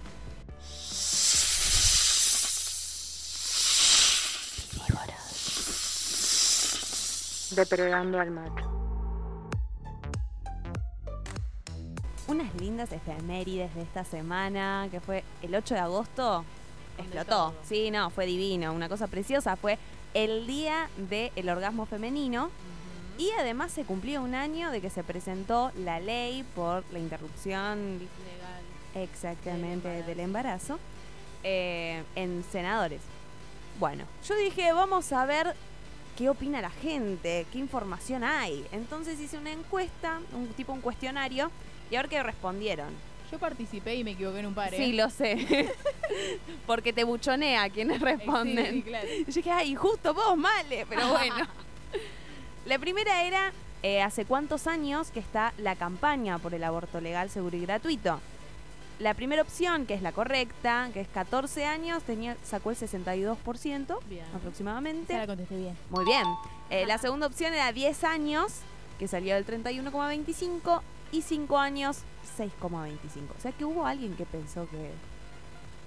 Depredando 7.55 8.19
al 8.19 8.31
macho. 8.31 8.69
Unas 12.27 12.53
lindas 12.55 12.91
efemérides 12.91 13.75
de 13.75 13.81
esta 13.81 14.03
semana, 14.03 14.87
que 14.89 14.99
fue 14.99 15.23
el 15.41 15.53
8 15.53 15.75
de 15.75 15.79
agosto, 15.79 16.45
de 16.97 17.03
explotó. 17.03 17.53
Sí, 17.63 17.91
no, 17.91 18.09
fue 18.09 18.25
divino, 18.25 18.73
una 18.73 18.89
cosa 18.89 19.07
preciosa. 19.07 19.55
Fue 19.55 19.77
el 20.13 20.47
día 20.47 20.89
del 20.97 21.49
orgasmo 21.49 21.85
femenino. 21.85 22.49
Y 23.17 23.29
además 23.37 23.71
se 23.71 23.83
cumplió 23.83 24.23
un 24.23 24.33
año 24.33 24.71
de 24.71 24.81
que 24.81 24.89
se 24.89 25.03
presentó 25.03 25.71
la 25.77 25.99
ley 25.99 26.43
por 26.55 26.83
la 26.91 26.97
interrupción 26.97 27.99
Legal. 27.99 28.63
exactamente 28.95 29.87
Del 29.87 30.05
del 30.07 30.19
embarazo 30.21 30.79
eh, 31.43 32.03
en 32.15 32.43
senadores. 32.51 33.01
Bueno, 33.79 34.05
yo 34.27 34.35
dije, 34.35 34.73
vamos 34.73 35.11
a 35.13 35.25
ver 35.25 35.55
qué 36.17 36.29
opina 36.29 36.61
la 36.61 36.69
gente, 36.69 37.45
qué 37.51 37.57
información 37.59 38.23
hay. 38.23 38.65
Entonces 38.71 39.19
hice 39.19 39.37
una 39.37 39.51
encuesta, 39.51 40.19
un 40.33 40.47
tipo 40.49 40.73
un 40.73 40.81
cuestionario, 40.81 41.51
y 41.89 41.95
a 41.95 42.01
ver 42.01 42.09
qué 42.09 42.23
respondieron. 42.23 42.89
Yo 43.31 43.39
participé 43.39 43.95
y 43.95 44.03
me 44.03 44.11
equivoqué 44.11 44.39
en 44.39 44.45
un 44.45 44.53
par. 44.53 44.73
¿eh? 44.73 44.77
Sí, 44.77 44.93
lo 44.93 45.09
sé. 45.09 45.73
Porque 46.67 46.93
te 46.93 47.03
buchonea 47.03 47.69
quienes 47.69 47.99
responden. 48.01 48.75
Sí, 48.75 48.81
claro. 48.83 49.07
Yo 49.07 49.33
dije, 49.33 49.51
ay, 49.51 49.75
justo 49.75 50.13
vos, 50.13 50.37
male, 50.37 50.85
pero 50.87 51.07
bueno. 51.07 51.47
la 52.65 52.77
primera 52.77 53.23
era, 53.23 53.51
eh, 53.81 54.01
¿hace 54.01 54.25
cuántos 54.25 54.67
años 54.67 55.09
que 55.09 55.19
está 55.19 55.53
la 55.57 55.75
campaña 55.75 56.37
por 56.37 56.53
el 56.53 56.63
aborto 56.63 57.01
legal, 57.01 57.29
seguro 57.29 57.57
y 57.57 57.61
gratuito? 57.61 58.19
La 59.03 59.15
primera 59.15 59.41
opción, 59.41 59.85
que 59.85 59.95
es 59.95 60.01
la 60.01 60.13
correcta, 60.13 60.89
que 60.93 61.01
es 61.01 61.09
14 61.09 61.65
años, 61.65 62.03
tenía, 62.03 62.37
sacó 62.41 62.71
el 62.71 62.77
62% 62.77 63.99
Bien. 64.07 64.25
aproximadamente. 64.33 65.11
Ya 65.11 65.19
la 65.19 65.27
contesté 65.27 65.57
bien. 65.57 65.77
Muy 65.89 66.05
bien. 66.05 66.23
Eh, 66.69 66.85
la 66.85 66.97
segunda 66.97 67.27
opción 67.27 67.53
era 67.53 67.73
10 67.73 68.01
años, 68.05 68.59
que 68.99 69.09
salió 69.09 69.35
del 69.35 69.45
31,25, 69.45 70.81
y 71.11 71.21
5 71.21 71.57
años, 71.57 71.97
6,25. 72.37 72.91
O 73.37 73.41
sea 73.41 73.51
que 73.51 73.65
hubo 73.65 73.85
alguien 73.85 74.15
que 74.15 74.25
pensó 74.25 74.69
que... 74.69 74.91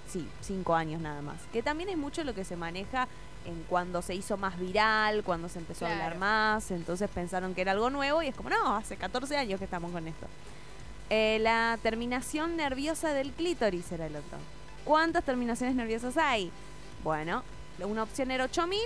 Sí, 0.07 0.29
5 0.43 0.75
años 0.75 1.01
nada 1.01 1.23
más. 1.23 1.39
Que 1.55 1.63
también 1.63 1.89
es 1.89 1.97
mucho 1.97 2.23
lo 2.23 2.35
que 2.35 2.45
se 2.45 2.55
maneja 2.55 3.09
en 3.47 3.63
cuando 3.63 4.03
se 4.03 4.15
hizo 4.15 4.37
más 4.37 4.59
viral, 4.59 5.25
cuando 5.25 5.49
se 5.49 5.59
empezó 5.59 5.87
a 5.87 5.93
hablar 5.93 6.19
más, 6.19 6.71
entonces 6.71 7.09
pensaron 7.09 7.55
que 7.55 7.63
era 7.63 7.73
algo 7.73 7.89
nuevo 7.89 8.23
y 8.23 8.27
es 8.27 8.35
como, 8.35 8.51
no, 8.51 8.77
hace 8.77 8.99
14 8.99 9.39
años 9.39 9.59
que 9.59 9.65
estamos 9.65 9.91
con 9.91 10.07
esto. 10.07 10.27
Eh, 11.11 11.39
la 11.41 11.79
terminación 11.83 12.57
nerviosa 12.57 13.13
del 13.13 13.33
clítoris 13.33 13.91
era 13.93 14.07
el 14.07 14.17
otro. 14.17 14.39
¿Cuántas 14.85 15.23
terminaciones 15.25 15.75
nerviosas 15.77 16.17
hay? 16.17 16.51
Bueno, 17.05 17.43
una 17.81 18.03
opción 18.03 18.31
era 18.31 18.45
8000, 18.45 18.81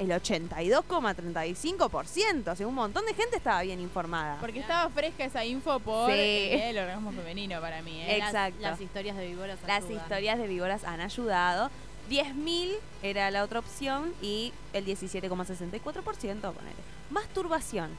el 0.00 0.08
82,35%. 0.10 2.52
O 2.52 2.56
sea, 2.56 2.66
un 2.66 2.74
montón 2.74 3.04
de 3.06 3.14
gente 3.14 3.36
estaba 3.36 3.62
bien 3.62 3.80
informada. 3.80 4.38
Porque 4.40 4.58
estaba 4.60 4.90
fresca 4.90 5.24
esa 5.24 5.44
info 5.44 5.78
por 5.80 6.10
Sí. 6.10 6.16
eh, 6.18 6.70
el 6.70 6.78
orgasmo 6.78 7.12
femenino 7.12 7.60
para 7.60 7.82
mí. 7.82 8.00
¿eh? 8.02 8.16
Exacto. 8.16 8.58
Las, 8.60 8.72
las 8.72 8.80
historias 8.80 9.16
de 9.16 9.26
víboras 9.28 9.58
Las 9.66 9.84
ayudan. 9.84 10.02
historias 10.02 10.38
de 10.38 10.46
víboras 10.48 10.82
han 10.84 11.00
ayudado. 11.00 11.70
10.000 12.10 12.72
era 13.02 13.30
la 13.30 13.44
otra 13.44 13.60
opción 13.60 14.12
y 14.20 14.52
el 14.72 14.84
17,64%, 14.84 16.40
ponele. 16.40 16.74
Masturbación. 17.10 17.90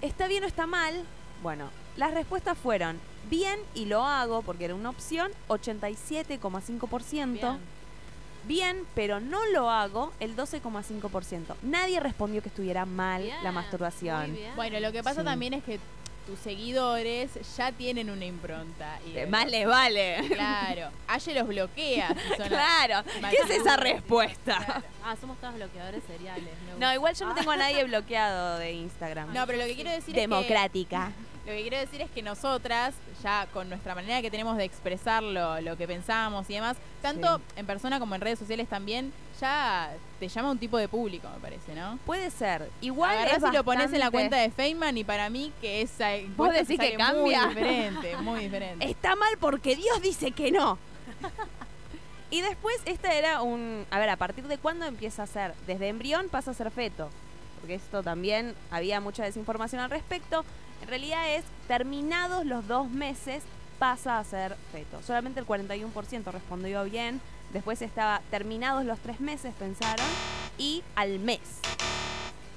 ¿Está 0.00 0.26
bien 0.26 0.42
o 0.44 0.46
está 0.46 0.66
mal? 0.66 1.04
Bueno, 1.42 1.68
las 1.96 2.12
respuestas 2.14 2.56
fueron 2.58 2.98
bien 3.30 3.58
y 3.74 3.84
lo 3.86 4.04
hago 4.04 4.42
porque 4.42 4.64
era 4.66 4.74
una 4.74 4.90
opción, 4.90 5.30
87,5%. 5.48 7.32
Bien. 7.32 7.58
Bien, 8.44 8.84
pero 8.96 9.20
no 9.20 9.38
lo 9.52 9.70
hago, 9.70 10.12
el 10.18 10.34
12,5%. 10.36 11.54
Nadie 11.62 12.00
respondió 12.00 12.42
que 12.42 12.48
estuviera 12.48 12.84
mal 12.84 13.22
Bien, 13.22 13.36
la 13.44 13.52
masturbación. 13.52 14.30
muy 14.32 14.38
bien. 14.40 14.56
Bueno, 14.56 14.80
lo 14.80 14.90
que 14.90 15.02
pasa 15.02 15.20
Sí. 15.20 15.24
también 15.26 15.54
es 15.54 15.62
que 15.62 15.78
tus 16.26 16.38
seguidores 16.40 17.30
ya 17.56 17.70
tienen 17.70 18.10
una 18.10 18.24
impronta. 18.24 18.98
Y 19.06 19.16
Eh, 19.16 19.26
Más 19.26 19.48
le 19.48 19.64
vale. 19.66 20.16
Claro. 20.28 20.88
Aye 21.06 21.34
los 21.34 21.46
bloquea. 21.48 22.08
si 22.08 22.36
son 22.36 22.48
Claro. 22.48 23.04
¿Qué 23.30 23.36
es 23.36 23.50
esa 23.50 23.62
Claro. 23.76 23.82
respuesta? 23.82 24.82
Ah, 25.04 25.14
somos 25.20 25.38
todos 25.40 25.54
bloqueadores 25.54 26.02
seriales. 26.04 26.44
me 26.72 26.80
No, 26.80 26.92
igual 26.94 27.14
yo 27.14 27.26
no 27.26 27.34
tengo 27.36 27.50
a 27.52 27.56
nadie 27.68 27.84
bloqueado 27.84 28.58
de 28.58 28.72
Instagram. 28.72 29.32
No, 29.32 29.46
pero 29.46 29.58
lo 29.58 29.64
que 29.66 29.74
quiero 29.76 29.90
decir 29.90 30.14
Democrática. 30.16 31.08
es 31.10 31.14
que. 31.14 31.21
Lo 31.44 31.50
que 31.52 31.62
quiero 31.62 31.78
decir 31.78 32.00
es 32.00 32.08
que 32.10 32.22
nosotras, 32.22 32.94
ya 33.22 33.48
con 33.52 33.68
nuestra 33.68 33.96
manera 33.96 34.22
que 34.22 34.30
tenemos 34.30 34.56
de 34.56 34.62
expresar 34.64 35.24
lo, 35.24 35.60
lo 35.60 35.76
que 35.76 35.88
pensamos 35.88 36.48
y 36.48 36.54
demás, 36.54 36.76
tanto 37.02 37.38
Sí. 37.38 37.42
en 37.56 37.66
persona 37.66 37.98
como 37.98 38.14
en 38.14 38.20
redes 38.20 38.38
sociales 38.38 38.68
también, 38.68 39.12
ya 39.40 39.90
te 40.20 40.28
llama 40.28 40.52
un 40.52 40.58
tipo 40.58 40.78
de 40.78 40.86
público, 40.86 41.28
me 41.34 41.40
parece, 41.40 41.74
¿no? 41.74 41.98
Puede 42.06 42.30
ser. 42.30 42.70
Igual 42.80 43.10
Agarrás 43.18 43.42
es 43.42 43.48
y 43.50 43.56
lo 43.56 43.64
pones 43.64 43.86
en 43.86 43.98
la 43.98 44.06
bastante- 44.06 44.10
cuenta 44.12 44.36
de 44.36 44.50
Feynman 44.50 44.96
y 44.98 45.02
para 45.02 45.28
mí 45.30 45.52
que 45.60 45.82
esa 45.82 46.10
¿Vos 46.36 46.52
decís 46.52 46.78
que 46.78 46.94
cambia? 46.94 47.46
Muy 47.46 47.54
diferente, 47.54 48.16
muy 48.18 48.40
diferente. 48.40 48.88
Está 48.88 49.16
mal 49.16 49.36
porque 49.40 49.74
Dios 49.74 50.00
dice 50.00 50.30
que 50.30 50.52
no. 50.52 50.78
y 52.30 52.40
después, 52.40 52.76
esta 52.84 53.12
era 53.14 53.42
un. 53.42 53.84
A 53.90 53.98
ver, 53.98 54.08
¿a 54.10 54.16
partir 54.16 54.46
de 54.46 54.58
cuándo 54.58 54.86
empieza 54.86 55.24
a 55.24 55.26
ser? 55.26 55.54
Desde 55.66 55.88
embrión 55.88 56.28
pasa 56.30 56.52
a 56.52 56.54
ser 56.54 56.70
feto. 56.70 57.10
Porque 57.60 57.74
esto 57.74 58.02
también 58.02 58.54
había 58.70 59.00
mucha 59.00 59.24
desinformación 59.24 59.80
al 59.82 59.90
respecto. 59.90 60.44
En 60.82 60.88
realidad 60.88 61.34
es 61.34 61.44
terminados 61.68 62.44
los 62.44 62.66
dos 62.66 62.90
meses 62.90 63.44
pasa 63.78 64.18
a 64.18 64.24
ser 64.24 64.56
feto. 64.72 65.00
Solamente 65.02 65.40
el 65.40 65.46
41% 65.46 66.24
respondió 66.32 66.84
bien. 66.84 67.20
Después 67.52 67.80
estaba 67.82 68.20
terminados 68.30 68.84
los 68.84 68.98
tres 68.98 69.20
meses, 69.20 69.54
pensaron. 69.58 70.06
Y 70.58 70.82
al 70.96 71.18
mes. 71.20 71.40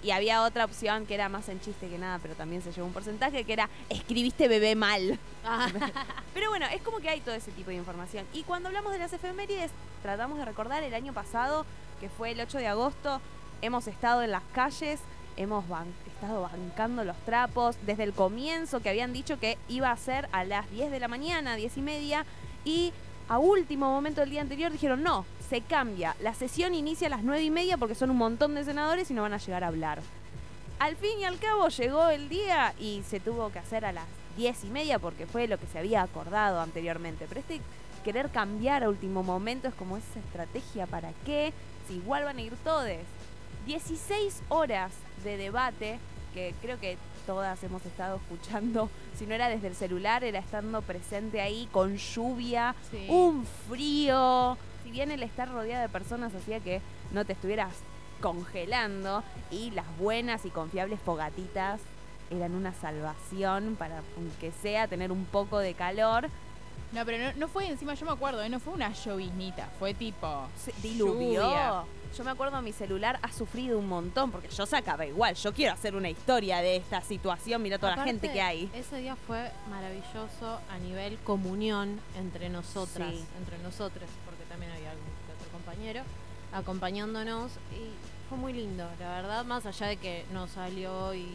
Y 0.03 0.11
había 0.11 0.43
otra 0.43 0.65
opción 0.65 1.05
que 1.05 1.15
era 1.15 1.29
más 1.29 1.49
en 1.49 1.59
chiste 1.61 1.87
que 1.87 1.97
nada, 1.97 2.19
pero 2.19 2.35
también 2.35 2.61
se 2.61 2.71
llevó 2.71 2.87
un 2.87 2.93
porcentaje, 2.93 3.43
que 3.43 3.53
era 3.53 3.69
escribiste 3.89 4.47
bebé 4.47 4.75
mal. 4.75 5.17
Ah, 5.43 5.67
Pero 6.33 6.49
bueno, 6.49 6.67
es 6.67 6.81
como 6.81 6.99
que 6.99 7.09
hay 7.09 7.21
todo 7.21 7.33
ese 7.33 7.51
tipo 7.51 7.69
de 7.71 7.77
información. 7.77 8.25
Y 8.33 8.43
cuando 8.43 8.69
hablamos 8.69 8.91
de 8.91 8.99
las 8.99 9.13
efemérides, 9.13 9.71
tratamos 10.03 10.37
de 10.37 10.45
recordar 10.45 10.83
el 10.83 10.93
año 10.93 11.13
pasado, 11.13 11.65
que 11.99 12.09
fue 12.09 12.31
el 12.31 12.41
8 12.41 12.59
de 12.59 12.67
agosto, 12.67 13.19
hemos 13.63 13.87
estado 13.87 14.21
en 14.21 14.31
las 14.31 14.43
calles, 14.53 14.99
hemos 15.37 15.65
estado 16.07 16.41
bancando 16.41 17.03
los 17.03 17.17
trapos 17.25 17.75
desde 17.85 18.03
el 18.03 18.13
comienzo, 18.13 18.81
que 18.81 18.89
habían 18.89 19.13
dicho 19.13 19.39
que 19.39 19.57
iba 19.67 19.91
a 19.91 19.97
ser 19.97 20.27
a 20.31 20.43
las 20.43 20.69
10 20.71 20.91
de 20.91 20.99
la 20.99 21.07
mañana, 21.07 21.55
10 21.55 21.77
y 21.77 21.81
media, 21.81 22.25
y 22.63 22.93
a 23.27 23.37
último 23.37 23.89
momento 23.89 24.21
del 24.21 24.29
día 24.29 24.41
anterior 24.41 24.71
dijeron, 24.71 25.03
no, 25.03 25.25
se 25.49 25.61
cambia, 25.61 26.15
la 26.21 26.33
sesión 26.33 26.73
inicia 26.73 27.07
a 27.07 27.11
las 27.11 27.23
9 27.23 27.43
y 27.43 27.51
media 27.51 27.77
porque 27.77 27.95
son 27.95 28.09
un 28.09 28.17
montón 28.17 28.55
de 28.55 28.63
senadores 28.63 29.09
y 29.11 29.13
no 29.13 29.23
van 29.23 29.33
a 29.33 29.37
llegar 29.37 29.63
a 29.63 29.67
hablar. 29.67 30.01
Al 30.79 30.95
fin 30.95 31.19
y 31.19 31.23
al 31.23 31.39
cabo 31.39 31.69
llegó 31.69 32.09
el 32.09 32.27
día 32.27 32.73
y 32.79 33.03
se 33.07 33.19
tuvo 33.19 33.49
que 33.51 33.59
hacer 33.59 33.85
a 33.85 33.93
las 33.93 34.05
10 34.37 34.65
y 34.65 34.67
media 34.67 34.99
porque 34.99 35.25
fue 35.25 35.47
lo 35.47 35.57
que 35.57 35.67
se 35.67 35.79
había 35.79 36.01
acordado 36.01 36.59
anteriormente. 36.59 37.25
Pero 37.27 37.39
este 37.39 37.61
querer 38.03 38.29
cambiar 38.29 38.83
a 38.83 38.89
último 38.89 39.23
momento 39.23 39.67
es 39.67 39.73
como 39.73 39.97
esa 39.97 40.19
estrategia 40.19 40.85
para 40.85 41.11
qué, 41.25 41.53
si 41.87 41.95
igual 41.95 42.25
van 42.25 42.37
a 42.37 42.41
ir 42.41 42.53
todos. 42.63 42.85
16 43.65 44.43
horas 44.49 44.91
de 45.25 45.35
debate 45.37 45.99
que 46.33 46.53
creo 46.61 46.79
que 46.79 46.97
todas 47.25 47.61
hemos 47.63 47.85
estado 47.85 48.17
escuchando, 48.17 48.89
si 49.17 49.25
no 49.25 49.33
era 49.33 49.49
desde 49.49 49.67
el 49.67 49.75
celular, 49.75 50.23
era 50.23 50.39
estando 50.39 50.81
presente 50.81 51.41
ahí 51.41 51.67
con 51.71 51.97
lluvia, 51.97 52.75
Sí. 52.91 53.07
un 53.09 53.45
frío. 53.67 54.57
Si 54.83 54.91
bien 54.91 55.09
el 55.11 55.23
estar 55.23 55.49
rodeada 55.51 55.81
de 55.81 55.89
personas 55.89 56.33
hacía 56.35 56.59
que 56.59 56.81
no 57.11 57.25
te 57.25 57.33
estuvieras 57.33 57.73
congelando 58.21 59.23
y 59.51 59.71
las 59.71 59.85
buenas 59.97 60.45
y 60.45 60.49
confiables 60.49 60.99
fogatitas 60.99 61.79
eran 62.29 62.53
una 62.53 62.73
salvación 62.73 63.75
para, 63.77 64.01
aunque 64.17 64.51
sea, 64.61 64.87
tener 64.87 65.11
un 65.11 65.25
poco 65.25 65.59
de 65.59 65.73
calor. 65.73 66.29
No, 66.91 67.05
pero 67.05 67.17
no, 67.17 67.33
no 67.37 67.47
fue 67.47 67.67
encima, 67.67 67.93
yo 67.93 68.05
me 68.05 68.11
acuerdo, 68.13 68.41
¿eh? 68.41 68.49
no 68.49 68.59
fue 68.59 68.73
una 68.73 68.91
lloviznita, 68.93 69.69
fue 69.79 69.93
tipo. 69.93 70.47
Se 70.57 70.71
lluvia. 70.97 71.83
Yo 72.17 72.23
me 72.23 72.31
acuerdo 72.31 72.61
mi 72.61 72.71
celular 72.71 73.19
ha 73.21 73.31
sufrido 73.33 73.77
un 73.77 73.89
montón 73.89 74.31
porque 74.31 74.47
yo 74.47 74.65
sacaba 74.65 75.05
igual. 75.05 75.35
Yo 75.35 75.53
quiero 75.53 75.73
hacer 75.73 75.95
una 75.97 76.09
historia 76.09 76.59
de 76.61 76.77
esta 76.77 77.01
situación. 77.01 77.61
Mira 77.61 77.77
toda 77.77 77.97
la 77.97 78.03
gente 78.05 78.31
que 78.31 78.41
hay. 78.41 78.69
Ese 78.73 78.97
día 78.99 79.17
fue 79.27 79.51
maravilloso 79.69 80.59
a 80.69 80.77
nivel 80.77 81.17
comunión 81.25 81.99
entre 82.17 82.47
nosotras, 82.47 83.09
Sí. 83.11 83.25
entre 83.37 83.57
nosotros, 83.57 84.09
porque 84.25 84.43
también 84.45 84.71
había 84.71 84.91
algún 84.91 85.05
otro 85.37 85.51
compañero 85.51 86.03
acompañándonos 86.53 87.51
y 87.73 87.89
fue 88.29 88.37
muy 88.37 88.53
lindo, 88.53 88.87
la 88.99 89.15
verdad, 89.21 89.45
más 89.45 89.65
allá 89.65 89.87
de 89.87 89.97
que 89.97 90.23
nos 90.31 90.51
salió 90.51 91.13
y 91.13 91.27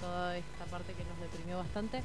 toda 0.00 0.36
esta 0.38 0.64
parte 0.64 0.94
que 0.94 1.04
nos 1.04 1.20
deprimió 1.20 1.58
bastante, 1.58 2.02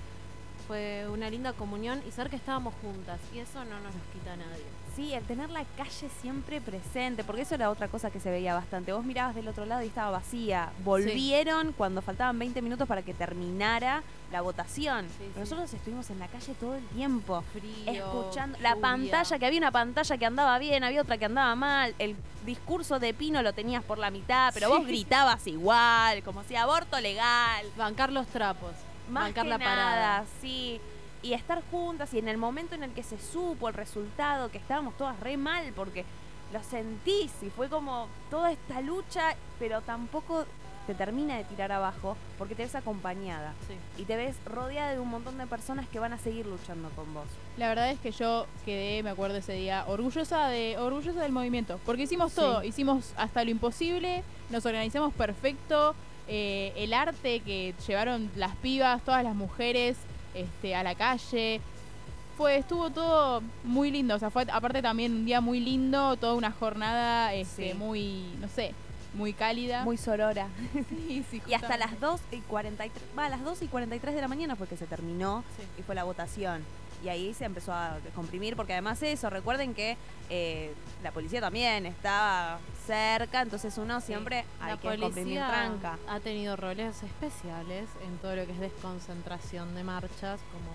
fue 0.72 1.05
una 1.11 1.30
linda 1.30 1.51
comunión 1.51 2.01
y 2.07 2.11
saber 2.11 2.30
que 2.30 2.38
estábamos 2.38 2.74
juntas 2.82 3.19
y 3.36 3.39
eso 3.39 3.59
no 3.65 3.76
nos 3.82 3.93
los 3.93 4.03
quita 4.13 4.32
a 4.32 4.38
nadie. 4.38 4.63
Sí, 4.95 5.13
el 5.13 5.22
tener 5.26 5.49
la 5.49 5.65
calle 5.76 6.07
siempre 6.22 6.61
presente, 6.61 7.26
porque 7.26 7.41
eso 7.41 7.55
era 7.55 7.69
otra 7.69 7.89
cosa 7.89 8.09
que 8.09 8.22
se 8.22 8.30
veía 8.30 8.53
bastante. 8.53 8.93
Vos 8.93 9.03
mirabas 9.03 9.36
del 9.36 9.49
otro 9.49 9.65
lado 9.65 9.84
y 9.84 9.88
estaba 9.88 10.11
vacía. 10.11 10.72
Volvieron 10.86 11.74
cuando 11.74 12.01
faltaban 12.01 12.39
20 12.39 12.61
minutos 12.61 12.88
para 12.88 13.01
que 13.01 13.13
terminara 13.13 14.01
la 14.32 14.39
votación. 14.39 15.07
Sí, 15.09 15.30
Pero 15.34 15.34
sí. 15.34 15.39
Nosotros 15.39 15.74
estuvimos 15.74 16.09
en 16.09 16.19
la 16.19 16.28
calle 16.28 16.53
todo 16.53 16.76
el 16.76 16.86
tiempo. 16.88 17.43
Frío, 17.51 17.91
escuchando 17.91 18.57
la 18.61 18.78
pantalla, 18.78 19.39
que 19.39 19.45
había 19.45 19.59
una 19.59 19.72
pantalla 19.72 20.17
que 20.17 20.26
andaba 20.26 20.57
bien, 20.57 20.86
había 20.86 21.01
otra 21.01 21.17
que 21.17 21.26
andaba 21.26 21.53
mal, 21.55 21.95
el 21.99 22.15
discurso 22.45 22.97
de 22.97 23.13
Pino 23.13 23.41
lo 23.41 23.51
tenías 23.51 23.84
por 23.84 23.97
la 23.97 24.09
mitad, 24.09 24.53
pero 24.53 24.69
vos 24.69 24.86
gritabas 24.88 25.45
igual, 25.47 26.24
como 26.24 26.43
si 26.45 26.55
aborto 26.55 26.99
legal, 27.01 27.65
Bancar 27.78 28.11
los 28.11 28.28
trapos, 28.28 28.72
más 29.09 29.23
bancar 29.25 29.43
que 29.45 29.49
la 29.49 29.57
nada, 29.57 29.69
parada. 29.75 30.25
sí. 30.41 30.79
Y 31.23 31.33
estar 31.33 31.61
juntas 31.69 32.11
y 32.15 32.19
en 32.19 32.27
el 32.27 32.37
momento 32.37 32.73
en 32.73 32.81
el 32.83 32.91
que 32.93 33.03
se 33.03 33.19
supo 33.19 33.67
el 33.67 33.75
resultado, 33.75 34.49
que 34.49 34.57
estábamos 34.57 34.97
todas 34.97 35.19
re 35.19 35.37
mal 35.37 35.71
porque 35.75 36.03
lo 36.51 36.63
sentís 36.63 37.31
y 37.43 37.49
fue 37.51 37.69
como 37.69 38.07
toda 38.31 38.51
esta 38.51 38.81
lucha, 38.81 39.35
pero 39.59 39.81
tampoco 39.81 40.45
te 40.87 40.95
termina 40.95 41.37
de 41.37 41.43
tirar 41.43 41.71
abajo 41.71 42.17
porque 42.39 42.55
te 42.55 42.63
ves 42.63 42.73
acompañada 42.73 43.53
Sí. 43.67 44.01
y 44.01 44.05
te 44.05 44.15
ves 44.15 44.35
rodeada 44.45 44.93
de 44.93 44.99
un 44.99 45.09
montón 45.09 45.37
de 45.37 45.45
personas 45.45 45.87
que 45.87 45.99
van 45.99 46.11
a 46.11 46.17
seguir 46.17 46.47
luchando 46.47 46.89
con 46.95 47.13
vos. 47.13 47.27
La 47.55 47.69
verdad 47.69 47.91
es 47.91 47.99
que 47.99 48.11
yo 48.11 48.47
quedé, 48.65 49.03
me 49.03 49.11
acuerdo 49.11 49.37
ese 49.37 49.53
día, 49.53 49.85
orgullosa 49.87 50.47
de 50.47 50.79
orgullosa 50.79 51.21
del 51.21 51.31
movimiento, 51.31 51.79
porque 51.85 52.01
hicimos 52.03 52.31
Sí. 52.31 52.37
todo, 52.41 52.63
hicimos 52.63 53.13
hasta 53.15 53.43
lo 53.43 53.51
imposible, 53.51 54.23
nos 54.49 54.65
organizamos 54.65 55.13
perfecto, 55.13 55.93
eh, 56.28 56.74
el 56.78 56.93
arte 56.93 57.39
que 57.41 57.74
llevaron 57.88 58.30
las 58.36 58.55
pibas, 58.57 59.01
todas 59.03 59.24
las 59.24 59.36
mujeres, 59.36 59.97
este, 60.34 60.76
a 60.76 60.84
la 60.84 60.95
calle, 60.95 61.59
fue 62.38 62.57
estuvo 62.57 62.89
todo 62.89 63.41
muy 63.63 63.91
lindo, 63.91 64.15
o 64.15 64.19
sea, 64.19 64.30
fue 64.30 64.45
aparte 64.51 64.82
también 64.82 65.11
un 65.13 65.26
día 65.26 65.41
muy 65.41 65.59
lindo, 65.59 66.15
toda 66.17 66.34
una 66.34 66.51
jornada, 66.51 67.34
este, 67.34 67.72
Sí. 67.72 67.78
muy, 67.78 68.24
no 68.39 68.47
sé, 68.47 68.74
muy 69.13 69.34
cálida. 69.34 69.84
Muy 69.84 69.97
sorora. 69.97 70.47
Sí, 71.07 71.24
sí, 71.30 71.41
Y 71.47 71.53
hasta 71.53 71.78
las 71.78 71.99
2 71.99 72.22
y 72.32 72.38
43, 72.39 73.03
va, 73.17 73.26
a 73.26 73.30
las 73.30 73.43
2 73.43 73.61
y 73.63 73.67
43 73.67 74.15
de 74.15 74.22
la 74.22 74.28
mañana 74.30 74.55
fue 74.55 74.67
que 74.67 74.78
se 74.78 74.88
terminó 74.88 75.43
Sí. 75.57 75.63
y 75.80 75.84
fue 75.84 75.93
la 75.95 76.03
votación. 76.05 76.63
Y 77.03 77.09
ahí 77.09 77.33
se 77.33 77.45
empezó 77.45 77.73
a 77.73 77.97
comprimir, 78.15 78.55
porque 78.55 78.73
además 78.73 79.01
eso, 79.01 79.29
recuerden 79.29 79.73
que 79.73 79.97
eh, 80.29 80.73
la 81.03 81.11
policía 81.11 81.41
también 81.41 81.85
estaba 81.85 82.59
cerca, 82.85 83.41
entonces 83.41 83.77
uno 83.77 84.01
siempre 84.01 84.45
hay 84.59 84.71
la 84.71 84.77
que 84.77 84.87
comprimir 84.87 85.13
policía 85.13 85.47
tranca. 85.47 85.97
ha 86.07 86.19
tenido 86.19 86.55
roles 86.55 87.01
especiales 87.03 87.89
en 88.05 88.17
todo 88.17 88.35
lo 88.35 88.45
que 88.45 88.51
es 88.51 88.59
desconcentración 88.59 89.73
de 89.75 89.83
marchas, 89.83 90.39
como 90.51 90.71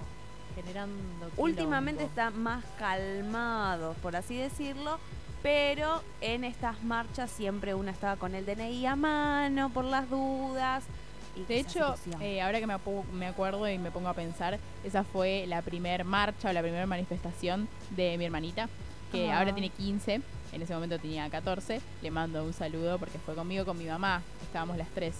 generando. 0.54 1.30
Últimamente 1.36 2.04
quilombo. 2.04 2.22
está 2.22 2.30
más 2.30 2.64
calmado, 2.78 3.94
por 4.02 4.16
así 4.16 4.36
decirlo, 4.36 4.98
pero 5.42 6.02
en 6.20 6.44
estas 6.44 6.82
marchas 6.82 7.30
siempre 7.30 7.74
uno 7.74 7.90
estaba 7.90 8.16
con 8.16 8.34
el 8.34 8.46
DNI 8.46 8.86
a 8.86 8.96
mano 8.96 9.70
por 9.70 9.84
las 9.84 10.08
dudas. 10.10 10.84
De 11.48 11.58
hecho, 11.58 11.94
eh, 12.20 12.40
ahora 12.40 12.60
que 12.60 12.66
me, 12.66 12.76
me 13.12 13.26
acuerdo 13.26 13.68
y 13.68 13.78
me 13.78 13.90
pongo 13.90 14.08
a 14.08 14.14
pensar, 14.14 14.58
esa 14.84 15.04
fue 15.04 15.44
la 15.46 15.62
primer 15.62 16.04
marcha 16.04 16.50
o 16.50 16.52
la 16.52 16.62
primera 16.62 16.86
manifestación 16.86 17.68
de 17.90 18.16
mi 18.18 18.24
hermanita, 18.24 18.68
que 19.12 19.30
Ah. 19.30 19.38
ahora 19.38 19.52
tiene 19.52 19.68
15, 19.70 20.20
en 20.52 20.62
ese 20.62 20.74
momento 20.74 20.98
tenía 20.98 21.28
14. 21.28 21.80
Le 22.02 22.10
mando 22.10 22.42
un 22.42 22.52
saludo 22.52 22.98
porque 22.98 23.18
fue 23.18 23.34
conmigo, 23.34 23.64
con 23.64 23.76
mi 23.78 23.84
mamá, 23.84 24.22
estábamos 24.42 24.76
las 24.78 24.88
tres. 24.90 25.16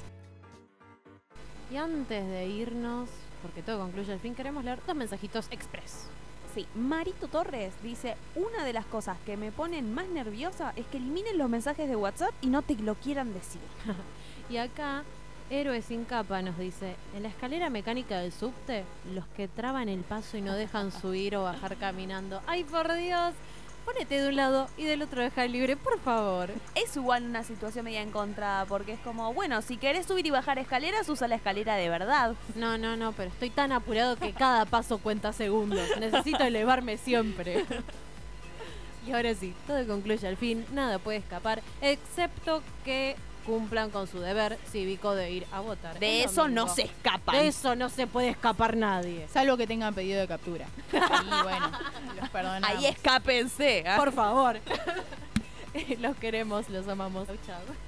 Y 1.70 1.76
antes 1.76 2.26
de 2.28 2.46
irnos, 2.46 3.08
porque 3.42 3.62
todo 3.62 3.80
concluye 3.80 4.12
al 4.12 4.20
fin, 4.20 4.34
queremos 4.34 4.64
leer 4.64 4.78
dos 4.86 4.96
mensajitos 4.96 5.46
express. 5.50 6.06
Sí, 6.54 6.66
Marito 6.74 7.28
Torres 7.28 7.74
dice, 7.82 8.16
una 8.34 8.64
de 8.64 8.72
las 8.72 8.86
cosas 8.86 9.18
que 9.26 9.36
me 9.36 9.52
ponen 9.52 9.92
más 9.92 10.08
nerviosa 10.08 10.72
es 10.76 10.86
que 10.86 10.96
eliminen 10.96 11.36
los 11.36 11.50
mensajes 11.50 11.86
de 11.88 11.96
WhatsApp 11.96 12.32
y 12.40 12.46
no 12.46 12.62
te 12.62 12.74
lo 12.76 12.94
quieran 12.94 13.34
decir. 13.34 13.60
Y 14.48 14.58
acá, 14.58 15.02
Héroe 15.48 15.80
sin 15.80 16.04
capa 16.04 16.42
nos 16.42 16.58
dice, 16.58 16.96
en 17.14 17.22
la 17.22 17.28
escalera 17.28 17.70
mecánica 17.70 18.18
del 18.18 18.32
subte, 18.32 18.84
los 19.14 19.24
que 19.28 19.46
traban 19.46 19.88
el 19.88 20.00
paso 20.00 20.36
y 20.36 20.40
no 20.40 20.54
dejan 20.54 20.90
subir 20.90 21.36
o 21.36 21.44
bajar 21.44 21.76
caminando. 21.76 22.42
¡Ay, 22.48 22.64
por 22.64 22.92
Dios! 22.94 23.32
Ponete 23.84 24.20
de 24.20 24.28
un 24.28 24.34
lado 24.34 24.68
y 24.76 24.82
del 24.82 25.02
otro 25.02 25.22
deja 25.22 25.46
libre, 25.46 25.76
por 25.76 26.00
favor. 26.00 26.50
Es 26.74 26.96
igual 26.96 27.22
una 27.22 27.44
situación 27.44 27.84
media 27.84 28.02
encontrada, 28.02 28.66
porque 28.66 28.94
es 28.94 28.98
como, 28.98 29.32
bueno, 29.32 29.62
si 29.62 29.76
querés 29.76 30.06
subir 30.06 30.26
y 30.26 30.30
bajar 30.30 30.58
escaleras, 30.58 31.08
usa 31.08 31.28
la 31.28 31.36
escalera 31.36 31.76
de 31.76 31.88
verdad. 31.88 32.34
No, 32.56 32.76
no, 32.76 32.96
no, 32.96 33.12
pero 33.12 33.30
estoy 33.30 33.50
tan 33.50 33.70
apurado 33.70 34.16
que 34.16 34.32
cada 34.32 34.64
paso 34.64 34.98
cuenta 34.98 35.32
segundos. 35.32 35.88
Necesito 36.00 36.42
elevarme 36.42 36.96
siempre. 36.96 37.64
Y 39.06 39.12
ahora 39.12 39.32
sí, 39.36 39.54
todo 39.68 39.86
concluye 39.86 40.26
al 40.26 40.36
fin, 40.36 40.66
nada 40.72 40.98
puede 40.98 41.18
escapar, 41.18 41.62
excepto 41.80 42.60
que 42.84 43.14
cumplan 43.46 43.90
con 43.90 44.06
su 44.06 44.18
deber 44.20 44.58
cívico 44.70 45.14
de 45.14 45.30
ir 45.30 45.46
a 45.52 45.60
votar. 45.60 45.98
De 45.98 46.24
eso 46.24 46.48
no 46.48 46.68
se 46.68 46.82
escapan. 46.82 47.36
De 47.36 47.48
eso 47.48 47.76
no 47.76 47.88
se 47.88 48.06
puede 48.06 48.30
escapar 48.30 48.76
nadie. 48.76 49.26
Salvo 49.28 49.56
que 49.56 49.66
tengan 49.66 49.94
pedido 49.94 50.20
de 50.20 50.28
captura. 50.28 50.66
Y 50.92 51.42
bueno, 51.42 51.70
los 52.20 52.28
perdonamos. 52.30 52.68
Ahí 52.68 52.86
escápense. 52.86 53.84
¿ah? 53.86 53.96
Por 53.96 54.12
favor. 54.12 54.60
los 56.00 56.16
queremos, 56.16 56.68
los 56.68 56.88
amamos. 56.88 57.28
Chao. 57.46 57.85